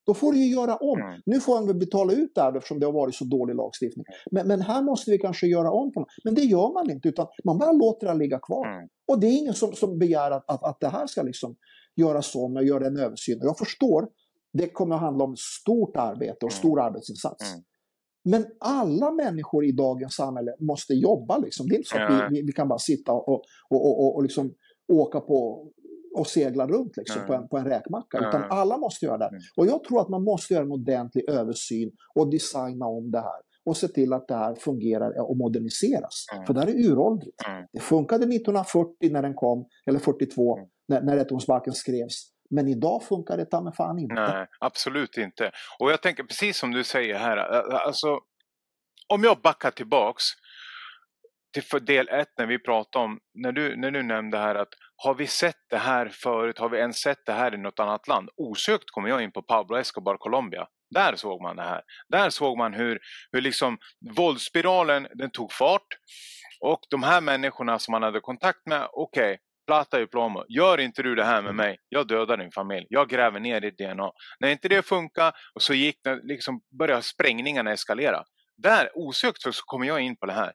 Då 0.06 0.14
får 0.14 0.32
du 0.32 0.38
ju 0.38 0.54
göra 0.54 0.76
om. 0.76 1.00
Mm. 1.00 1.20
Nu 1.26 1.40
får 1.40 1.54
han 1.54 1.66
väl 1.66 1.76
betala 1.76 2.12
ut 2.12 2.32
det 2.34 2.40
här 2.40 2.56
eftersom 2.56 2.80
det 2.80 2.86
har 2.86 2.92
varit 2.92 3.14
så 3.14 3.24
dålig 3.24 3.54
lagstiftning. 3.54 4.04
Men, 4.30 4.48
men, 4.48 4.60
här 4.60 4.82
måste 4.82 5.10
vi 5.10 5.18
kanske 5.18 5.46
göra 5.46 5.70
om 5.70 5.92
på 5.92 6.00
något. 6.00 6.08
Men 6.24 6.34
det 6.34 6.42
gör 6.42 6.72
man 6.72 6.90
inte, 6.90 7.08
utan 7.08 7.26
man 7.44 7.58
bara 7.58 7.72
låter 7.72 8.06
det 8.06 8.14
ligga 8.14 8.38
kvar. 8.38 8.66
Mm. 8.66 8.88
Och 9.08 9.20
det 9.20 9.26
är 9.26 9.38
ingen 9.38 9.54
som, 9.54 9.72
som 9.72 9.98
begär 9.98 10.30
att, 10.30 10.50
att, 10.50 10.64
att 10.64 10.80
det 10.80 10.88
här 10.88 11.06
ska 11.06 11.22
liksom 11.22 11.56
göras 11.96 12.34
om 12.34 12.56
och 12.56 12.64
göra 12.64 12.86
en 12.86 12.96
översyn. 12.96 13.38
Jag 13.42 13.58
förstår 13.58 14.08
det 14.52 14.68
kommer 14.68 14.94
att 14.94 15.00
handla 15.00 15.24
om 15.24 15.36
stort 15.36 15.96
arbete 15.96 16.46
och 16.46 16.52
mm. 16.52 16.58
stor 16.58 16.80
arbetsinsats. 16.80 17.54
Men 18.24 18.46
alla 18.60 19.10
människor 19.10 19.64
i 19.64 19.72
dagens 19.72 20.14
samhälle 20.14 20.54
måste 20.60 20.94
jobba. 20.94 21.38
Liksom. 21.38 21.68
Det 21.68 21.74
är 21.74 21.76
inte 21.76 21.88
så 21.88 21.98
att 21.98 22.32
vi, 22.32 22.42
vi, 22.42 22.52
kan 22.52 22.68
bara 22.68 22.78
sitta 22.78 23.12
och, 23.12 23.42
och, 23.68 24.00
och, 24.00 24.16
och 24.16 24.22
liksom 24.22 24.54
åka 24.92 25.20
på 25.20 25.68
och 26.14 26.26
segla 26.26 26.66
runt 26.66 26.96
liksom, 26.96 27.16
mm. 27.16 27.26
på, 27.26 27.34
en, 27.34 27.48
på 27.48 27.58
en 27.58 27.64
räkmacka. 27.64 28.18
Utan 28.18 28.42
alla 28.50 28.78
måste 28.78 29.06
göra 29.06 29.18
det. 29.18 29.28
Mm. 29.28 29.40
Och 29.56 29.66
jag 29.66 29.84
tror 29.84 30.00
att 30.00 30.08
man 30.08 30.24
måste 30.24 30.54
göra 30.54 30.64
en 30.64 30.72
ordentlig 30.72 31.28
översyn 31.28 31.90
och 32.14 32.30
designa 32.30 32.86
om 32.86 33.10
det 33.10 33.20
här. 33.20 33.40
Och 33.64 33.76
se 33.76 33.88
till 33.88 34.12
att 34.12 34.28
det 34.28 34.34
här 34.34 34.54
fungerar 34.54 35.30
och 35.30 35.36
moderniseras. 35.36 36.26
För 36.46 36.54
det 36.54 36.60
här 36.60 36.68
är 36.68 36.90
uråldrigt. 36.90 37.42
Det 37.72 37.80
funkade 37.80 38.24
1940 38.24 39.12
när 39.12 39.22
den 39.22 39.34
kom, 39.34 39.66
eller 39.86 39.98
42, 39.98 40.56
mm. 40.56 40.68
när, 40.88 41.02
när 41.02 41.16
rättegångsbalken 41.16 41.72
skrevs. 41.72 42.33
Men 42.50 42.68
idag 42.68 43.02
funkar 43.02 43.36
det 43.36 43.44
ta 43.44 43.60
med 43.60 43.74
fan 43.74 43.98
inte. 43.98 44.14
Nej, 44.14 44.46
absolut 44.60 45.16
inte. 45.16 45.50
Och 45.78 45.90
jag 45.90 46.02
tänker 46.02 46.22
precis 46.22 46.58
som 46.58 46.70
du 46.70 46.84
säger 46.84 47.18
här, 47.18 47.36
alltså 47.72 48.20
om 49.08 49.24
jag 49.24 49.40
backar 49.40 49.70
tillbaks 49.70 50.24
till 51.54 51.84
del 51.84 52.08
ett 52.08 52.28
när 52.38 52.46
vi 52.46 52.58
pratade 52.58 53.04
om, 53.04 53.20
när 53.34 53.52
du, 53.52 53.76
när 53.76 53.90
du 53.90 54.02
nämnde 54.02 54.38
här 54.38 54.54
att 54.54 54.68
har 54.96 55.14
vi 55.14 55.26
sett 55.26 55.66
det 55.70 55.78
här 55.78 56.08
förut, 56.08 56.58
har 56.58 56.68
vi 56.68 56.78
ens 56.78 56.96
sett 56.96 57.26
det 57.26 57.32
här 57.32 57.54
i 57.54 57.58
något 57.58 57.80
annat 57.80 58.08
land? 58.08 58.28
Osökt 58.36 58.90
kommer 58.90 59.08
jag 59.08 59.22
in 59.22 59.32
på 59.32 59.42
Pablo 59.42 59.76
Escobar 59.76 60.16
Colombia. 60.16 60.66
Där 60.90 61.16
såg 61.16 61.42
man 61.42 61.56
det 61.56 61.62
här. 61.62 61.82
Där 62.08 62.30
såg 62.30 62.58
man 62.58 62.74
hur, 62.74 62.98
hur 63.32 63.40
liksom 63.40 63.78
våldsspiralen 64.16 65.08
den 65.14 65.30
tog 65.30 65.52
fart 65.52 65.86
och 66.60 66.80
de 66.90 67.02
här 67.02 67.20
människorna 67.20 67.78
som 67.78 67.92
man 67.92 68.02
hade 68.02 68.20
kontakt 68.20 68.66
med, 68.66 68.88
okej, 68.92 69.32
okay, 69.32 69.38
plata 69.66 70.00
i 70.00 70.06
plomo. 70.06 70.44
Gör 70.48 70.80
inte 70.80 71.02
du 71.02 71.14
det 71.14 71.24
här 71.24 71.42
med 71.42 71.54
mig, 71.54 71.78
jag 71.88 72.06
dödar 72.06 72.36
din 72.36 72.50
familj. 72.50 72.86
Jag 72.88 73.08
gräver 73.08 73.40
ner 73.40 73.60
ditt 73.60 73.78
DNA. 73.78 74.10
När 74.40 74.48
inte 74.48 74.68
det 74.68 74.82
funkar 74.82 75.32
och 75.54 75.62
så 75.62 75.74
gick 75.74 75.96
det, 76.04 76.20
liksom 76.22 76.60
började 76.78 77.02
sprängningarna 77.02 77.72
eskalera. 77.72 78.24
Där 78.56 78.90
osökt 78.94 79.42
så 79.42 79.52
kommer 79.52 79.86
jag 79.86 80.00
in 80.00 80.16
på 80.16 80.26
det 80.26 80.32
här. 80.32 80.52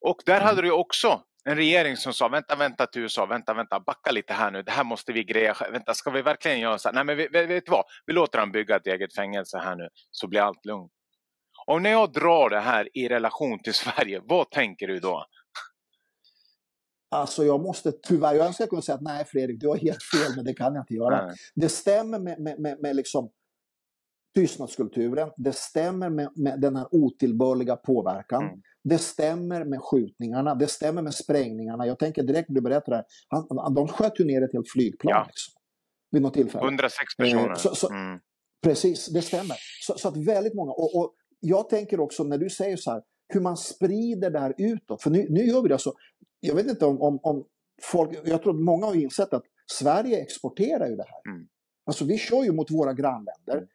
Och 0.00 0.16
där 0.26 0.40
hade 0.40 0.62
du 0.62 0.70
också 0.70 1.22
en 1.44 1.56
regering 1.56 1.96
som 1.96 2.12
sa 2.12 2.28
vänta, 2.28 2.56
vänta 2.56 2.86
till 2.86 3.02
USA, 3.02 3.26
vänta, 3.26 3.54
vänta, 3.54 3.80
backa 3.80 4.10
lite 4.10 4.32
här 4.32 4.50
nu, 4.50 4.62
det 4.62 4.72
här 4.72 4.84
måste 4.84 5.12
vi 5.12 5.24
greja, 5.24 5.56
vänta, 5.72 5.94
ska 5.94 6.10
vi 6.10 6.22
verkligen 6.22 6.60
göra 6.60 6.78
så 6.78 6.88
här? 6.88 6.94
Nej, 6.94 7.04
men 7.04 7.16
vi, 7.16 7.28
vet 7.28 7.66
du 7.66 7.70
vad, 7.70 7.84
vi 8.06 8.12
låter 8.12 8.38
dem 8.38 8.52
bygga 8.52 8.76
ett 8.76 8.86
eget 8.86 9.14
fängelse 9.14 9.58
här 9.58 9.76
nu, 9.76 9.88
så 10.10 10.28
blir 10.28 10.40
allt 10.40 10.64
lugnt. 10.64 10.92
Och 11.66 11.82
när 11.82 11.90
jag 11.90 12.12
drar 12.12 12.50
det 12.50 12.60
här 12.60 12.88
i 12.94 13.08
relation 13.08 13.58
till 13.62 13.74
Sverige, 13.74 14.20
vad 14.24 14.50
tänker 14.50 14.86
du 14.86 15.00
då? 15.00 15.26
Alltså 17.10 17.44
jag 17.44 17.60
måste 17.60 17.92
tyvärr, 17.92 18.34
jag 18.34 18.46
önskar 18.46 18.66
kunna 18.66 18.82
säga 18.82 18.96
att 18.96 19.02
nej 19.02 19.24
Fredrik, 19.24 19.60
du 19.60 19.68
har 19.68 19.76
helt 19.76 20.02
fel, 20.02 20.36
men 20.36 20.44
det 20.44 20.54
kan 20.54 20.74
jag 20.74 20.82
inte 20.82 20.94
göra. 20.94 21.26
Nej. 21.26 21.36
Det 21.54 21.68
stämmer 21.68 22.18
med, 22.18 22.40
med, 22.40 22.60
med, 22.60 22.80
med 22.80 22.96
liksom 22.96 23.30
tystnadskulturen, 24.34 25.30
det 25.36 25.56
stämmer 25.56 26.10
med, 26.10 26.28
med 26.36 26.60
den 26.60 26.76
här 26.76 26.86
otillbörliga 26.90 27.76
påverkan, 27.76 28.42
mm. 28.42 28.60
det 28.84 28.98
stämmer 28.98 29.64
med 29.64 29.80
skjutningarna, 29.82 30.54
det 30.54 30.66
stämmer 30.66 31.02
med 31.02 31.14
sprängningarna. 31.14 31.86
Jag 31.86 31.98
tänker 31.98 32.22
direkt 32.22 32.48
när 32.48 32.54
du 32.54 32.60
berättar 32.60 32.92
det 32.92 32.96
här, 32.96 33.04
han, 33.28 33.74
de 33.74 33.88
sköt 33.88 34.20
ju 34.20 34.24
ner 34.24 34.42
ett 34.42 34.52
helt 34.52 34.70
flygplan 34.70 35.10
ja. 35.10 35.24
liksom, 35.26 35.52
vid 36.10 36.22
något 36.22 36.34
tillfälle. 36.34 36.64
106 36.64 37.16
personer. 37.16 37.48
Eh, 37.48 37.54
så, 37.54 37.74
så, 37.74 37.90
mm. 37.90 38.18
Precis, 38.62 39.06
det 39.06 39.22
stämmer. 39.22 39.56
Så, 39.86 39.98
så, 39.98 40.08
att 40.08 40.16
väldigt 40.16 40.54
många, 40.54 40.72
och, 40.72 40.96
och 40.96 41.14
jag 41.40 41.68
tänker 41.68 42.00
också 42.00 42.24
när 42.24 42.38
du 42.38 42.50
säger 42.50 42.76
så 42.76 42.90
här, 42.90 43.02
hur 43.28 43.40
man 43.40 43.56
sprider 43.56 44.30
det 44.30 44.38
här 44.38 44.54
utåt. 44.58 45.02
För 45.02 45.10
nu, 45.10 45.26
nu 45.30 45.44
gör 45.44 45.62
vi 45.62 45.68
det 45.68 45.74
alltså, 45.74 45.92
jag 46.40 46.54
vet 46.54 46.66
inte 46.66 46.86
om, 46.86 47.02
om, 47.02 47.18
om 47.22 47.44
folk, 47.82 48.18
jag 48.24 48.42
tror 48.42 48.54
att 48.54 48.60
många 48.60 48.86
har 48.86 48.94
insett 48.94 49.32
att 49.32 49.44
Sverige 49.72 50.22
exporterar 50.22 50.88
ju 50.88 50.96
det 50.96 51.06
här. 51.06 51.32
Mm. 51.34 51.48
Alltså 51.86 52.04
vi 52.04 52.18
kör 52.18 52.44
ju 52.44 52.52
mot 52.52 52.70
våra 52.70 52.92
grannländer. 52.92 53.56
Mm. 53.56 53.66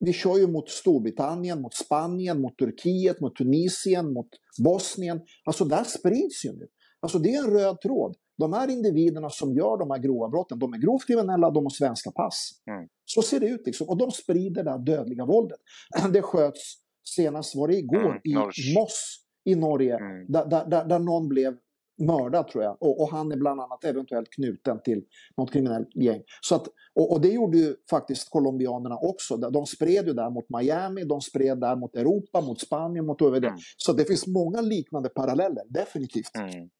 Vi 0.00 0.12
kör 0.12 0.38
ju 0.38 0.46
mot 0.46 0.68
Storbritannien, 0.68 1.62
mot 1.62 1.74
Spanien, 1.74 2.40
mot 2.40 2.58
Turkiet, 2.58 3.20
mot 3.20 3.36
Tunisien, 3.36 4.12
mot 4.12 4.28
Bosnien. 4.64 5.20
Alltså 5.44 5.64
där 5.64 5.84
sprids 5.84 6.44
ju 6.44 6.52
nu. 6.52 6.68
Alltså 7.00 7.18
det 7.18 7.34
är 7.34 7.44
en 7.44 7.50
röd 7.50 7.80
tråd. 7.80 8.16
De 8.38 8.52
här 8.52 8.70
individerna 8.70 9.30
som 9.30 9.54
gör 9.54 9.78
de 9.78 9.90
här 9.90 9.98
grova 9.98 10.28
brotten, 10.28 10.58
de 10.58 10.72
är 10.74 10.78
grovt 10.78 11.06
kriminella, 11.06 11.50
de 11.50 11.64
har 11.64 11.70
svenska 11.70 12.10
pass. 12.10 12.50
Mm. 12.70 12.88
Så 13.04 13.22
ser 13.22 13.40
det 13.40 13.46
ut 13.46 13.66
liksom. 13.66 13.88
Och 13.88 13.98
de 13.98 14.10
sprider 14.10 14.64
det 14.64 14.70
här 14.70 14.78
dödliga 14.78 15.24
våldet. 15.24 15.58
Det 16.12 16.22
sköts 16.22 16.74
senast 17.16 17.56
var 17.56 17.68
det 17.68 17.76
igår 17.76 18.10
mm, 18.10 18.20
i. 18.24 18.74
Moss 18.74 19.16
i 19.44 19.54
Norge, 19.54 19.96
mm. 19.96 20.26
där, 20.28 20.66
där, 20.66 20.84
där 20.84 20.98
någon 20.98 21.28
blev 21.28 21.56
mördad 22.00 22.48
tror 22.48 22.64
jag. 22.64 22.82
Och, 22.82 23.02
och, 23.02 23.10
han 23.10 23.32
är 23.32 23.36
bland 23.36 23.60
annat 23.60 23.84
eventuellt 23.84 24.30
knuten 24.30 24.82
till 24.82 25.02
något 25.36 25.52
kriminellt 25.52 25.96
gäng. 25.96 26.22
Så 26.40 26.54
att, 26.54 26.66
och, 26.94 27.12
och, 27.12 27.20
det 27.20 27.28
gjorde 27.28 27.58
ju 27.58 27.74
faktiskt 27.90 28.30
colombianerna 28.30 28.96
också. 28.96 29.36
De 29.36 29.66
spred 29.66 30.06
ju 30.06 30.12
där 30.12 30.30
mot 30.30 30.46
Miami, 30.48 31.04
de 31.04 31.20
spred 31.20 31.60
där 31.60 31.76
mot 31.76 31.96
Europa, 31.96 32.40
mot 32.40 32.60
Spanien, 32.60 33.06
mot 33.06 33.22
övriga. 33.22 33.48
Mm. 33.48 33.60
Så 33.76 33.92
det 33.92 34.04
finns 34.04 34.26
många 34.26 34.60
liknande 34.60 35.08
paralleller, 35.08 35.64
definitivt. 35.68 36.36
Mm. 36.36 36.70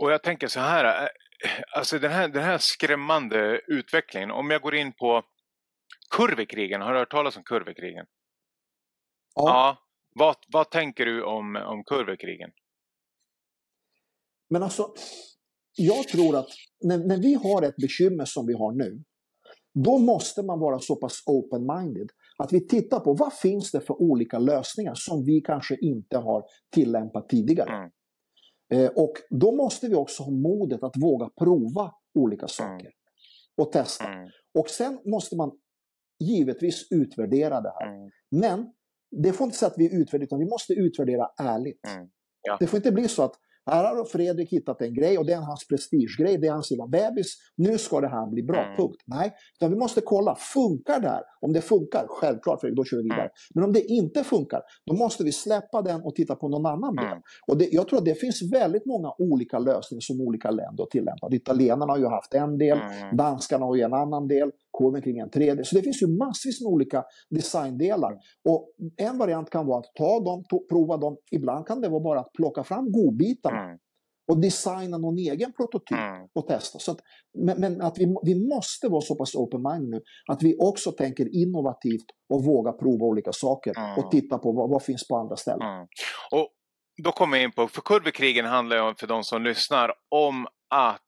Och 0.00 0.12
jag 0.12 0.22
tänker 0.22 0.48
så 0.48 0.60
här, 0.60 0.84
eh, 0.84 1.08
alltså 1.76 1.98
den 1.98 2.10
här, 2.10 2.28
den 2.28 2.42
här 2.42 2.58
skrämmande 2.58 3.60
utvecklingen, 3.66 4.30
om 4.30 4.50
jag 4.50 4.62
går 4.62 4.74
in 4.74 4.92
på 4.92 5.22
kurvekrigen, 6.16 6.80
har 6.80 6.92
du 6.92 6.98
hört 6.98 7.10
talas 7.10 7.36
om 7.36 7.42
kurvekrigen? 7.42 8.06
Ja. 9.34 9.42
ja. 9.46 9.78
Vad, 10.14 10.36
vad 10.48 10.70
tänker 10.70 11.06
du 11.06 11.22
om, 11.22 11.56
om 11.56 11.84
kurvekrigen? 11.84 12.50
Men 14.52 14.62
alltså, 14.62 14.92
jag 15.76 16.08
tror 16.08 16.36
att 16.36 16.48
när, 16.84 16.98
när 16.98 17.16
vi 17.16 17.34
har 17.34 17.62
ett 17.62 17.76
bekymmer 17.76 18.24
som 18.24 18.46
vi 18.46 18.52
har 18.52 18.72
nu, 18.72 19.02
då 19.84 19.98
måste 19.98 20.42
man 20.42 20.60
vara 20.60 20.78
så 20.78 20.96
pass 20.96 21.22
open-minded 21.26 22.08
att 22.38 22.52
vi 22.52 22.66
tittar 22.66 23.00
på 23.00 23.14
vad 23.14 23.32
finns 23.32 23.72
det 23.72 23.80
för 23.80 24.02
olika 24.02 24.38
lösningar 24.38 24.94
som 24.94 25.24
vi 25.24 25.40
kanske 25.40 25.76
inte 25.80 26.18
har 26.18 26.44
tillämpat 26.74 27.28
tidigare. 27.28 27.70
Mm. 27.70 27.90
Eh, 28.72 28.90
och 28.90 29.12
då 29.30 29.52
måste 29.52 29.88
vi 29.88 29.94
också 29.94 30.22
ha 30.22 30.30
modet 30.30 30.82
att 30.82 30.96
våga 31.02 31.30
prova 31.38 31.92
olika 32.14 32.48
saker 32.48 32.86
mm. 32.86 32.92
och 33.56 33.72
testa. 33.72 34.12
Mm. 34.12 34.28
Och 34.58 34.68
sen 34.68 34.98
måste 35.04 35.36
man 35.36 35.50
givetvis 36.20 36.86
utvärdera 36.90 37.60
det 37.60 37.72
här. 37.80 37.94
Mm. 37.94 38.10
Men 38.30 38.72
det 39.22 39.32
får 39.32 39.44
inte 39.44 39.56
säga 39.58 39.70
att 39.70 39.78
vi 39.78 40.00
utvärderar, 40.00 40.26
utan 40.26 40.38
vi 40.38 40.48
måste 40.48 40.72
utvärdera 40.72 41.28
ärligt. 41.40 41.86
Mm. 41.86 42.08
Ja. 42.42 42.56
Det 42.60 42.66
får 42.66 42.76
inte 42.76 42.92
bli 42.92 43.08
så 43.08 43.22
att 43.22 43.34
här 43.70 43.96
har 43.96 44.04
Fredrik 44.04 44.52
hittat 44.52 44.82
en 44.82 44.94
grej 44.94 45.18
och 45.18 45.26
det 45.26 45.32
är 45.32 45.40
hans 45.40 45.66
prestigegrej, 45.66 46.38
det 46.38 46.46
är 46.46 46.52
hans 46.52 46.70
lilla 46.70 46.86
bebis. 46.86 47.36
Nu 47.56 47.78
ska 47.78 48.00
det 48.00 48.08
här 48.08 48.30
bli 48.30 48.42
bra, 48.42 48.64
mm. 48.64 48.76
punkt. 48.76 49.02
Nej, 49.06 49.32
utan 49.56 49.70
vi 49.70 49.76
måste 49.76 50.00
kolla, 50.00 50.34
funkar 50.34 51.00
det 51.00 51.08
här? 51.08 51.22
Om 51.40 51.52
det 51.52 51.60
funkar, 51.60 52.06
självklart 52.08 52.60
Fredrik, 52.60 52.76
då 52.76 52.84
kör 52.84 52.96
vi 52.96 53.02
vidare. 53.02 53.20
Mm. 53.20 53.30
Men 53.54 53.64
om 53.64 53.72
det 53.72 53.80
inte 53.80 54.24
funkar, 54.24 54.60
då 54.86 54.94
måste 54.94 55.24
vi 55.24 55.32
släppa 55.32 55.82
den 55.82 56.02
och 56.02 56.14
titta 56.14 56.36
på 56.36 56.48
någon 56.48 56.66
annan 56.66 56.96
del. 56.96 57.04
Mm. 57.04 57.22
Och 57.46 57.56
det, 57.56 57.68
jag 57.72 57.88
tror 57.88 57.98
att 57.98 58.04
det 58.04 58.14
finns 58.14 58.52
väldigt 58.52 58.86
många 58.86 59.12
olika 59.18 59.58
lösningar 59.58 60.00
som 60.00 60.20
olika 60.20 60.50
länder 60.50 60.82
har 60.82 60.90
tillämpat. 60.90 61.32
Italienarna 61.32 61.92
har 61.92 61.98
ju 61.98 62.06
haft 62.06 62.34
en 62.34 62.58
del, 62.58 62.78
danskarna 63.12 63.64
har 63.66 63.76
ju 63.76 63.82
en 63.82 63.94
annan 63.94 64.28
del, 64.28 64.50
kurven 64.78 65.02
kring 65.02 65.18
en 65.18 65.30
tredje. 65.30 65.64
Så 65.64 65.76
det 65.76 65.82
finns 65.82 66.02
ju 66.02 66.06
massvis 66.06 66.60
med 66.60 66.68
olika 66.68 67.04
designdelar. 67.30 68.12
Och 68.48 68.74
en 68.96 69.18
variant 69.18 69.50
kan 69.50 69.66
vara 69.66 69.78
att 69.78 69.94
ta 69.94 70.20
dem, 70.20 70.44
prova 70.68 70.96
dem. 70.96 71.16
Ibland 71.30 71.66
kan 71.66 71.80
det 71.80 71.88
vara 71.88 72.00
bara 72.00 72.20
att 72.20 72.32
plocka 72.32 72.64
fram 72.64 72.92
godbitarna 72.92 73.64
mm. 73.64 73.78
och 74.30 74.40
designa 74.40 74.98
någon 74.98 75.18
egen 75.18 75.52
prototyp 75.52 75.98
mm. 75.98 76.28
och 76.32 76.46
testa. 76.46 76.78
Så 76.78 76.92
att, 76.92 76.98
men, 77.38 77.60
men, 77.60 77.80
att 77.80 77.98
vi, 77.98 78.14
vi 78.22 78.48
måste 78.48 78.88
vara 78.88 79.00
så 79.00 79.14
pass 79.14 79.34
open-minded 79.34 79.90
nu 79.90 80.00
att 80.30 80.42
vi 80.42 80.56
också 80.58 80.92
tänker 80.92 81.42
innovativt 81.42 82.06
och 82.28 82.44
våga 82.44 82.72
prova 82.72 83.06
olika 83.06 83.32
saker 83.32 83.78
mm. 83.78 83.98
och 83.98 84.10
titta 84.10 84.38
på 84.38 84.52
vad, 84.52 84.70
vad 84.70 84.82
finns 84.82 85.08
på 85.08 85.16
andra 85.16 85.36
ställen. 85.36 85.68
Mm. 85.68 85.86
Och 86.30 86.48
då 87.04 87.12
kommer 87.12 87.36
jag 87.36 87.44
in 87.44 87.52
på, 87.52 87.68
för 87.68 87.80
kurvekrigen 87.82 88.44
handlar 88.44 88.76
ju 88.76 88.94
för 88.94 89.06
de 89.06 89.24
som 89.24 89.42
lyssnar 89.42 89.92
om 90.08 90.46
att 90.68 91.02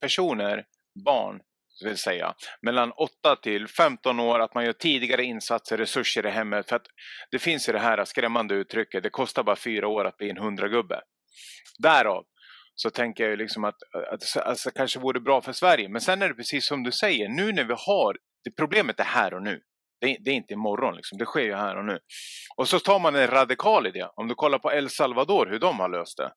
personer, 0.00 0.66
barn, 1.04 1.40
vill 1.82 1.98
säga 1.98 2.34
mellan 2.62 2.92
8 2.92 3.36
till 3.36 3.68
15 3.68 4.20
år, 4.20 4.40
att 4.40 4.54
man 4.54 4.64
gör 4.64 4.72
tidigare 4.72 5.24
insatser, 5.24 5.76
resurser 5.76 6.26
i 6.26 6.30
hemmet. 6.30 6.68
För 6.68 6.76
att 6.76 6.86
det 7.30 7.38
finns 7.38 7.68
ju 7.68 7.72
det 7.72 7.78
här 7.78 8.04
skrämmande 8.04 8.54
uttrycket, 8.54 9.02
det 9.02 9.10
kostar 9.10 9.42
bara 9.42 9.56
fyra 9.56 9.88
år 9.88 10.04
att 10.04 10.16
bli 10.16 10.30
en 10.30 10.38
hundragubbe. 10.38 11.00
Därav 11.78 12.24
så 12.74 12.90
tänker 12.90 13.30
jag 13.30 13.38
liksom 13.38 13.64
att, 13.64 13.76
att 14.12 14.36
alltså, 14.46 14.70
kanske 14.70 14.98
vore 14.98 15.20
bra 15.20 15.40
för 15.40 15.52
Sverige. 15.52 15.88
Men 15.88 16.00
sen 16.00 16.22
är 16.22 16.28
det 16.28 16.34
precis 16.34 16.66
som 16.66 16.82
du 16.82 16.92
säger, 16.92 17.28
nu 17.28 17.52
när 17.52 17.64
vi 17.64 17.74
har, 17.76 18.16
det 18.44 18.50
problemet 18.50 19.00
är 19.00 19.04
här 19.04 19.34
och 19.34 19.42
nu. 19.42 19.60
Det, 20.00 20.16
det 20.20 20.30
är 20.30 20.34
inte 20.34 20.54
imorgon, 20.54 20.96
liksom. 20.96 21.18
det 21.18 21.24
sker 21.24 21.44
ju 21.44 21.54
här 21.54 21.76
och 21.76 21.84
nu. 21.84 21.98
Och 22.56 22.68
så 22.68 22.78
tar 22.78 22.98
man 22.98 23.14
en 23.16 23.26
radikal 23.26 23.86
idé. 23.86 24.06
Om 24.16 24.28
du 24.28 24.34
kollar 24.34 24.58
på 24.58 24.72
El 24.72 24.90
Salvador, 24.90 25.46
hur 25.46 25.58
de 25.58 25.80
har 25.80 25.88
löst 25.88 26.16
det. 26.16 26.32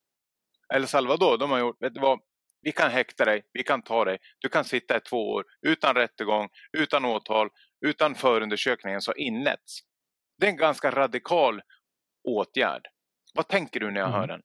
El 0.75 0.87
Salvador, 0.87 1.37
de 1.37 1.51
har 1.51 1.59
gjort, 1.59 1.81
vet 1.81 1.93
du 1.93 2.01
vad, 2.01 2.19
vi 2.63 2.71
kan 2.71 2.91
häkta 2.91 3.25
dig, 3.25 3.43
vi 3.53 3.63
kan 3.63 3.81
ta 3.81 4.05
dig, 4.05 4.17
du 4.39 4.49
kan 4.49 4.65
sitta 4.65 4.97
i 4.97 4.99
två 4.99 5.29
år 5.29 5.45
utan 5.61 5.95
rättegång, 5.95 6.49
utan 6.77 7.05
åtal, 7.05 7.49
utan 7.85 8.15
förundersökningen 8.15 9.01
som 9.01 9.13
inletts. 9.17 9.79
Det 10.37 10.45
är 10.45 10.49
en 10.49 10.57
ganska 10.57 10.91
radikal 10.91 11.61
åtgärd. 12.23 12.87
Vad 13.33 13.47
tänker 13.47 13.79
du 13.79 13.91
när 13.91 13.99
jag 13.99 14.09
mm. 14.09 14.19
hör 14.19 14.27
den? 14.27 14.41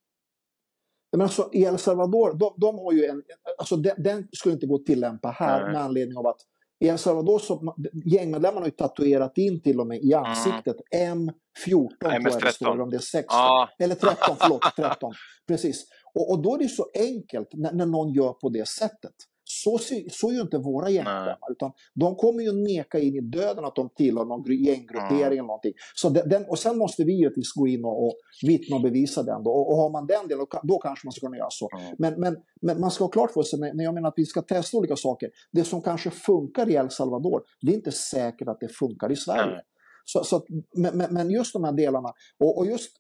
Men 1.12 1.20
alltså, 1.20 1.50
El 1.52 1.78
Salvador, 1.78 2.34
de, 2.34 2.54
de 2.56 2.78
har 2.78 2.92
ju 2.92 3.04
en, 3.04 3.22
alltså 3.58 3.76
den, 3.76 4.02
den, 4.02 4.28
skulle 4.32 4.52
inte 4.52 4.66
gå 4.66 4.74
att 4.74 4.86
tillämpa 4.86 5.30
här 5.30 5.62
Nej. 5.62 5.72
med 5.72 5.80
anledning 5.80 6.16
av 6.16 6.26
att 6.26 6.40
i 6.80 6.88
El 6.88 6.98
Salvador 6.98 7.38
så 7.38 7.76
gängmedlemmarna 8.04 8.60
har 8.60 8.66
ju 8.66 8.70
tatuerat 8.70 9.38
in 9.38 9.62
till 9.62 9.80
och 9.80 9.86
med 9.86 9.98
i 10.02 10.14
ansiktet 10.14 10.76
mm. 10.90 11.28
M14 11.28 11.88
MS-13. 12.02 12.40
det 12.44 12.52
står, 12.52 12.80
om 12.80 12.90
det 12.90 12.96
är 12.96 13.00
16. 13.00 13.24
Ah. 13.30 13.68
Eller 13.78 13.94
13, 13.94 14.36
förlåt, 14.40 14.62
13. 14.76 15.12
Precis. 15.48 15.86
Och, 16.18 16.30
och, 16.30 16.42
då 16.42 16.54
är 16.54 16.58
det 16.58 16.68
så 16.68 16.86
enkelt 16.94 17.48
när, 17.52 17.72
när 17.72 17.86
någon 17.86 18.12
gör 18.12 18.32
på 18.32 18.48
det 18.48 18.68
sättet. 18.68 19.14
Så, 19.44 19.78
så 20.10 20.28
är 20.28 20.32
ju 20.32 20.40
inte 20.40 20.58
våra 20.58 20.90
gängmedlemmar. 20.90 21.50
Utan 21.50 21.72
de 21.94 22.16
kommer 22.16 22.42
ju 22.42 22.52
neka 22.52 22.98
in 22.98 23.14
i 23.14 23.20
döden 23.20 23.64
att 23.64 23.76
de 23.76 23.88
tillhör 23.96 24.24
någon 24.24 24.44
gänggruppering 24.64 25.18
mm. 25.18 25.32
eller 25.32 25.42
någonting. 25.42 25.72
Så 25.94 26.08
den, 26.08 26.44
och 26.44 26.58
sen 26.58 26.78
måste 26.78 27.04
vi 27.04 27.12
givetvis 27.12 27.52
gå 27.52 27.66
in 27.68 27.84
och, 27.84 28.06
och 28.06 28.14
vittna 28.46 28.76
och 28.76 28.82
bevisa 28.82 29.22
den. 29.22 29.42
Då. 29.42 29.50
Och, 29.50 29.70
och 29.70 29.76
har 29.76 29.90
man 29.90 30.06
den 30.06 30.28
delen, 30.28 30.46
då 30.62 30.78
kanske 30.78 31.06
man 31.06 31.12
ska 31.12 31.26
kunna 31.26 31.36
göra 31.36 31.50
så. 31.50 31.68
Mm. 31.78 31.94
Men, 31.98 32.20
men, 32.20 32.36
men 32.62 32.80
man 32.80 32.90
ska 32.90 33.04
ha 33.04 33.10
klart 33.10 33.30
för 33.30 33.42
sig, 33.42 33.58
när 33.58 33.84
jag 33.84 33.94
menar 33.94 34.08
att 34.08 34.14
vi 34.16 34.26
ska 34.26 34.42
testa 34.42 34.76
olika 34.76 34.96
saker, 34.96 35.30
det 35.52 35.64
som 35.64 35.82
kanske 35.82 36.10
funkar 36.10 36.70
i 36.70 36.74
El 36.74 36.90
Salvador, 36.90 37.42
det 37.60 37.72
är 37.72 37.76
inte 37.76 37.92
säkert 37.92 38.48
att 38.48 38.60
det 38.60 38.68
funkar 38.68 39.12
i 39.12 39.16
Sverige. 39.16 39.52
Mm. 39.52 39.64
Så, 40.04 40.24
så, 40.24 40.46
men, 40.76 40.96
men 41.10 41.30
just 41.30 41.52
de 41.52 41.64
här 41.64 41.72
delarna, 41.72 42.12
och, 42.38 42.58
och 42.58 42.66
just 42.66 42.90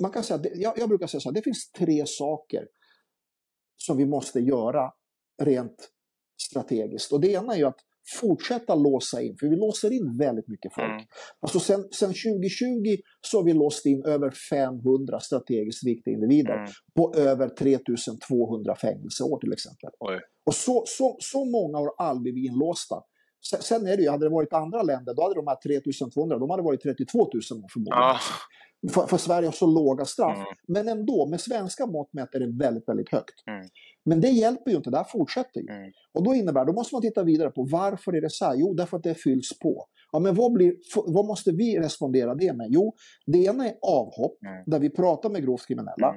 man 0.00 0.10
kan 0.10 0.24
säga, 0.24 0.40
jag, 0.54 0.78
jag 0.78 0.88
brukar 0.88 1.06
säga 1.06 1.20
så 1.20 1.28
här, 1.28 1.34
det 1.34 1.42
finns 1.42 1.70
tre 1.70 2.06
saker 2.06 2.66
som 3.76 3.96
vi 3.96 4.06
måste 4.06 4.40
göra 4.40 4.92
rent 5.42 5.90
strategiskt. 6.42 7.12
Och 7.12 7.20
det 7.20 7.28
ena 7.28 7.54
är 7.54 7.58
ju 7.58 7.64
att 7.64 7.80
fortsätta 8.20 8.74
låsa 8.74 9.22
in, 9.22 9.36
för 9.40 9.46
vi 9.46 9.56
låser 9.56 9.92
in 9.92 10.18
väldigt 10.18 10.48
mycket 10.48 10.74
folk. 10.74 10.92
Mm. 10.92 11.04
Alltså 11.40 11.60
sen, 11.60 11.88
sen 11.92 12.08
2020 12.08 12.96
så 13.20 13.38
har 13.38 13.44
vi 13.44 13.52
låst 13.52 13.86
in 13.86 14.04
över 14.04 14.30
500 14.50 15.20
strategiskt 15.20 15.86
viktiga 15.86 16.14
individer 16.14 16.56
mm. 16.56 16.70
på 16.96 17.14
över 17.14 17.48
3200 17.48 18.76
fängelseår 18.76 19.40
till 19.40 19.52
exempel. 19.52 19.90
Oj. 19.98 20.20
Och 20.46 20.54
så, 20.54 20.84
så, 20.86 21.16
så 21.20 21.44
många 21.44 21.78
har 21.78 21.94
aldrig 21.98 22.34
blivit 22.34 22.50
inlåsta. 22.50 22.96
Sen, 23.50 23.62
sen 23.62 23.86
är 23.86 23.96
det 23.96 24.02
ju, 24.02 24.10
hade 24.10 24.26
det 24.26 24.30
varit 24.30 24.52
andra 24.52 24.82
länder, 24.82 25.14
då 25.14 25.22
hade 25.22 25.34
de 25.34 25.46
här 25.46 25.58
3200, 25.62 26.38
de 26.38 26.50
hade 26.50 26.62
varit 26.62 26.82
32 26.82 27.18
000 27.18 27.30
förmodligen. 27.72 27.98
Ah. 27.98 28.20
För, 28.92 29.06
för 29.06 29.16
Sverige 29.16 29.48
har 29.48 29.52
så 29.52 29.66
låga 29.66 30.04
straff. 30.04 30.36
Mm. 30.36 30.48
Men 30.68 30.88
ändå, 30.98 31.26
med 31.26 31.40
svenska 31.40 31.86
mått 31.86 32.12
mätt 32.12 32.34
är 32.34 32.40
det 32.40 32.58
väldigt, 32.64 32.88
väldigt 32.88 33.12
högt. 33.12 33.34
Mm. 33.46 33.66
Men 34.04 34.20
det 34.20 34.28
hjälper 34.28 34.70
ju 34.70 34.76
inte, 34.76 34.90
det 34.90 34.96
här 34.96 35.04
fortsätter 35.04 35.60
ju. 35.60 35.68
Mm. 35.68 35.92
Och 36.12 36.24
då 36.24 36.34
innebär, 36.34 36.64
då 36.64 36.72
måste 36.72 36.94
man 36.94 37.02
titta 37.02 37.22
vidare 37.22 37.50
på 37.50 37.66
varför 37.70 38.12
är 38.12 38.20
det 38.20 38.30
så 38.30 38.44
här? 38.44 38.54
Jo, 38.56 38.74
därför 38.74 38.96
att 38.96 39.02
det 39.02 39.14
fylls 39.14 39.58
på. 39.58 39.86
Ja, 40.12 40.18
men 40.18 40.34
vad, 40.34 40.52
blir, 40.52 40.74
vad 41.06 41.26
måste 41.26 41.52
vi 41.52 41.78
respondera 41.78 42.34
det 42.34 42.52
med? 42.52 42.66
Jo, 42.70 42.94
det 43.26 43.38
ena 43.38 43.66
är 43.66 43.74
avhopp, 43.82 44.38
Mm. 44.46 44.62
där 44.66 44.78
vi 44.78 44.90
pratar 44.90 45.30
med 45.30 45.42
grovt 45.44 45.66
kriminella. 45.66 46.14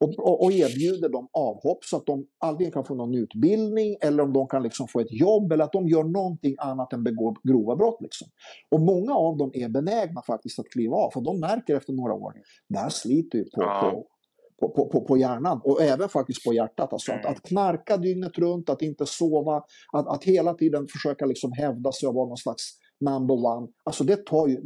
Och, 0.00 0.18
och, 0.18 0.42
och 0.44 0.52
erbjuder 0.52 1.08
dem 1.08 1.28
avhopp 1.32 1.84
så 1.84 1.96
att 1.96 2.06
de 2.06 2.26
antingen 2.44 2.72
kan 2.72 2.84
få 2.84 2.94
någon 2.94 3.14
utbildning 3.14 3.96
eller 4.00 4.22
om 4.22 4.32
de 4.32 4.48
kan 4.48 4.62
liksom 4.62 4.88
få 4.88 5.00
ett 5.00 5.12
jobb 5.12 5.52
eller 5.52 5.64
att 5.64 5.72
de 5.72 5.88
gör 5.88 6.04
någonting 6.04 6.54
annat 6.58 6.92
än 6.92 7.04
begår 7.04 7.36
grova 7.42 7.76
brott. 7.76 7.98
Liksom. 8.00 8.28
Och 8.70 8.80
många 8.80 9.14
av 9.14 9.36
dem 9.36 9.50
är 9.54 9.68
benägna 9.68 10.22
faktiskt 10.26 10.58
att 10.58 10.68
kliva 10.68 10.96
av 10.96 11.10
för 11.10 11.20
de 11.20 11.40
märker 11.40 11.76
efter 11.76 11.92
några 11.92 12.12
år, 12.14 12.32
det 12.68 12.78
här 12.78 12.88
sliter 12.88 13.38
ju 13.38 13.44
på, 13.44 13.62
Ja. 13.62 13.90
på, 13.90 14.68
på, 14.68 14.74
på, 14.74 14.88
på, 14.90 15.04
på 15.06 15.16
hjärnan 15.16 15.60
och 15.64 15.82
även 15.82 16.08
faktiskt 16.08 16.44
på 16.44 16.52
hjärtat. 16.54 16.92
Alltså 16.92 17.12
att, 17.12 17.18
Mm. 17.24 17.32
att 17.32 17.42
knarka 17.42 17.96
dygnet 17.96 18.38
runt, 18.38 18.70
att 18.70 18.82
inte 18.82 19.06
sova, 19.06 19.56
att, 19.92 20.08
att 20.08 20.24
hela 20.24 20.54
tiden 20.54 20.86
försöka 20.92 21.26
liksom 21.26 21.52
hävda 21.52 21.92
sig 21.92 22.08
och 22.08 22.14
vara 22.14 22.28
någon 22.28 22.36
slags 22.36 22.62
number 23.00 23.34
one. 23.34 23.68
Alltså 23.84 24.04
det 24.04 24.26
tar 24.26 24.46
ju, 24.48 24.56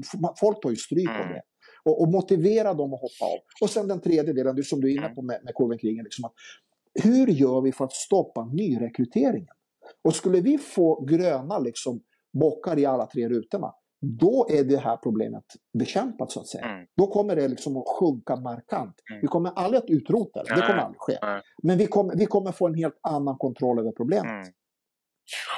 folk 0.41 0.63
tar 0.63 0.71
ju 0.71 0.77
stryk 0.77 1.09
av 1.09 1.15
Mm. 1.17 1.29
det. 1.33 1.43
Och, 1.85 2.01
och 2.03 2.09
motivera 2.09 2.75
dem 2.75 2.95
att 2.95 3.01
hoppa 3.01 3.25
av. 3.33 3.39
Och 3.61 3.71
sen 3.71 3.89
den 3.89 4.01
tredje 4.01 4.33
delen, 4.33 4.57
du 4.57 4.63
som 4.63 4.81
du 4.81 4.89
är 4.89 4.93
inne 4.93 5.03
Mm. 5.05 5.15
på 5.15 5.23
med, 5.23 5.41
med 5.45 5.55
korven 5.55 5.79
krigen. 5.79 6.05
Liksom 6.05 6.25
att, 6.25 6.33
hur 7.03 7.27
gör 7.27 7.61
vi 7.61 7.73
för 7.73 7.85
att 7.85 7.93
stoppa 7.93 8.45
nyrekryteringen? 8.45 9.55
Och 10.05 10.15
skulle 10.15 10.41
vi 10.41 10.59
få 10.59 11.05
gröna 11.05 11.59
liksom, 11.59 12.01
bockar 12.33 12.79
i 12.79 12.87
alla 12.87 13.07
tre 13.07 13.29
rutorna, 13.29 13.73
då 14.05 14.47
är 14.51 14.65
det 14.65 14.77
här 14.77 14.97
problemet 14.97 15.45
bekämpat 15.79 16.33
så 16.33 16.41
att 16.41 16.47
säga. 16.47 16.65
Mm. 16.65 16.87
Då 16.97 17.07
kommer 17.07 17.37
det 17.37 17.49
liksom 17.49 17.77
att 17.77 17.85
sjunka 17.99 18.37
markant. 18.37 18.95
Mm. 19.11 19.21
Vi 19.21 19.27
kommer 19.29 19.51
aldrig 19.51 19.83
att 19.83 19.91
utrota 19.91 20.43
det, 20.43 20.55
det 20.55 20.61
kommer 20.61 20.75
aldrig 20.79 21.01
ske. 21.01 21.19
nej. 21.23 21.43
Men 21.63 21.79
vi 21.79 21.87
kommer, 21.87 22.17
vi 22.17 22.27
kommer 22.27 22.53
få 22.53 22.67
en 22.67 22.75
helt 22.75 22.99
annan 23.03 23.37
kontroll 23.39 23.79
över 23.79 23.93
problemet. 23.93 24.33
Mm. 24.33 24.53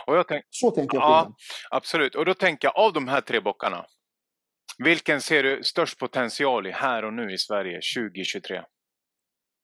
Och 0.07 0.17
jag 0.17 0.29
tänk, 0.29 0.45
Så 0.51 0.71
tänker 0.71 0.97
jag. 0.99 1.05
Ja. 1.05 1.35
Absolut, 1.71 2.15
och 2.15 2.25
då 2.25 2.35
tänker 2.35 2.69
jag 2.69 2.87
av 2.87 2.93
de 2.93 3.09
här 3.09 3.21
tre 3.21 3.41
bockarna. 3.41 3.87
Vilken 4.79 5.21
ser 5.21 5.43
du 5.43 5.63
störst 5.63 5.99
potential 5.99 6.67
i 6.67 6.71
här 6.71 7.05
och 7.05 7.13
nu 7.13 7.33
i 7.33 7.39
Sverige 7.39 7.81
2023? 7.97 8.63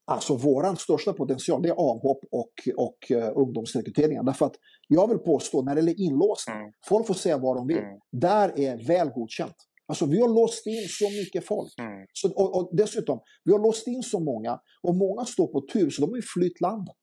Alltså 0.06 0.36
våran 0.36 0.76
största 0.76 1.12
potential 1.12 1.62
det 1.62 1.68
är 1.68 1.72
avhopp 1.72 2.24
och, 2.30 2.52
och 2.76 2.98
uh, 3.10 3.32
ungdomsrekryteringar. 3.36 4.22
Därför 4.22 4.46
att 4.46 4.54
jag 4.88 5.08
vill 5.08 5.18
påstå, 5.18 5.62
när 5.62 5.74
det 5.74 5.80
gäller 5.80 6.00
inlåsning, 6.00 6.56
Mm. 6.56 6.72
folk 6.88 7.06
får 7.06 7.14
säga 7.14 7.38
vad 7.38 7.56
de 7.56 7.66
vill. 7.66 7.78
Mm. 7.78 7.98
Där 8.12 8.58
är 8.60 8.86
väl 8.86 9.08
godkänt. 9.08 9.54
Alltså 9.86 10.06
vi 10.06 10.20
har 10.20 10.28
låst 10.28 10.66
in 10.66 10.88
så 10.88 11.10
mycket 11.10 11.46
folk. 11.46 11.78
Mm. 11.78 12.06
Så, 12.12 12.32
och, 12.34 12.56
och 12.56 12.76
dessutom, 12.76 13.20
vi 13.44 13.52
har 13.52 13.58
låst 13.58 13.86
in 13.86 14.02
så 14.02 14.20
många 14.20 14.60
och 14.82 14.94
många 14.94 15.24
står 15.24 15.46
på 15.46 15.60
tur 15.72 15.90
så 15.90 16.02
de 16.02 16.10
har 16.10 16.16
ju 16.16 16.22
flytt 16.22 16.60
landet. 16.60 16.96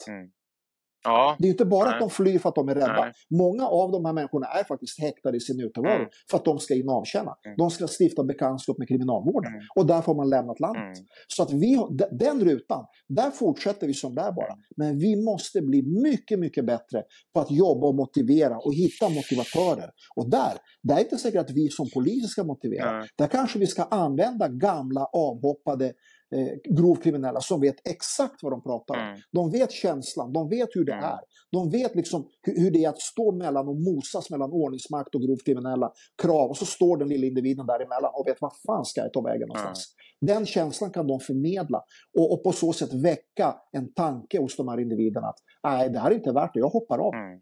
Ja, 1.03 1.35
Det 1.39 1.47
är 1.47 1.49
inte 1.51 1.65
bara 1.65 1.85
Nej. 1.85 1.93
att 1.93 1.99
de 1.99 2.09
flyr 2.09 2.39
för 2.39 2.49
att 2.49 2.55
de 2.55 2.69
är 2.69 2.75
rädda. 2.75 3.01
Nej. 3.03 3.11
Många 3.29 3.67
av 3.67 3.91
de 3.91 4.05
här 4.05 4.13
människorna 4.13 4.47
är 4.47 4.63
faktiskt 4.63 5.01
häktade 5.01 5.37
i 5.37 5.39
sin 5.39 5.59
utevaro 5.61 5.95
Mm. 5.95 6.07
för 6.31 6.37
att 6.37 6.45
de 6.45 6.59
ska 6.59 6.73
in 6.75 6.89
och 6.89 6.95
avtjäna. 6.95 7.33
Mm. 7.45 7.57
De 7.57 7.69
ska 7.69 7.87
stifta 7.99 8.23
bekantskap 8.23 8.77
med 8.77 8.87
kriminalvården 8.87 9.51
Mm. 9.53 9.63
och 9.75 9.85
därför 9.85 10.05
har 10.05 10.15
man 10.15 10.29
lämnat 10.29 10.59
landet. 10.59 10.83
Mm. 10.83 11.07
Så 11.27 11.43
att 11.43 11.51
vi, 11.53 11.85
den 12.11 12.45
rutan, 12.45 12.85
där 13.07 13.31
fortsätter 13.31 13.87
vi 13.87 13.93
som 13.93 14.15
där 14.15 14.31
bara. 14.31 14.53
Mm. 14.53 14.59
Men 14.77 14.99
vi 14.99 15.23
måste 15.23 15.61
bli 15.61 15.81
mycket, 16.03 16.39
mycket 16.39 16.65
bättre 16.65 17.03
på 17.33 17.39
att 17.39 17.51
jobba 17.51 17.87
och 17.87 17.95
motivera 17.95 18.57
och 18.57 18.73
hitta 18.73 19.09
motivatörer. 19.09 19.89
Och 20.15 20.29
där, 20.29 20.53
där 20.83 20.93
är 20.93 20.97
det 20.97 21.01
inte 21.03 21.17
säkert 21.17 21.41
att 21.41 21.51
vi 21.55 21.69
som 21.69 21.87
poliser 21.93 22.27
ska 22.27 22.43
motivera. 22.43 23.05
Där 23.17 23.27
kanske 23.27 23.59
vi 23.59 23.67
ska 23.67 23.83
använda 23.83 24.47
gamla 24.47 25.05
avhoppade 25.13 25.93
eh, 26.35 26.75
grovkriminella 26.77 27.39
som 27.41 27.61
vet 27.61 27.87
exakt 27.87 28.43
vad 28.43 28.51
de 28.51 28.63
pratar 28.63 28.95
om. 28.95 29.01
Mm. 29.01 29.19
De 29.31 29.51
vet 29.51 29.71
känslan, 29.71 30.33
de 30.33 30.49
vet 30.49 30.69
hur 30.73 30.85
det 30.85 30.93
Mm. 30.93 31.03
är. 31.05 31.19
De 31.51 31.69
vet 31.69 31.95
liksom 31.95 32.27
hur, 32.41 32.59
hur 32.59 32.71
det 32.71 32.83
är 32.85 32.89
att 32.89 32.99
stå 33.01 33.31
mellan 33.31 33.67
och 33.67 33.75
mosas 33.75 34.29
mellan 34.29 34.51
ordningsmakt 34.51 35.15
och 35.15 35.21
grovt 35.21 35.45
kriminella 35.45 35.91
krav. 36.21 36.49
Och 36.49 36.57
så 36.57 36.65
står 36.65 36.97
den 36.97 37.07
lilla 37.07 37.27
individen 37.27 37.65
däremellan 37.65 38.11
och 38.13 38.27
vet 38.27 38.37
vad 38.41 38.51
fan 38.67 38.85
ska 38.85 39.01
jag 39.01 39.13
ta 39.13 39.21
vägen 39.21 39.47
någonstans. 39.47 39.93
Den 40.21 40.45
känslan 40.45 40.91
kan 40.91 41.07
de 41.07 41.19
förmedla 41.19 41.81
och, 42.17 42.33
och 42.33 42.43
på 42.43 42.51
så 42.51 42.73
sätt 42.73 42.93
väcka 42.93 43.55
en 43.71 43.93
tanke 43.93 44.39
hos 44.39 44.55
de 44.57 44.67
här 44.67 44.79
individerna 44.79 45.27
att 45.27 45.39
nej, 45.63 45.89
det 45.89 45.99
här 45.99 46.11
är 46.11 46.15
inte 46.15 46.31
värt 46.31 46.53
det, 46.53 46.59
jag 46.59 46.69
hoppar 46.69 46.99
av. 46.99 47.13
Mm. 47.13 47.41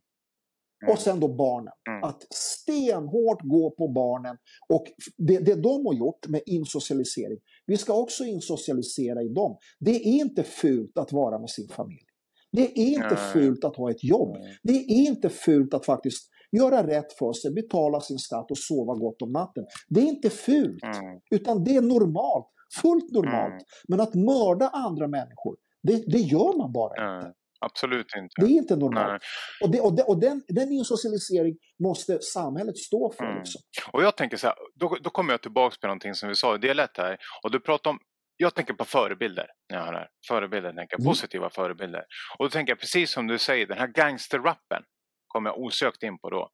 Och 0.92 1.00
sen 1.00 1.20
då 1.20 1.28
barnen. 1.28 1.74
Mm. 1.90 2.04
Att 2.04 2.24
stenhårt 2.34 3.42
gå 3.42 3.72
på 3.72 3.88
barnen. 3.88 4.38
Och 4.70 4.86
det, 5.18 5.40
det 5.40 5.56
de 5.56 5.86
har 5.86 5.94
gjort 5.94 6.28
med 6.28 6.42
insocialisering, 6.46 7.40
vi 7.66 7.78
ska 7.78 7.94
också 7.94 8.24
insocialisera 8.24 9.22
i 9.22 9.28
dem. 9.28 9.58
Det 9.80 9.96
är 9.96 10.20
inte 10.22 10.44
fult 10.44 10.98
att 10.98 11.12
vara 11.14 11.40
med 11.40 11.50
sin 11.50 11.68
familj. 11.68 12.06
Det 12.52 12.80
är 12.80 12.86
inte 12.86 13.16
fult 13.16 13.64
att 13.64 13.76
ha 13.76 13.92
ett 13.92 14.04
jobb. 14.04 14.38
Det 14.64 14.74
är 14.74 15.08
inte 15.08 15.30
fult 15.30 15.74
att 15.74 15.86
faktiskt 15.86 16.30
göra 16.52 16.88
rätt 16.88 17.14
för 17.14 17.34
sig, 17.34 17.52
betala 17.54 18.00
sin 18.02 18.18
skatt 18.18 18.52
och 18.52 18.58
sova 18.58 18.94
gott 18.94 19.22
om 19.22 19.32
natten. 19.32 19.66
Det 19.90 20.00
är 20.00 20.06
inte 20.06 20.30
fult, 20.30 20.84
utan 21.32 21.64
det 21.64 21.76
är 21.76 21.82
normalt. 21.82 22.48
Fullt 22.82 23.12
normalt. 23.12 23.64
Men 23.88 24.00
att 24.00 24.16
mörda 24.16 24.68
andra 24.70 25.08
människor, 25.08 25.56
det, 25.84 26.04
det 26.08 26.20
gör 26.20 26.58
man 26.58 26.72
bara 26.72 27.18
inte. 27.18 27.34
Absolut 27.66 28.16
inte. 28.18 28.34
Det 28.42 28.46
är 28.46 28.58
inte 28.64 28.76
normalt. 28.76 29.24
Och, 29.64 29.70
det, 29.72 29.80
och, 29.80 29.94
det, 29.96 30.04
och 30.04 30.20
den, 30.20 30.44
den 30.48 30.72
insocialisering 30.72 31.56
måste 31.84 32.22
samhället 32.22 32.78
stå 32.78 33.12
för. 33.18 33.26
Mm. 33.26 33.38
Liksom. 33.38 33.62
Och 33.92 34.04
jag 34.04 34.18
tänker 34.18 34.38
så 34.38 34.48
här, 34.48 34.56
då, 34.76 34.98
då 35.02 35.10
kommer 35.10 35.34
jag 35.34 35.42
tillbaka 35.42 35.76
på 35.82 35.88
någonting 35.88 36.14
som 36.16 36.30
vi 36.30 36.36
sa 36.36 36.58
i 36.58 36.70
1 36.70 36.90
här. 36.98 37.18
Och 37.44 37.52
du 37.52 37.60
pratar 37.60 37.90
om, 37.92 38.00
jag 38.38 38.54
tänker 38.56 38.74
på 38.74 38.86
förebilder 38.86 39.48
när 39.70 39.78
jag 39.78 39.86
hör 39.86 39.94
det 39.94 40.00
här. 40.00 40.10
Förebilder, 40.28 40.70
tänker 40.74 40.94
jag, 40.94 41.00
Mm. 41.00 41.10
positiva 41.12 41.50
förebilder. 41.50 42.04
Och 42.38 42.46
då 42.46 42.50
tänker 42.50 42.72
jag 42.72 42.80
precis 42.80 43.12
som 43.12 43.28
du 43.28 43.38
säger, 43.38 43.68
den 43.68 43.78
här 43.78 43.88
gangsterrappen 43.88 44.84
kommer 45.28 45.50
jag 45.50 45.60
osökt 45.60 46.04
in 46.04 46.18
på 46.20 46.30
då. 46.30 46.50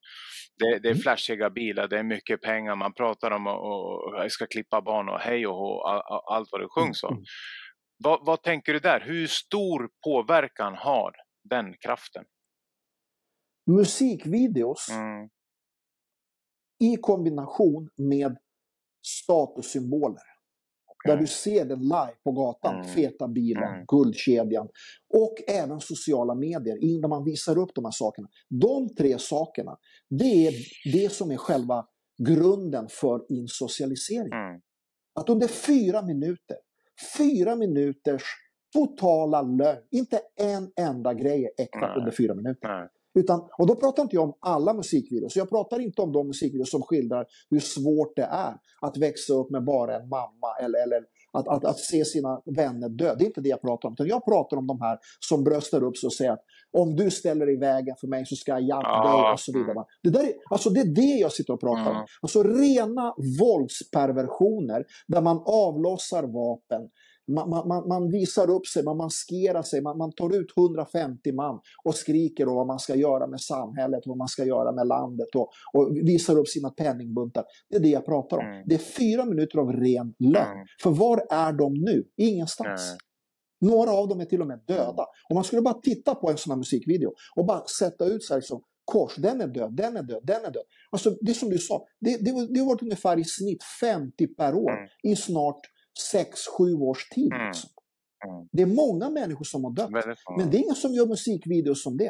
Det, 0.59 0.79
det 0.79 0.87
är 0.87 0.91
Mm. 0.91 1.01
flashiga 1.01 1.49
bilar, 1.49 1.87
det 1.87 1.99
är 1.99 2.03
mycket 2.03 2.41
pengar, 2.41 2.75
man 2.75 2.93
pratar 2.93 3.31
om 3.31 3.47
att 3.47 3.57
och, 3.57 4.07
och, 4.07 4.15
jag 4.15 4.31
ska 4.31 4.45
klippa 4.47 4.81
barn 4.81 5.09
och 5.09 5.19
hej 5.19 5.47
och 5.47 5.55
hå, 5.55 5.81
all, 5.83 6.01
all, 6.01 6.35
allt 6.35 6.49
vad 6.51 6.61
det 6.61 6.67
sjungs 6.69 7.03
om. 7.03 7.23
Vad, 8.03 8.25
vad 8.25 8.43
tänker 8.43 8.73
du 8.73 8.79
där? 8.79 8.99
Hur 8.99 9.27
stor 9.27 9.89
påverkan 10.03 10.75
har 10.75 11.11
den 11.49 11.73
kraften? 11.79 12.23
Musikvideos 13.71 14.87
Mm, 14.91 15.29
i 16.79 16.97
kombination 16.97 17.89
med 17.97 18.37
statussymboler. 19.07 20.21
okej. 20.87 21.11
Där 21.15 21.17
du 21.21 21.27
ser 21.27 21.65
den 21.65 21.79
live 21.79 22.15
på 22.23 22.31
gatan, 22.31 22.75
Mm. 22.75 22.87
feta 22.87 23.27
bilen, 23.27 23.73
Mm. 23.73 23.85
guldkedjan. 23.87 24.67
Och 25.13 25.35
även 25.47 25.79
sociala 25.79 26.35
medier, 26.35 26.83
in 26.83 27.01
där 27.01 27.09
man 27.09 27.23
visar 27.23 27.57
upp 27.57 27.69
de 27.75 27.85
här 27.85 27.91
sakerna. 27.91 28.27
De 28.49 28.95
tre 28.95 29.19
sakerna, 29.19 29.77
det 30.09 30.47
är 30.47 30.53
det 30.93 31.09
som 31.13 31.31
är 31.31 31.37
själva 31.37 31.85
grunden 32.23 32.87
för 32.89 33.25
insocialisering. 33.31 34.33
Mm, 34.33 34.61
Att 35.19 35.29
under 35.29 35.47
fyra 35.47 36.01
minuter, 36.01 36.57
fyra 37.17 37.55
minuters 37.55 38.23
totala 38.73 39.41
lögn, 39.41 39.81
inte 39.91 40.19
en 40.35 40.71
enda 40.75 41.13
grej 41.13 41.43
är 41.43 41.63
äkta 41.63 41.95
under 41.97 42.11
fyra 42.11 42.35
minuter. 42.35 42.67
nej. 42.67 42.87
Utan, 43.13 43.49
och 43.57 43.67
då 43.67 43.75
pratar 43.75 44.03
inte 44.03 44.15
jag 44.15 44.23
om 44.23 44.37
alla 44.39 44.73
musikvideos. 44.73 45.35
Jag 45.35 45.49
pratar 45.49 45.79
inte 45.79 46.01
om 46.01 46.11
de 46.11 46.27
musikvideos 46.27 46.71
som 46.71 46.81
skildrar 46.81 47.25
hur 47.49 47.59
svårt 47.59 48.15
det 48.15 48.23
är 48.31 48.53
att 48.81 48.97
växa 48.97 49.33
upp 49.33 49.49
med 49.49 49.63
bara 49.63 49.95
en 49.95 50.09
mamma 50.09 50.55
eller, 50.61 50.83
eller 50.83 51.03
att, 51.33 51.47
att, 51.47 51.65
att 51.65 51.79
se 51.79 52.05
sina 52.05 52.41
vänner 52.45 52.89
dö. 52.89 53.15
Det 53.15 53.23
är 53.23 53.25
inte 53.25 53.41
det 53.41 53.49
jag 53.49 53.61
pratar 53.61 53.89
om. 53.89 53.93
Utan 53.93 54.07
jag 54.07 54.25
pratar 54.25 54.57
om 54.57 54.67
de 54.67 54.81
här 54.81 54.97
som 55.19 55.43
bröstar 55.43 55.83
upp 55.83 55.97
sig 55.97 56.07
och 56.07 56.13
säger 56.13 56.31
att 56.31 56.43
om 56.77 56.95
du 56.95 57.11
ställer 57.11 57.45
dig 57.45 57.55
i 57.55 57.57
vägen 57.57 57.95
för 57.99 58.07
mig 58.07 58.25
så 58.25 58.35
ska 58.35 58.51
jag 58.51 58.61
hjälpa 58.61 59.03
dig 59.03 59.31
och 59.33 59.39
så 59.39 59.53
vidare. 59.53 59.73
va. 59.73 59.85
Det, 60.03 60.09
där 60.09 60.23
är, 60.23 60.33
alltså 60.49 60.69
det 60.69 60.79
är 60.79 60.95
det 60.95 61.01
jag 61.21 61.31
sitter 61.31 61.53
och 61.53 61.59
pratar 61.59 61.89
om. 61.89 61.95
Mm. 61.95 62.05
Alltså 62.21 62.43
rena 62.43 63.13
våldsperversioner 63.39 64.85
där 65.07 65.21
man 65.21 65.43
avlossar 65.45 66.23
vapen. 66.23 66.81
Man, 67.27 67.49
man, 67.49 67.87
man, 67.87 68.11
visar 68.11 68.49
upp 68.49 68.67
sig, 68.67 68.83
man 68.83 68.97
maskerar 68.97 69.61
sig, 69.61 69.81
man, 69.81 69.97
man 69.97 70.11
tar 70.11 70.35
ut 70.35 70.47
150 70.57 71.31
man 71.31 71.59
och 71.83 71.95
skriker 71.95 72.47
om 72.47 72.55
vad 72.55 72.67
man 72.67 72.79
ska 72.79 72.95
göra 72.95 73.27
med 73.27 73.41
samhället, 73.41 74.03
vad 74.05 74.17
man 74.17 74.27
ska 74.27 74.45
göra 74.45 74.71
med 74.71 74.87
landet 74.87 75.27
och, 75.35 75.49
och 75.73 75.97
visar 75.97 76.37
upp 76.37 76.47
sina 76.47 76.69
penningbuntar. 76.69 77.43
Det 77.69 77.75
är 77.75 77.79
det 77.79 77.89
jag 77.89 78.05
pratar 78.05 78.37
om. 78.37 78.45
Mm. 78.45 78.63
Det 78.65 78.75
är 78.75 78.79
fyra 78.79 79.25
minuter 79.25 79.59
av 79.59 79.71
ren 79.71 80.13
lögn. 80.19 80.51
Mm. 80.51 80.65
För 80.83 80.91
var 80.91 81.25
är 81.29 81.53
de 81.53 81.73
nu? 81.73 82.03
Ingenstans. 82.17 82.81
Nej. 82.89 82.97
Några 83.71 83.91
av 83.91 84.07
dem 84.07 84.19
är 84.19 84.25
till 84.25 84.41
och 84.41 84.47
med 84.47 84.59
döda. 84.67 85.05
Om 85.29 85.35
man 85.35 85.43
skulle 85.43 85.61
bara 85.61 85.81
titta 85.81 86.15
på 86.15 86.29
en 86.29 86.37
sån 86.37 86.51
här 86.51 86.57
musikvideo 86.57 87.13
och 87.35 87.45
bara 87.45 87.63
sätta 87.79 88.05
ut 88.05 88.23
så 88.23 88.33
här 88.33 88.39
liksom, 88.39 88.61
kors, 88.85 89.15
den 89.15 89.41
är 89.41 89.47
död, 89.47 89.75
den 89.75 89.97
är 89.97 90.03
död, 90.03 90.21
den 90.23 90.45
är 90.45 90.51
död. 90.51 90.63
Alltså 90.91 91.15
det 91.21 91.33
som 91.33 91.49
du 91.49 91.57
sa, 91.57 91.85
det, 91.99 92.17
det, 92.25 92.47
det 92.53 92.59
har 92.59 92.67
varit 92.67 92.81
ungefär 92.81 93.19
i 93.19 93.23
snitt 93.23 93.63
50 93.81 94.27
per 94.27 94.53
år 94.55 94.71
Mm. 94.71 94.89
i 95.03 95.15
snart 95.15 95.59
6-7 96.13 96.81
års 96.81 97.09
tid. 97.09 97.33
Mm. 97.33 97.47
Liksom. 97.47 97.69
Mm. 98.27 98.47
Det 98.51 98.61
är 98.61 98.65
många 98.65 99.09
människor 99.09 99.45
som 99.45 99.63
har 99.63 99.71
dött. 99.71 99.89
Men 100.37 100.49
det 100.49 100.57
är 100.57 100.59
ingen 100.59 100.75
som 100.75 100.93
gör 100.93 101.05
musikvideos 101.05 101.83
som 101.83 101.97
det. 101.97 102.09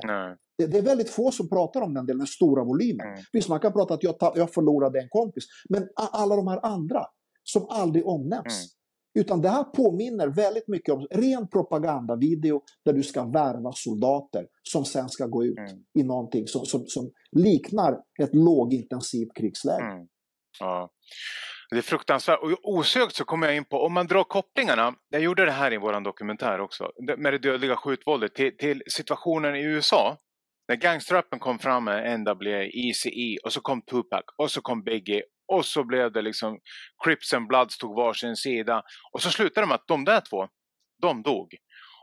Det. 0.57 0.67
Det 0.67 0.77
är 0.77 0.82
väldigt 0.82 1.09
få 1.09 1.32
som 1.32 1.49
pratar 1.49 1.82
om 1.82 1.93
den 1.93 2.05
delen, 2.05 2.17
den 2.17 2.27
stora 2.27 2.63
volymen. 2.63 3.07
Mm. 3.07 3.19
Visst, 3.32 3.49
man 3.49 3.59
kan 3.59 3.73
prata 3.73 3.93
att 3.93 4.03
jag, 4.03 4.15
jag 4.36 4.53
förlorade 4.53 4.99
en 4.99 5.09
kompis. 5.09 5.43
Men 5.69 5.88
alla 5.95 6.36
de 6.36 6.47
här 6.47 6.65
andra 6.65 7.05
som 7.43 7.65
aldrig 7.69 8.07
omnämns. 8.07 8.45
Mm. 8.45 8.82
Utan 9.13 9.41
det 9.41 9.49
här 9.49 9.63
påminner 9.63 10.27
väldigt 10.27 10.67
mycket 10.67 10.93
om 10.93 11.07
ren 11.11 11.47
propagandavideo 11.47 12.61
där 12.86 12.93
du 12.93 13.03
ska 13.03 13.25
värva 13.25 13.71
soldater 13.73 14.47
som 14.63 14.86
sen 14.86 15.09
ska 15.09 15.27
gå 15.27 15.45
ut 15.45 15.57
mm. 15.57 15.84
i 15.99 16.03
någonting 16.03 16.47
som, 16.47 16.65
som, 16.65 16.84
som, 16.88 17.11
liknar 17.32 17.97
ett 18.23 18.36
lågintensivt 18.36 19.34
krigsläge. 19.36 19.91
Mm. 19.91 20.07
Ja. 20.59 20.89
Det 21.72 21.78
är 21.78 21.82
fruktansvärt. 21.82 22.39
Och 22.39 22.59
osökt 22.63 23.15
så 23.15 23.26
kommer 23.26 23.47
jag 23.47 23.55
in 23.55 23.65
på, 23.65 23.86
om 23.86 23.93
man 23.93 24.07
drar 24.07 24.24
kopplingarna, 24.24 24.93
jag 25.09 25.22
gjorde 25.22 25.45
det 25.45 25.51
här 25.51 25.74
i 25.74 25.78
vår 25.78 26.01
dokumentär 26.01 26.59
också, 26.59 26.91
med 27.17 27.34
det 27.34 27.38
dödliga 27.38 27.76
skjutvåldet 27.76 28.36
till, 28.36 28.57
till 28.57 28.84
situationen 28.88 29.55
i 29.55 29.63
USA. 29.63 30.17
När 30.67 30.76
gangsterrappen 30.76 31.39
kom 31.39 31.59
fram 31.59 31.84
med 31.84 32.19
NWA, 32.19 32.63
ECE 32.63 33.38
och 33.43 33.53
så 33.53 33.61
kom 33.61 33.82
Tupac 33.82 34.24
och 34.36 34.51
så 34.51 34.61
kom 34.61 34.84
Biggie 34.84 35.24
och 35.47 35.65
så 35.65 35.84
blev 35.84 36.11
det 36.11 36.22
liksom 36.22 36.59
Crips 37.03 37.34
and 37.34 37.47
Bloods 37.47 37.78
tog 37.78 37.95
varsin 37.95 38.36
sida 38.36 38.84
och 39.11 39.22
så 39.22 39.30
slutade 39.30 39.65
det 39.65 39.67
med 39.67 39.76
att 39.76 39.88
de 39.88 40.05
där 40.05 40.22
två, 40.30 40.47
de 41.01 41.22
dog. 41.22 41.55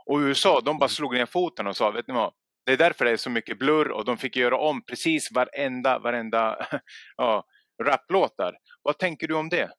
Och 0.07 0.19
USA, 0.19 0.61
de 0.61 0.79
bara 0.79 0.89
slog 0.89 1.15
ner 1.15 1.27
foten 1.27 1.67
och 1.67 1.77
sa, 1.77 1.91
vet 1.91 2.09
ni 2.09 2.15
vad, 2.15 2.33
det 2.67 2.73
är 2.73 2.77
därför 2.77 3.05
det 3.05 3.11
är 3.11 3.17
så 3.17 3.31
mycket 3.31 3.59
blurr 3.59 3.91
och 3.91 4.05
de 4.05 4.17
fick 4.17 4.37
göra 4.37 4.59
om 4.59 4.83
precis 4.83 5.33
varenda, 5.33 5.99
varenda 5.99 6.67
ja, 7.17 7.45
raplåtar. 7.85 8.59
Vad 8.83 8.99
tänker 8.99 9.29
du 9.29 9.35
om 9.35 9.49
det? 9.49 9.71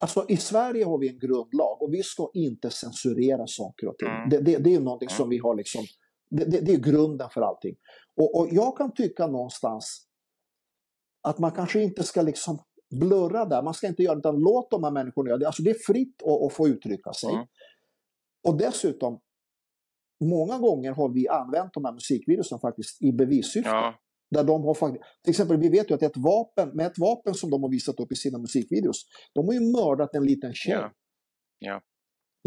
Alltså 0.00 0.24
i 0.28 0.36
Sverige 0.36 0.84
har 0.84 0.98
vi 0.98 1.08
en 1.08 1.18
grundlag 1.18 1.82
och 1.82 1.94
vi 1.94 2.02
ska 2.02 2.30
inte 2.34 2.70
censurera 2.70 3.46
saker 3.46 3.88
och 3.88 3.98
ting. 3.98 4.08
Mm. 4.08 4.28
Det, 4.28 4.40
det, 4.40 4.58
det, 4.58 4.74
är 4.74 4.80
någonting 4.80 5.08
mm. 5.08 5.16
som 5.16 5.28
vi 5.28 5.38
har 5.38 5.54
liksom, 5.54 5.84
det, 6.30 6.44
det, 6.44 6.72
är 6.72 6.78
grunden 6.78 7.30
för 7.30 7.40
allting. 7.40 7.76
Och, 8.16 8.38
och, 8.38 8.48
jag 8.50 8.76
kan 8.76 8.94
tycka 8.94 9.26
någonstans 9.26 10.06
att 11.22 11.38
man 11.38 11.52
kanske 11.52 11.82
inte 11.82 12.02
ska 12.02 12.22
liksom 12.22 12.58
blurra 12.90 13.44
där, 13.44 13.62
man 13.62 13.74
ska 13.74 13.86
inte 13.86 14.02
göra 14.02 14.14
det, 14.14 14.18
utan 14.18 14.40
låt 14.40 14.70
de 14.70 14.84
här 14.84 14.90
människorna 14.90 15.28
göra 15.28 15.38
det. 15.38 15.46
Alltså 15.46 15.62
det 15.62 15.70
är 15.70 15.78
fritt 15.86 16.22
att, 16.22 16.42
att 16.42 16.52
få 16.52 16.68
uttrycka 16.68 17.12
sig. 17.12 17.32
Mm. 17.32 17.46
Och 18.48 18.58
dessutom, 18.58 19.20
många 20.24 20.58
gånger 20.58 20.92
har 20.92 21.08
vi 21.08 21.28
använt 21.28 21.74
de 21.74 21.84
här 21.84 21.92
musikvideorna 21.92 22.60
faktiskt 22.60 23.02
i 23.02 23.12
bevissyfte. 23.12 23.70
Ja. 23.70 23.94
Där 24.30 24.44
de 24.44 24.64
har 24.64 24.74
faktiskt, 24.74 25.04
till 25.24 25.30
exempel, 25.30 25.56
vi 25.56 25.68
vet 25.68 25.90
ju 25.90 25.94
att 25.94 26.02
ett 26.02 26.16
vapen, 26.16 26.70
med 26.74 26.86
ett 26.86 26.98
vapen 26.98 27.34
som 27.34 27.50
de 27.50 27.62
har 27.62 27.70
visat 27.70 28.00
upp 28.00 28.12
i 28.12 28.16
sina 28.16 28.38
musikvideos, 28.38 29.06
de 29.34 29.46
har 29.46 29.54
ju 29.54 29.60
mördat 29.60 30.14
en 30.14 30.24
liten 30.24 30.54
tjej. 30.54 30.72
Ja. 30.72 30.92
Ja. 31.58 31.80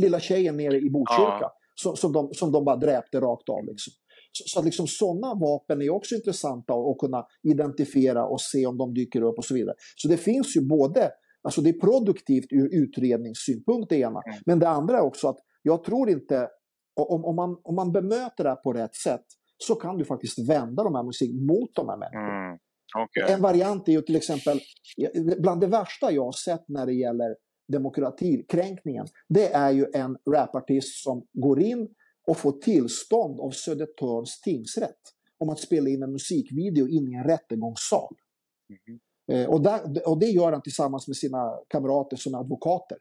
Lilla 0.02 0.20
tjejen 0.20 0.58
nere 0.58 0.78
i 0.78 0.90
Botkyrka. 0.90 1.38
Ja. 1.42 1.54
Som, 1.76 1.96
som, 1.96 2.12
de, 2.14 2.34
som 2.34 2.52
de 2.52 2.66
bara 2.66 2.76
dräpte 2.76 3.20
rakt 3.20 3.50
av. 3.50 3.66
Liksom. 3.66 3.94
Så, 4.32 4.44
så 4.48 4.60
att 4.60 4.66
liksom 4.66 4.88
sådana 4.88 5.34
vapen 5.34 5.82
är 5.82 5.90
också 5.90 6.16
intressanta 6.16 6.74
att, 6.74 6.88
att 6.88 6.98
kunna 6.98 7.26
identifiera 7.44 8.26
och 8.26 8.42
se 8.42 8.66
om 8.66 8.78
de 8.78 8.94
dyker 8.94 9.22
upp 9.22 9.38
och 9.38 9.46
så 9.46 9.54
vidare. 9.54 9.76
Så 9.96 10.08
det 10.08 10.18
finns 10.18 10.58
ju 10.58 10.62
både, 10.62 11.12
alltså 11.44 11.62
det 11.62 11.70
är 11.70 11.80
produktivt 11.80 12.48
ur 12.50 12.70
utredningssynpunkt 12.84 13.90
det 13.90 13.98
ena, 13.98 14.22
mm. 14.28 14.40
men 14.46 14.60
det 14.60 14.70
andra 14.70 14.98
är 14.98 15.02
också 15.02 15.28
att 15.28 15.38
jag 15.62 15.84
tror 15.84 16.10
inte, 16.10 16.48
om, 16.96 17.26
om, 17.26 17.36
man, 17.36 17.62
om 17.64 17.76
man 17.76 17.92
bemöter 17.92 18.44
det 18.44 18.50
här 18.50 18.56
på 18.56 18.74
rätt 18.74 18.96
sätt, 18.96 19.26
så 19.58 19.76
kan 19.76 19.98
du 19.98 20.06
faktiskt 20.06 20.50
vända 20.50 20.84
de 20.84 20.96
här 20.96 21.04
musiken 21.04 21.46
mot 21.46 21.76
de 21.76 21.90
här 21.90 21.98
människorna. 21.98 22.46
Mm. 22.46 22.60
Okay. 23.06 23.34
En 23.34 23.42
variant 23.42 23.88
är 23.88 23.92
ju 23.92 24.02
till 24.02 24.16
exempel, 24.16 24.60
bland 25.40 25.62
det 25.62 25.68
värsta 25.68 26.12
jag 26.12 26.26
har 26.26 26.32
sett 26.32 26.64
när 26.68 26.86
det 26.86 26.94
gäller 26.94 27.36
demokratikränkningen, 27.68 29.08
det 29.30 29.54
är 29.54 29.72
ju 29.72 29.86
en 29.94 30.18
rapartist 30.34 31.04
som 31.04 31.26
går 31.34 31.62
in 31.62 31.88
och 32.28 32.38
får 32.38 32.52
tillstånd 32.52 33.40
av 33.40 33.52
Södertörns 33.52 34.42
tingsrätt 34.42 35.02
om 35.38 35.50
att 35.50 35.60
spela 35.60 35.90
in 35.90 36.04
en 36.04 36.12
musikvideo 36.12 36.88
in 36.88 37.08
i 37.08 37.16
en 37.16 37.24
rättegångssal. 37.24 38.16
Mm. 38.88 39.00
Eh, 39.32 39.50
och, 39.50 39.62
där, 39.62 40.08
och 40.10 40.20
det 40.20 40.26
gör 40.26 40.52
han 40.52 40.62
tillsammans 40.62 41.08
med 41.08 41.18
sina 41.18 41.60
kamrater 41.68 42.18
som 42.18 42.34
är 42.34 42.40
advokater. 42.40 42.98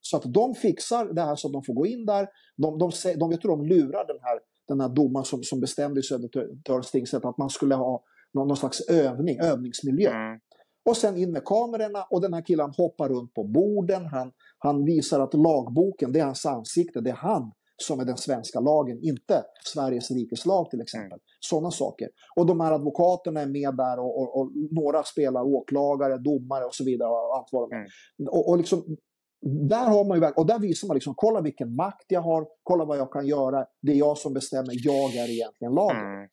Så 0.00 0.16
att 0.16 0.22
de 0.26 0.54
fixar 0.54 1.14
det 1.14 1.22
här 1.22 1.36
så 1.36 1.48
att 1.48 1.52
de 1.52 1.64
får 1.64 1.74
gå 1.74 1.86
in 1.86 2.06
där. 2.06 2.28
De, 2.56 2.78
de, 2.78 2.90
de, 3.04 3.14
de, 3.18 3.30
jag 3.30 3.40
tror 3.40 3.56
de 3.56 3.66
lurar 3.66 4.06
den 4.06 4.18
här 4.22 4.40
den 4.68 4.80
här 4.80 4.88
domaren 4.88 5.24
som, 5.24 5.42
som 5.42 5.60
bestämde 5.60 6.00
i 6.00 6.02
Södertörns 6.02 6.90
tingsrätt 6.90 7.24
att 7.24 7.38
man 7.38 7.50
skulle 7.50 7.74
ha 7.74 8.02
någon, 8.34 8.48
någon 8.48 8.56
slags 8.56 8.80
övning, 8.80 9.40
övningsmiljö. 9.40 10.10
Mm. 10.10 10.40
Och 10.84 10.96
sen 10.96 11.16
in 11.16 11.32
med 11.32 11.44
kamerorna 11.44 12.06
och 12.10 12.20
den 12.20 12.34
här 12.34 12.42
killen 12.42 12.72
hoppar 12.76 13.08
runt 13.08 13.34
på 13.34 13.44
borden. 13.44 14.06
Han, 14.06 14.32
han 14.58 14.84
visar 14.84 15.20
att 15.20 15.34
lagboken, 15.34 16.12
det 16.12 16.20
är 16.20 16.24
hans 16.24 16.46
ansikte, 16.46 17.00
det 17.00 17.10
är 17.10 17.14
han 17.14 17.52
som 17.76 18.00
är 18.00 18.04
den 18.04 18.16
svenska 18.16 18.60
lagen, 18.60 18.98
inte 19.02 19.44
Sveriges 19.64 20.10
rikes 20.10 20.46
lag 20.46 20.70
till 20.70 20.80
exempel. 20.80 21.06
Mm. 21.06 21.20
Sådana 21.40 21.70
saker. 21.70 22.08
Och 22.36 22.46
de 22.46 22.60
här 22.60 22.72
advokaterna 22.72 23.40
är 23.40 23.46
med 23.46 23.76
där 23.76 23.98
och, 23.98 24.22
och, 24.22 24.40
och, 24.40 24.50
några 24.70 25.02
spelar 25.02 25.42
åklagare, 25.42 26.18
domare 26.18 26.64
och 26.64 26.74
så 26.74 26.84
vidare. 26.84 27.08
Och 27.08 27.36
allt 27.36 27.48
vad 27.52 27.70
de 27.70 27.74
är. 27.74 27.78
Mm. 27.78 28.28
Och, 28.30 28.48
och 28.48 28.58
liksom, 28.58 28.96
där 29.44 29.86
har 29.86 30.04
man 30.04 30.20
ju, 30.20 30.26
och 30.26 30.46
där 30.46 30.58
visar 30.58 30.88
man 30.88 30.94
liksom, 30.94 31.14
kolla 31.16 31.40
vilken 31.40 31.74
makt 31.74 32.04
jag 32.08 32.20
har, 32.20 32.46
kolla 32.62 32.84
vad 32.84 32.98
jag 32.98 33.12
kan 33.12 33.26
göra, 33.26 33.66
det 33.82 33.92
är 33.92 33.96
jag 33.96 34.18
som 34.18 34.34
bestämmer, 34.34 34.72
jag 34.74 35.14
är 35.14 35.30
egentligen 35.30 35.74
lagen. 35.74 36.06
Mm. 36.14 36.28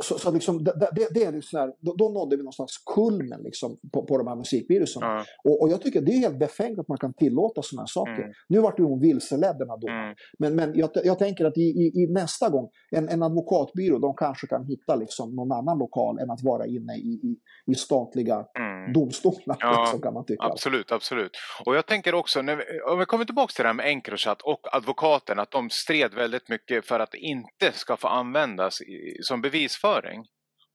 Så, 0.00 0.18
så 0.18 0.30
liksom, 0.30 0.64
det, 0.64 0.72
det, 0.92 1.08
det, 1.10 1.24
är 1.24 1.32
liksom 1.32 1.58
här, 1.58 1.72
då, 1.80 1.94
då 1.94 2.08
nådde 2.08 2.36
vi 2.36 2.42
någon 2.42 2.52
slags 2.52 2.78
kulmen 2.94 3.40
liksom, 3.42 3.78
på, 3.92 4.06
på 4.06 4.18
de 4.18 4.26
här 4.26 4.36
musikvirusen. 4.36 5.02
Mm. 5.02 5.24
Och, 5.44 5.62
och, 5.62 5.68
jag 5.68 5.82
tycker 5.82 6.00
det 6.00 6.12
är 6.12 6.18
helt 6.18 6.38
befängt 6.38 6.78
att 6.78 6.88
man 6.88 6.98
kan 6.98 7.12
tillåta 7.12 7.62
sådana 7.62 7.82
här 7.82 7.86
saker. 7.86 8.22
Mm. 8.22 8.32
Nu 8.48 8.58
vart 8.58 8.78
ju 8.78 8.84
hon 8.84 9.00
vilseledd 9.00 9.56
den 9.58 9.70
här 9.70 9.76
domaren. 9.76 10.04
Mm. 10.04 10.16
Men, 10.38 10.54
men 10.56 10.78
jag, 10.78 10.90
jag 11.04 11.18
tänker 11.18 11.44
att 11.44 11.56
i, 11.56 11.60
i, 11.60 12.02
i, 12.02 12.06
nästa 12.06 12.48
gång, 12.48 12.68
en, 12.90 13.08
en 13.08 13.22
advokatbyrå, 13.22 13.98
de 13.98 14.14
kanske 14.16 14.46
kan 14.46 14.64
hitta 14.64 14.96
liksom 14.96 15.36
någon 15.36 15.52
annan 15.52 15.78
lokal 15.78 16.18
än 16.18 16.30
att 16.30 16.42
vara 16.42 16.66
inne 16.66 16.96
i, 16.96 17.20
i, 17.22 17.36
i 17.72 17.74
statliga 17.74 18.44
mm. 18.58 18.92
domstolar. 18.92 19.56
Ja, 19.60 19.80
liksom, 19.80 20.00
kan 20.00 20.14
man 20.14 20.24
tycka. 20.24 20.44
Absolut, 20.44 20.92
absolut. 20.92 21.36
Och 21.64 21.76
jag 21.76 21.86
tänker 21.86 22.14
också, 22.14 22.42
när 22.42 22.56
vi, 22.56 22.62
om 22.92 22.98
vi 22.98 23.04
kommer 23.04 23.24
tillbaka 23.24 23.52
till 23.52 23.62
det 23.62 23.68
här 23.68 23.74
med 23.74 23.86
Encrochat 23.86 24.42
och 24.42 24.76
advokaten, 24.76 25.38
att 25.38 25.50
de 25.50 25.70
stred 25.70 26.14
väldigt 26.14 26.48
mycket 26.48 26.86
för 26.86 27.00
att 27.00 27.10
det 27.10 27.18
inte 27.18 27.72
ska 27.72 27.96
få 27.96 28.08
användas 28.08 28.80
i, 28.80 29.18
som 29.22 29.40
bevis 29.40 29.76
marknadsföring. 29.84 30.24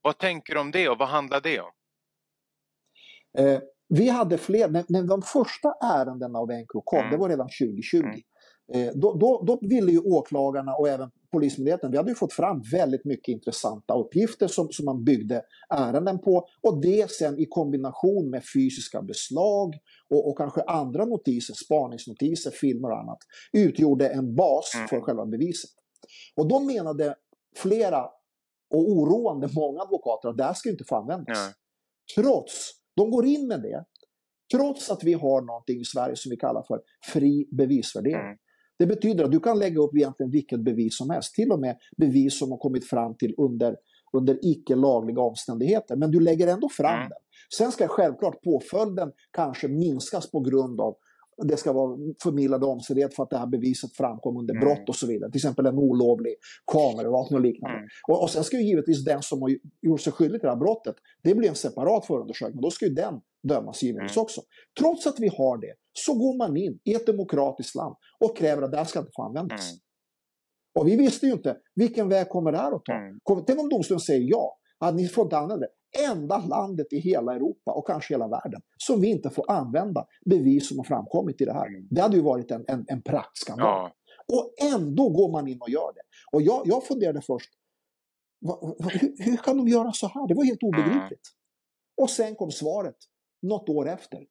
Vad 0.01 0.17
tänker 0.17 0.53
du 0.53 0.59
om 0.59 0.71
det 0.71 0.89
och 0.89 0.97
vad 0.97 1.07
handlar 1.07 1.41
det 1.41 1.59
om? 1.59 1.71
Eh, 3.37 3.59
vi 3.89 4.09
hade 4.09 4.37
fler, 4.37 4.69
när, 4.69 4.85
när 4.89 5.03
de 5.03 5.21
första 5.21 5.73
ärendena 5.83 6.39
av 6.39 6.51
NK 6.51 6.85
kom, 6.85 6.99
mm. 6.99 7.11
det 7.11 7.17
var 7.17 7.29
redan 7.29 7.49
2020. 7.61 7.97
Mm. 7.97 8.21
Eh, 8.73 8.93
då, 8.95 9.13
då, 9.13 9.43
då, 9.47 9.59
ville 9.69 9.91
ju 9.91 9.99
åklagarna 9.99 10.75
och 10.75 10.89
även 10.89 11.11
Polismyndigheten, 11.31 11.91
vi 11.91 11.97
hade 11.97 12.09
ju 12.09 12.15
fått 12.15 12.33
fram 12.33 12.61
väldigt 12.71 13.05
mycket 13.05 13.27
intressanta 13.27 13.93
uppgifter 13.93 14.47
som, 14.47 14.67
som 14.71 14.85
man 14.85 15.03
byggde 15.03 15.41
ärenden 15.69 16.19
på. 16.19 16.47
Och 16.61 16.81
det 16.81 17.11
sen 17.11 17.39
i 17.39 17.45
kombination 17.45 18.29
med 18.29 18.43
fysiska 18.53 19.01
beslag 19.01 19.73
och, 20.09 20.29
och 20.29 20.37
kanske 20.37 20.61
andra 20.61 21.05
notiser, 21.05 21.53
spaningsnotiser, 21.53 22.51
filmer 22.51 22.91
och 22.91 22.99
annat, 22.99 23.19
utgjorde 23.53 24.09
en 24.09 24.35
bas 24.35 24.71
mm. 24.75 24.87
för 24.87 25.01
själva 25.01 25.25
beviset. 25.25 25.71
Och 26.35 26.47
då 26.47 26.59
menade 26.59 27.15
flera 27.57 28.09
och 28.69 28.91
oroande 28.91 29.49
många 29.55 29.81
advokater 29.81 30.29
att 30.29 30.37
det 30.37 30.43
här 30.43 30.53
ska 30.53 30.69
inte 30.69 30.83
få 30.83 30.95
användas. 30.95 31.37
Nej. 31.37 31.53
Trots, 32.15 32.71
de 32.95 33.11
går 33.11 33.25
in 33.25 33.47
med 33.47 33.61
det, 33.61 33.85
trots 34.53 34.89
att 34.89 35.03
vi 35.03 35.13
har 35.13 35.41
någonting 35.41 35.79
i 35.79 35.85
Sverige 35.85 36.15
som 36.15 36.29
vi 36.29 36.37
kallar 36.37 36.63
för 36.67 36.81
fri 37.13 37.47
bevisvärdering. 37.51 38.25
Mm. 38.25 38.37
Det 38.79 38.85
betyder 38.85 39.23
att 39.23 39.31
du 39.31 39.39
kan 39.39 39.59
lägga 39.59 39.81
upp 39.81 39.95
egentligen 39.95 40.31
vilket 40.31 40.63
bevis 40.63 40.97
som 40.97 41.09
helst, 41.09 41.35
till 41.35 41.51
och 41.51 41.59
med 41.59 41.77
bevis 41.97 42.39
som 42.39 42.51
har 42.51 42.57
kommit 42.57 42.89
fram 42.89 43.17
till 43.17 43.35
under, 43.37 43.75
under 44.13 44.39
icke 44.41 44.75
lagliga 44.75 45.21
omständigheter, 45.21 45.95
men 45.95 46.11
du 46.11 46.19
lägger 46.19 46.47
ändå 46.47 46.69
fram 46.69 46.95
mm. 46.95 47.09
den. 47.09 47.17
Sen 47.57 47.71
ska 47.71 47.87
självklart 47.87 48.43
påföljden 48.43 49.11
kanske 49.31 49.67
minskas 49.67 50.31
på 50.31 50.39
grund 50.39 50.81
av 50.81 50.95
det 51.43 51.57
ska 51.57 51.73
vara 51.73 51.97
förmildrande 52.23 52.65
omständighet 52.65 53.13
för 53.15 53.23
att 53.23 53.29
det 53.29 53.37
här 53.37 53.47
beviset 53.47 53.93
framkom 53.93 54.37
under 54.37 54.53
mm. 54.53 54.65
brott 54.65 54.89
och 54.89 54.95
så 54.95 55.07
vidare. 55.07 55.31
Till 55.31 55.39
exempel 55.39 55.65
en 55.65 55.77
olovlig 55.77 56.35
kameraövervakning 56.71 57.37
och 57.37 57.45
liknande. 57.45 57.77
Mm. 57.77 57.89
Och, 58.07 58.23
och 58.23 58.29
sen 58.29 58.43
ska 58.43 58.57
ju 58.57 58.63
givetvis 58.63 59.05
den 59.05 59.21
som 59.21 59.41
har 59.41 59.51
gjort 59.81 60.01
sig 60.01 60.13
skyldig 60.13 60.41
till 60.41 60.47
det 60.47 60.53
här 60.53 60.59
brottet, 60.59 60.95
det 61.23 61.35
blir 61.35 61.49
en 61.49 61.55
separat 61.55 62.05
förundersökning. 62.05 62.61
Då 62.61 62.71
ska 62.71 62.85
ju 62.85 62.93
den 62.93 63.21
dömas 63.43 63.83
givetvis 63.83 64.17
mm. 64.17 64.23
också. 64.23 64.41
Trots 64.79 65.07
att 65.07 65.19
vi 65.19 65.27
har 65.27 65.57
det, 65.57 65.73
så 65.93 66.13
går 66.13 66.37
man 66.37 66.57
in 66.57 66.79
i 66.83 66.93
ett 66.93 67.05
demokratiskt 67.05 67.75
land 67.75 67.95
och 68.19 68.37
kräver 68.37 68.61
att 68.61 68.71
det 68.71 68.77
här 68.77 68.85
ska 68.85 68.99
inte 68.99 69.11
få 69.15 69.23
användas. 69.23 69.73
Och 70.79 70.87
vi 70.87 70.95
visste 70.95 71.25
ju 71.25 71.31
inte, 71.31 71.57
vilken 71.75 72.09
väg 72.09 72.29
kommer 72.29 72.51
det 72.51 72.57
här 72.57 72.71
att 72.75 72.85
ta? 72.85 73.43
Tänk 73.47 73.59
om 73.59 73.69
domstolen 73.69 73.99
säger 73.99 74.29
ja, 74.29 74.57
att 74.79 74.95
ni 74.95 75.07
får 75.07 75.23
inte 75.23 75.37
använda 75.37 75.57
det 75.57 75.69
enda 76.03 76.37
landet 76.37 76.93
i 76.93 76.99
hela 76.99 77.35
Europa 77.35 77.71
och 77.71 77.87
kanske 77.87 78.13
hela 78.13 78.27
världen 78.27 78.61
som 78.77 79.01
vi 79.01 79.07
inte 79.07 79.29
får 79.29 79.51
använda 79.51 80.05
bevis 80.25 80.67
som 80.67 80.77
har 80.77 80.85
framkommit 80.85 81.41
i 81.41 81.45
det 81.45 81.53
här. 81.53 81.67
Det 81.89 82.01
hade 82.01 82.15
ju 82.15 82.21
varit 82.21 82.51
en, 82.51 82.65
en, 82.67 82.85
en 82.87 83.01
praktskandal. 83.01 83.65
Ja. 83.67 83.91
Och 84.33 84.53
ändå 84.73 85.09
går 85.09 85.31
man 85.31 85.47
in 85.47 85.61
och 85.61 85.69
gör 85.69 85.93
det. 85.95 86.01
Och 86.31 86.41
jag, 86.41 86.61
jag 86.65 86.83
funderade 86.83 87.21
först, 87.21 87.49
va, 88.41 88.59
va, 88.61 88.89
hur, 88.89 89.15
hur, 89.23 89.37
kan 89.37 89.57
de 89.57 89.67
göra 89.67 89.91
så 89.91 90.07
här? 90.07 90.27
Det 90.27 90.33
var 90.33 90.43
helt 90.43 90.63
obegripligt. 90.63 91.03
Mm. 91.03 92.03
Och 92.03 92.09
sen 92.09 92.35
kom 92.35 92.51
svaret, 92.51 92.97
något 93.41 93.69
år 93.69 93.89
efter. 93.89 94.25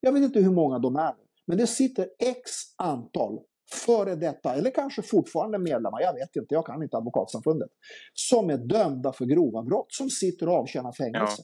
Jag 0.00 0.12
vet 0.12 0.22
inte 0.22 0.40
hur 0.40 0.52
många 0.52 0.78
de 0.78 0.96
är, 0.96 1.14
men 1.46 1.58
det 1.58 1.66
sitter 1.66 2.08
x 2.18 2.50
antal 2.76 3.40
före 3.72 4.14
detta, 4.14 4.54
eller 4.54 4.70
kanske 4.70 5.02
fortfarande 5.02 5.58
medlemmar, 5.58 6.00
jag 6.00 6.14
vet 6.14 6.36
inte, 6.36 6.54
jag 6.54 6.66
kan 6.66 6.82
inte 6.82 6.96
Advokatsamfundet, 6.96 7.68
som 8.14 8.50
är 8.50 8.58
dömda 8.58 9.12
för 9.12 9.24
grova 9.24 9.62
brott, 9.62 9.86
som 9.88 10.10
sitter 10.10 10.48
och 10.48 10.54
avtjänar 10.54 10.92
fängelse. 10.92 11.42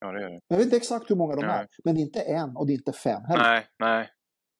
Ja. 0.00 0.06
Ja, 0.06 0.12
det 0.12 0.28
det. 0.28 0.40
Jag 0.48 0.56
vet 0.56 0.64
inte 0.64 0.76
exakt 0.76 1.10
hur 1.10 1.16
många 1.16 1.36
de 1.36 1.46
Nej. 1.46 1.60
är, 1.60 1.66
men 1.84 1.94
det 1.94 2.00
är 2.00 2.02
inte 2.02 2.20
en 2.20 2.56
och 2.56 2.66
det 2.66 2.72
är 2.72 2.74
inte 2.74 2.92
fem 2.92 3.22
heller. 3.28 3.42
Nej, 3.42 3.66
nej. 3.78 4.10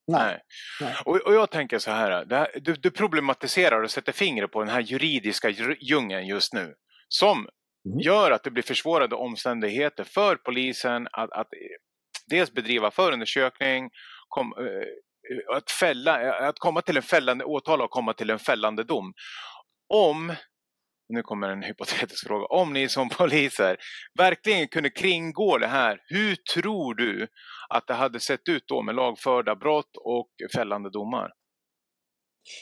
Nej. 0.07 0.41
Nej. 0.81 0.95
Och, 1.05 1.17
och 1.27 1.35
jag 1.35 1.51
tänker 1.51 1.79
så 1.79 1.91
här, 1.91 2.27
här 2.31 2.61
du, 2.61 2.75
du 2.75 2.91
problematiserar 2.91 3.83
och 3.83 3.91
sätter 3.91 4.13
fingret 4.13 4.53
på 4.53 4.61
den 4.61 4.69
här 4.69 4.81
juridiska 4.81 5.51
djungeln 5.81 6.27
just 6.27 6.55
nu. 6.55 6.75
Som 7.09 7.49
Mm. 7.87 7.99
gör 7.99 8.31
att 8.31 8.45
det 8.45 8.51
blir 8.51 8.63
försvårade 8.63 9.15
omständigheter 9.17 10.05
för 10.05 10.37
polisen 10.37 11.09
att, 11.13 11.33
att 11.33 11.53
eh, 11.53 11.59
dels 12.27 12.53
bedriva 12.53 12.91
förundersökning, 12.91 13.91
kom, 14.29 14.55
eh, 14.59 14.87
att, 15.57 15.71
fälla, 15.71 16.33
att 16.49 16.59
komma 16.59 16.83
till 16.83 16.97
en 16.97 17.03
fällande 17.03 17.45
åtal 17.45 17.83
och 17.83 17.91
komma 17.91 18.13
till 18.13 18.31
en 18.31 18.39
fällande 18.39 18.85
dom. 18.85 19.13
Om, 19.95 20.35
nu 21.09 21.23
kommer 21.23 21.49
en 21.49 21.63
hypotetisk 21.63 22.27
fråga, 22.27 22.47
om 22.47 22.73
ni 22.73 22.89
som 22.89 23.09
poliser 23.19 23.77
verkligen 24.19 24.69
kunde 24.69 24.91
kringgå 24.91 25.59
det 25.59 25.67
här, 25.67 26.01
hur 26.05 26.37
tror 26.55 26.95
du 26.95 27.29
att 27.69 27.87
det 27.87 27.95
hade 27.95 28.21
sett 28.21 28.49
ut 28.49 28.65
då 28.67 28.83
med 28.83 28.95
lagförda 28.95 29.57
brott 29.57 29.97
och 30.05 30.29
fällande 30.55 30.91
domar? 30.91 31.31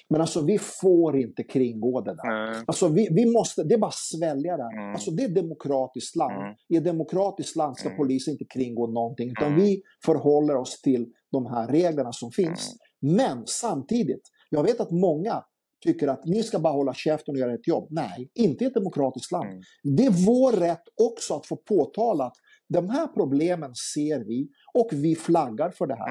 Men 0.08 0.20
alltså 0.20 0.44
vi 0.44 0.58
får 0.58 1.16
inte 1.16 1.42
kringgå 1.42 2.00
det 2.00 2.14
där. 2.14 2.62
Alltså 2.66 2.88
vi, 2.88 3.08
vi 3.10 3.26
måste, 3.32 3.64
det 3.64 3.74
är 3.74 3.78
bara 3.78 3.86
att 3.86 3.94
svälja 3.94 4.56
det. 4.56 4.70
Mm. 4.78 4.90
Alltså 4.94 5.10
det 5.10 5.22
är 5.22 5.28
ett 5.28 5.34
demokratiskt 5.34 6.16
land. 6.16 6.42
Mm. 6.42 6.54
I 6.68 6.76
ett 6.76 6.84
demokratiskt 6.84 7.56
land 7.56 7.76
ska 7.76 7.88
Mm. 7.88 7.96
polisen 7.98 8.32
inte 8.32 8.44
kringgå 8.44 8.86
någonting. 8.86 9.30
Utan 9.30 9.46
Mm. 9.48 9.60
vi 9.60 9.82
förhåller 10.04 10.56
oss 10.56 10.80
till 10.80 11.06
de 11.32 11.46
här 11.46 11.68
reglerna 11.68 12.12
som 12.12 12.30
finns. 12.30 12.76
Mm. 13.02 13.16
Men 13.16 13.46
samtidigt, 13.46 14.22
jag 14.50 14.62
vet 14.62 14.80
att 14.80 14.90
många 14.90 15.42
tycker 15.84 16.08
att 16.08 16.24
ni 16.24 16.42
ska 16.42 16.58
bara 16.58 16.72
hålla 16.72 16.94
käften 16.94 17.34
och 17.34 17.38
göra 17.38 17.54
ett 17.54 17.68
jobb. 17.68 17.86
Nej, 17.90 18.30
inte 18.34 18.64
i 18.64 18.66
ett 18.66 18.74
demokratiskt 18.74 19.32
land. 19.32 19.64
Det 19.96 20.04
är 20.06 20.26
vår 20.26 20.52
rätt 20.52 20.82
också 21.02 21.34
att 21.34 21.46
få 21.46 21.56
påtala 21.56 22.24
att 22.24 22.34
de 22.68 22.90
här 22.90 23.06
problemen 23.06 23.74
ser 23.94 24.24
vi 24.24 24.48
och 24.74 24.88
vi 24.92 25.14
flaggar 25.16 25.70
för 25.70 25.86
det 25.86 25.94
här. 25.94 26.06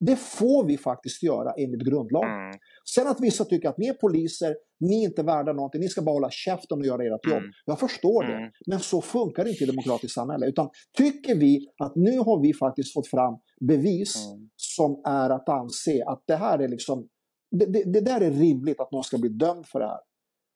Det 0.00 0.16
får 0.16 0.66
vi 0.66 0.78
faktiskt 0.78 1.22
göra 1.22 1.52
enligt 1.52 1.80
grundlagen. 1.88 2.30
Mm. 2.30 2.58
Sen 2.94 3.06
att 3.06 3.20
vissa 3.20 3.44
tycker 3.44 3.68
att 3.68 3.78
ni 3.78 3.86
är 3.86 3.94
poliser, 3.94 4.56
ni 4.80 5.02
är 5.04 5.08
inte 5.08 5.22
värda 5.22 5.52
någonting, 5.52 5.80
ni 5.80 5.88
ska 5.88 6.02
bara 6.02 6.12
hålla 6.12 6.30
käften 6.30 6.78
och 6.78 6.86
göra 6.86 7.02
ert 7.04 7.26
jobb. 7.26 7.38
Mm. 7.38 7.50
Jag 7.66 7.78
förstår 7.80 8.22
det. 8.24 8.36
Mm. 8.36 8.50
Men 8.66 8.80
så 8.80 9.02
funkar 9.02 9.44
det 9.44 9.50
inte 9.50 9.64
i 9.64 9.66
demokratiskt 9.66 10.14
samhälle. 10.14 10.46
Utan 10.46 10.68
tycker 10.98 11.34
vi 11.34 11.66
att 11.84 11.96
nu 11.96 12.18
har 12.18 12.42
vi 12.42 12.54
faktiskt 12.54 12.92
fått 12.94 13.08
fram 13.08 13.34
bevis 13.60 14.16
Mm. 14.26 14.48
som 14.56 15.02
är 15.06 15.30
att 15.30 15.48
anse 15.48 16.04
att 16.06 16.22
det 16.26 16.36
här 16.36 16.58
är 16.58 16.68
liksom, 16.68 17.08
det, 17.50 17.66
det, 17.66 17.92
det 17.92 18.00
där 18.00 18.20
är 18.20 18.30
rimligt 18.30 18.80
att 18.80 18.92
någon 18.92 19.04
ska 19.04 19.18
bli 19.18 19.28
dömd 19.30 19.66
för 19.66 19.80
det 19.80 19.86
här. 19.86 20.00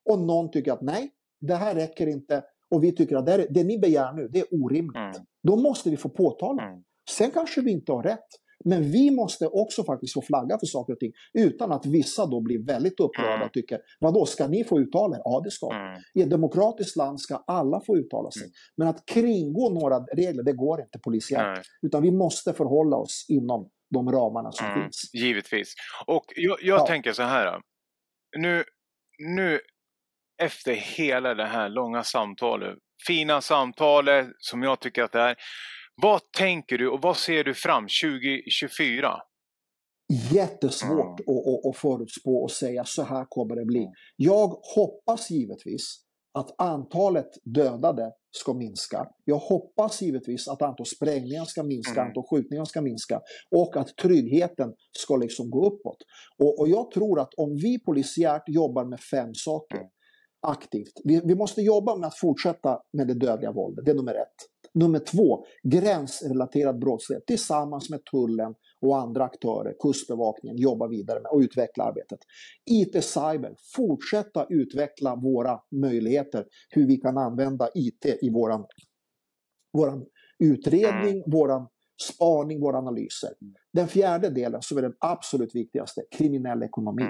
Och 0.09 0.19
någon 0.19 0.51
tycker 0.51 0.71
att 0.71 0.81
nej, 0.81 1.11
det 1.41 1.55
här 1.55 1.75
räcker 1.75 2.07
inte. 2.07 2.43
Och 2.69 2.83
vi 2.83 2.91
tycker 2.91 3.15
att 3.15 3.25
det, 3.25 3.33
är, 3.33 3.47
det 3.49 3.63
ni 3.63 3.79
begär 3.79 4.13
nu, 4.13 4.27
det 4.27 4.39
är 4.39 4.45
orimligt. 4.63 4.95
Mm. 5.15 5.25
Då 5.43 5.55
måste 5.55 5.89
vi 5.89 5.97
få 5.97 6.09
påtala. 6.09 6.63
Mm. 6.63 6.83
Sen 7.09 7.31
kanske 7.31 7.61
vi 7.61 7.71
inte 7.71 7.91
har 7.91 8.03
rätt. 8.03 8.27
Men 8.65 8.91
vi 8.91 9.11
måste 9.11 9.47
också 9.47 9.83
faktiskt 9.83 10.13
få 10.13 10.21
flagga 10.21 10.57
för 10.59 10.65
saker 10.65 10.93
och 10.93 10.99
ting. 10.99 11.11
Utan 11.33 11.71
att 11.71 11.85
vissa 11.85 12.25
då 12.25 12.41
blir 12.41 12.65
väldigt 12.65 12.99
upprörda 12.99 13.33
Mm. 13.33 13.45
och 13.47 13.53
tycker, 13.53 13.79
vadå, 13.99 14.25
ska 14.25 14.47
ni 14.47 14.63
få 14.63 14.79
uttala 14.79 15.15
er? 15.17 15.21
Ja, 15.25 15.41
det 15.43 15.51
ska. 15.51 15.73
Mm. 15.73 16.01
I 16.13 16.21
ett 16.21 16.29
demokratiskt 16.29 16.95
land 16.95 17.21
ska 17.21 17.35
alla 17.47 17.81
få 17.85 17.97
uttala 17.97 18.31
sig. 18.31 18.43
Mm. 18.43 18.51
Men 18.77 18.87
att 18.87 19.05
kringgå 19.05 19.69
några 19.69 19.99
regler, 19.99 20.43
det 20.43 20.53
går 20.53 20.81
inte 20.81 20.99
polisiärt. 20.99 21.65
Utan 21.81 22.01
vi 22.01 22.11
måste 22.11 22.53
förhålla 22.53 22.97
oss 22.97 23.25
inom 23.29 23.69
de 23.93 24.11
ramarna 24.11 24.51
som 24.51 24.67
Mm, 24.67 24.81
finns. 24.83 25.09
Givetvis. 25.13 25.73
Och 26.05 26.25
jag, 26.35 26.57
jag 26.61 26.79
Ja. 26.79 26.87
tänker 26.87 27.13
så 27.13 27.23
här. 27.23 27.59
Nu, 28.37 28.63
nu 29.19 29.59
efter 30.41 30.73
hela 30.73 31.33
det 31.33 31.45
här 31.45 31.69
långa 31.69 32.03
samtalet, 32.03 32.75
fina 33.07 33.41
samtalet 33.41 34.27
som 34.37 34.63
jag 34.63 34.79
tycker 34.79 35.03
att 35.03 35.11
det 35.11 35.19
är. 35.21 35.35
Vad 36.01 36.21
tänker 36.37 36.77
du 36.77 36.89
och 36.89 37.01
vad 37.01 37.17
ser 37.17 37.43
du 37.43 37.53
fram 37.53 37.83
2024? 37.83 39.21
Jättesvårt 40.31 41.19
Mm. 41.19 41.37
att, 41.39 41.65
att, 41.65 41.77
förutspå 41.77 42.43
och 42.43 42.51
säga 42.51 42.83
så 42.85 43.03
här 43.03 43.25
kommer 43.29 43.55
det 43.55 43.65
bli. 43.65 43.87
Jag 44.15 44.47
hoppas 44.75 45.31
givetvis 45.31 46.01
att 46.37 46.61
antalet 46.61 47.27
dödade 47.43 48.11
ska 48.31 48.53
minska. 48.53 49.07
Jag 49.25 49.37
hoppas 49.37 50.01
givetvis 50.01 50.47
att 50.47 50.61
antalet 50.61 50.87
sprängningar 50.87 51.45
ska 51.45 51.63
minska, 51.63 51.91
Mm. 52.01 52.07
antalet 52.07 52.29
skjutningar 52.29 52.65
ska 52.65 52.81
minska 52.81 53.21
och 53.51 53.77
att 53.77 53.97
tryggheten 53.97 54.73
ska 54.91 55.15
liksom 55.15 55.49
gå 55.49 55.65
uppåt. 55.65 55.97
Och, 56.43 56.59
och 56.59 56.69
jag 56.69 56.91
tror 56.91 57.19
att 57.19 57.33
om 57.37 57.55
vi 57.55 57.79
polisiärt 57.79 58.43
jobbar 58.47 58.85
med 58.85 58.99
fem 58.99 59.33
saker 59.33 59.77
Mm. 59.77 59.89
aktivt. 60.47 60.93
Vi, 61.03 61.21
vi 61.25 61.35
måste 61.35 61.61
jobba 61.61 61.95
med 61.95 62.07
att 62.07 62.17
fortsätta 62.17 62.79
med 62.97 63.07
det 63.07 63.13
dödliga 63.13 63.51
våldet, 63.51 63.85
det 63.85 63.91
är 63.91 63.95
nummer 63.95 64.13
ett. 64.15 64.54
Nummer 64.75 64.99
två, 64.99 65.45
gränsrelaterad 65.63 66.79
brottslighet 66.79 67.25
tillsammans 67.25 67.89
med 67.89 68.05
tullen 68.05 68.55
och 68.81 68.97
andra 68.97 69.23
aktörer, 69.23 69.75
kustbevakningen, 69.79 70.57
jobba 70.57 70.87
vidare 70.87 71.19
med 71.19 71.31
och 71.31 71.39
utveckla 71.39 71.83
arbetet. 71.83 72.19
IT 72.65 73.03
cyber, 73.03 73.55
fortsätta 73.75 74.45
utveckla 74.49 75.15
våra 75.15 75.59
möjligheter, 75.71 76.45
hur 76.69 76.87
vi 76.87 76.97
kan 76.97 77.17
använda 77.17 77.69
IT 77.75 78.05
i 78.21 78.29
våran, 78.29 78.65
våran 79.73 80.05
utredning, 80.39 81.23
våran 81.27 81.67
spaning, 82.01 82.59
våra 82.59 82.77
analyser. 82.77 83.29
Den 83.73 83.87
fjärde 83.87 84.29
delen, 84.29 84.61
som 84.61 84.77
är 84.77 84.81
den 84.81 84.95
absolut 84.99 85.55
viktigaste, 85.55 86.03
kriminell 86.11 86.63
ekonomi. 86.63 87.03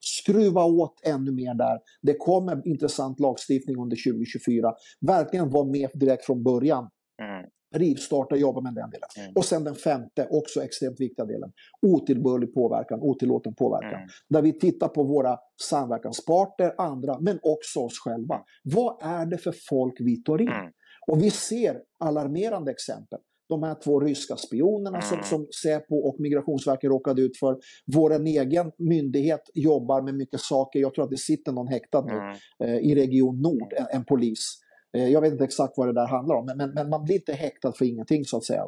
Skruva 0.00 0.64
åt 0.64 1.00
ännu 1.02 1.32
mer 1.32 1.54
där. 1.54 1.78
Det 2.02 2.14
kommer 2.14 2.68
intressant 2.68 3.20
lagstiftning 3.20 3.76
under 3.76 3.96
2024. 4.12 4.74
Verkligen 5.00 5.50
vara 5.50 5.64
med 5.64 5.90
direkt 5.94 6.24
från 6.24 6.42
början. 6.42 6.90
Mm. 7.22 7.50
Rivstarta, 7.74 8.36
jobba 8.36 8.60
med 8.60 8.74
den 8.74 8.90
delen. 8.90 9.08
Mm. 9.18 9.32
Och 9.36 9.44
sen 9.44 9.64
den 9.64 9.74
femte, 9.74 10.28
också 10.30 10.62
extremt 10.62 11.00
viktiga 11.00 11.26
delen. 11.26 11.52
Otillbörlig 11.82 12.54
påverkan, 12.54 13.00
otillåten 13.00 13.54
påverkan. 13.54 13.94
Mm. 13.94 14.08
Där 14.28 14.42
vi 14.42 14.58
tittar 14.58 14.88
på 14.88 15.02
våra 15.02 15.38
samverkanspartner, 15.68 16.74
andra, 16.78 17.20
men 17.20 17.38
också 17.42 17.80
oss 17.80 17.98
själva. 17.98 18.34
Mm. 18.34 18.46
Vad 18.64 19.02
är 19.02 19.26
det 19.26 19.38
för 19.38 19.54
folk 19.68 19.94
vi 20.00 20.22
tar 20.22 20.40
in? 20.40 20.48
Mm. 20.48 20.72
Och 21.06 21.22
vi 21.22 21.30
ser 21.30 21.76
alarmerande 21.98 22.70
exempel. 22.70 23.18
De 23.48 23.62
här 23.62 23.74
två 23.84 24.00
ryska 24.00 24.36
spionerna 24.36 25.00
som, 25.00 25.14
Mm. 25.14 25.26
som 25.26 25.46
Säpo 25.62 25.96
och 25.96 26.20
Migrationsverket 26.20 26.88
råkade 26.88 27.22
ut 27.22 27.36
för. 27.38 27.58
Vår 27.86 28.26
egen 28.26 28.72
myndighet 28.78 29.50
jobbar 29.54 30.02
med 30.02 30.14
mycket 30.14 30.40
saker. 30.40 30.80
Jag 30.80 30.94
tror 30.94 31.04
att 31.04 31.10
det 31.10 31.16
sitter 31.18 31.52
någon 31.52 31.68
häktad 31.68 32.04
nu 32.04 32.12
Mm. 32.12 32.36
eh, 32.64 32.90
i 32.90 32.94
Region 32.94 33.40
Nord, 33.42 33.72
en, 33.72 33.86
en 33.92 34.04
polis. 34.04 34.54
Eh, 34.96 35.08
jag 35.08 35.20
vet 35.20 35.32
inte 35.32 35.44
exakt 35.44 35.74
vad 35.76 35.88
det 35.88 35.92
där 35.94 36.06
handlar 36.06 36.34
om, 36.36 36.46
men, 36.46 36.56
men, 36.56 36.70
men 36.74 36.88
man 36.90 37.04
blir 37.04 37.14
inte 37.14 37.32
häktad 37.32 37.72
för 37.72 37.84
ingenting 37.84 38.24
så 38.24 38.36
att 38.36 38.44
säga. 38.44 38.64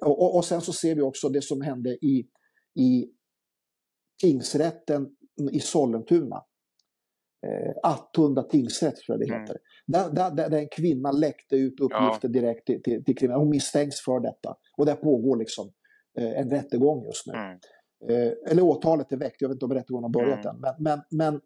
Och, 0.00 0.22
och, 0.22 0.36
och 0.36 0.44
sen 0.44 0.60
så 0.60 0.72
ser 0.72 0.94
vi 0.94 1.02
också 1.02 1.28
det 1.28 1.42
som 1.42 1.60
hände 1.60 1.90
i, 1.90 2.26
i 2.74 3.06
tingsrätten 4.22 5.06
i 5.52 5.60
Sollentuna. 5.60 6.42
Eh, 7.46 7.72
Attunda 7.82 8.42
tingsrätt 8.42 8.96
tror 8.96 9.18
jag 9.18 9.28
det 9.28 9.34
Mm. 9.34 9.40
heter. 9.40 9.56
Där, 9.86 10.10
där, 10.10 10.30
där, 10.30 10.50
där 10.50 10.58
en 10.58 10.68
kvinna 10.68 11.10
läckte 11.12 11.56
ut 11.56 11.80
uppgifter 11.80 12.28
direkt 12.28 12.66
till, 12.66 12.82
till, 12.82 13.04
till 13.04 13.16
kriminella. 13.16 13.38
Hon 13.40 13.50
misstänks 13.50 14.00
för 14.00 14.20
detta. 14.20 14.56
Och 14.76 14.86
där 14.86 14.94
pågår 14.94 15.36
liksom 15.36 15.72
eh, 16.18 16.40
en 16.40 16.50
rättegång 16.50 17.04
just 17.06 17.26
nu. 17.26 17.32
Mm. 17.32 17.58
Eh, 18.08 18.32
eller 18.50 18.62
åtalet 18.62 19.12
är 19.12 19.16
väckt, 19.16 19.42
jag 19.42 19.48
vet 19.48 19.54
inte 19.56 19.64
om 19.64 19.72
rättegången 19.74 20.04
har 20.04 20.10
börjat 20.24 20.44
Mm. 20.44 20.56
än. 20.56 20.60
Men, 20.78 21.00
men, 21.10 21.40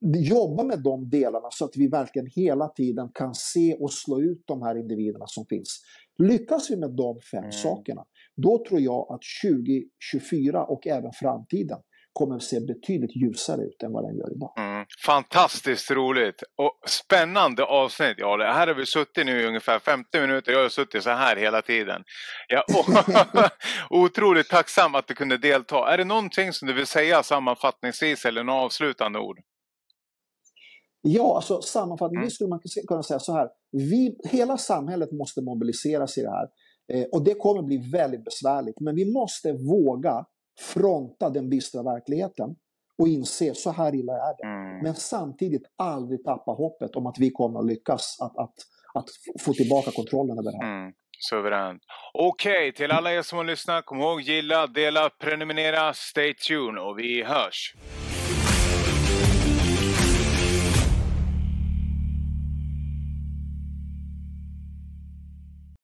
men 0.00 0.24
jobba 0.24 0.64
med 0.64 0.82
de 0.82 1.10
delarna 1.10 1.48
så 1.50 1.64
att 1.64 1.76
vi 1.76 1.88
verkligen 1.88 2.28
hela 2.34 2.68
tiden 2.68 3.08
kan 3.14 3.34
se 3.34 3.74
och 3.80 3.92
slå 3.92 4.20
ut 4.20 4.42
de 4.46 4.62
här 4.62 4.74
individerna 4.78 5.24
som 5.26 5.46
finns. 5.46 5.80
Lyckas 6.18 6.70
vi 6.70 6.76
med 6.76 6.90
de 6.90 7.20
fem 7.32 7.38
Mm. 7.38 7.52
sakerna, 7.52 8.04
då 8.36 8.64
tror 8.68 8.80
jag 8.80 9.06
att 9.12 9.20
2024 9.42 10.64
och 10.64 10.86
även 10.86 11.12
framtiden 11.12 11.78
kommer 12.18 12.36
att 12.36 12.42
se 12.42 12.60
betydligt 12.60 13.16
ljusare 13.16 13.62
ut 13.62 13.82
än 13.82 13.92
vad 13.92 14.04
den 14.04 14.16
gör 14.16 14.30
idag. 14.36 14.52
Mm. 14.58 14.84
Fantastiskt 15.06 15.90
roligt 15.90 16.42
och 16.56 16.74
spännande 16.88 17.64
avsnitt. 17.64 18.14
Ja, 18.18 18.36
det 18.36 18.44
här 18.44 18.66
har 18.66 18.74
vi 18.74 18.86
suttit 18.86 19.26
nu 19.26 19.40
i 19.42 19.46
ungefär 19.46 19.78
50 19.78 20.20
minuter. 20.20 20.52
Jag 20.52 20.62
har 20.62 20.68
suttit 20.68 21.02
så 21.02 21.10
här 21.10 21.36
hela 21.36 21.62
tiden. 21.62 22.02
Är 22.48 22.62
otroligt 23.90 24.48
tacksam 24.48 24.94
att 24.94 25.06
du 25.08 25.14
kunde 25.14 25.38
delta. 25.38 25.92
Är 25.92 25.98
det 25.98 26.04
någonting 26.04 26.52
som 26.52 26.68
du 26.68 26.74
vill 26.74 26.86
säga 26.86 27.22
sammanfattningsvis 27.22 28.24
eller 28.24 28.44
några 28.44 28.60
avslutande 28.60 29.18
ord? 29.18 29.38
Ja, 31.00 31.36
alltså 31.36 31.60
sammanfattningsvis 31.60 32.22
Mm. 32.22 32.30
skulle 32.30 32.48
man 32.48 32.60
kunna 32.88 33.02
säga 33.02 33.18
så 33.18 33.32
här. 33.32 33.48
Vi, 33.72 34.16
hela 34.30 34.56
samhället 34.56 35.12
måste 35.12 35.42
mobiliseras 35.42 36.18
i 36.18 36.22
det 36.22 36.30
här. 36.30 36.48
Eh, 36.92 37.06
och 37.12 37.24
det 37.24 37.34
kommer 37.34 37.62
bli 37.62 37.90
väldigt 37.92 38.24
besvärligt. 38.24 38.80
Men 38.80 38.94
vi 38.94 39.12
måste 39.12 39.52
våga 39.52 40.24
fronta 40.58 41.30
den 41.30 41.48
bistra 41.48 41.82
verkligheten 41.82 42.56
och 42.98 43.08
inse 43.08 43.54
så 43.54 43.70
här 43.70 43.94
illa 43.94 44.12
är 44.12 44.36
det. 44.38 44.46
Mm. 44.46 44.82
Men 44.82 44.94
samtidigt 44.94 45.62
aldrig 45.76 46.24
tappa 46.24 46.50
hoppet 46.50 46.96
om 46.96 47.06
att 47.06 47.18
vi 47.18 47.30
kommer 47.30 47.60
att 47.60 47.66
lyckas 47.66 48.16
att, 48.20 48.38
att, 48.38 48.54
att 48.94 49.08
få 49.40 49.52
tillbaka 49.52 49.90
kontrollen 49.90 50.38
över 50.38 50.52
det 50.52 50.66
här. 50.66 50.80
Mm. 50.80 50.92
Suveränt. 51.30 51.82
Okej, 52.14 52.72
till 52.72 52.90
alla 52.90 53.12
er 53.12 53.22
som 53.22 53.38
har 53.38 53.44
lyssnat, 53.44 53.86
kom 53.86 54.00
ihåg 54.00 54.20
gilla, 54.20 54.66
dela, 54.66 55.10
prenumerera, 55.10 55.94
stay 55.94 56.34
tuned 56.34 56.82
och 56.82 56.98
vi 56.98 57.22
hörs. 57.22 57.74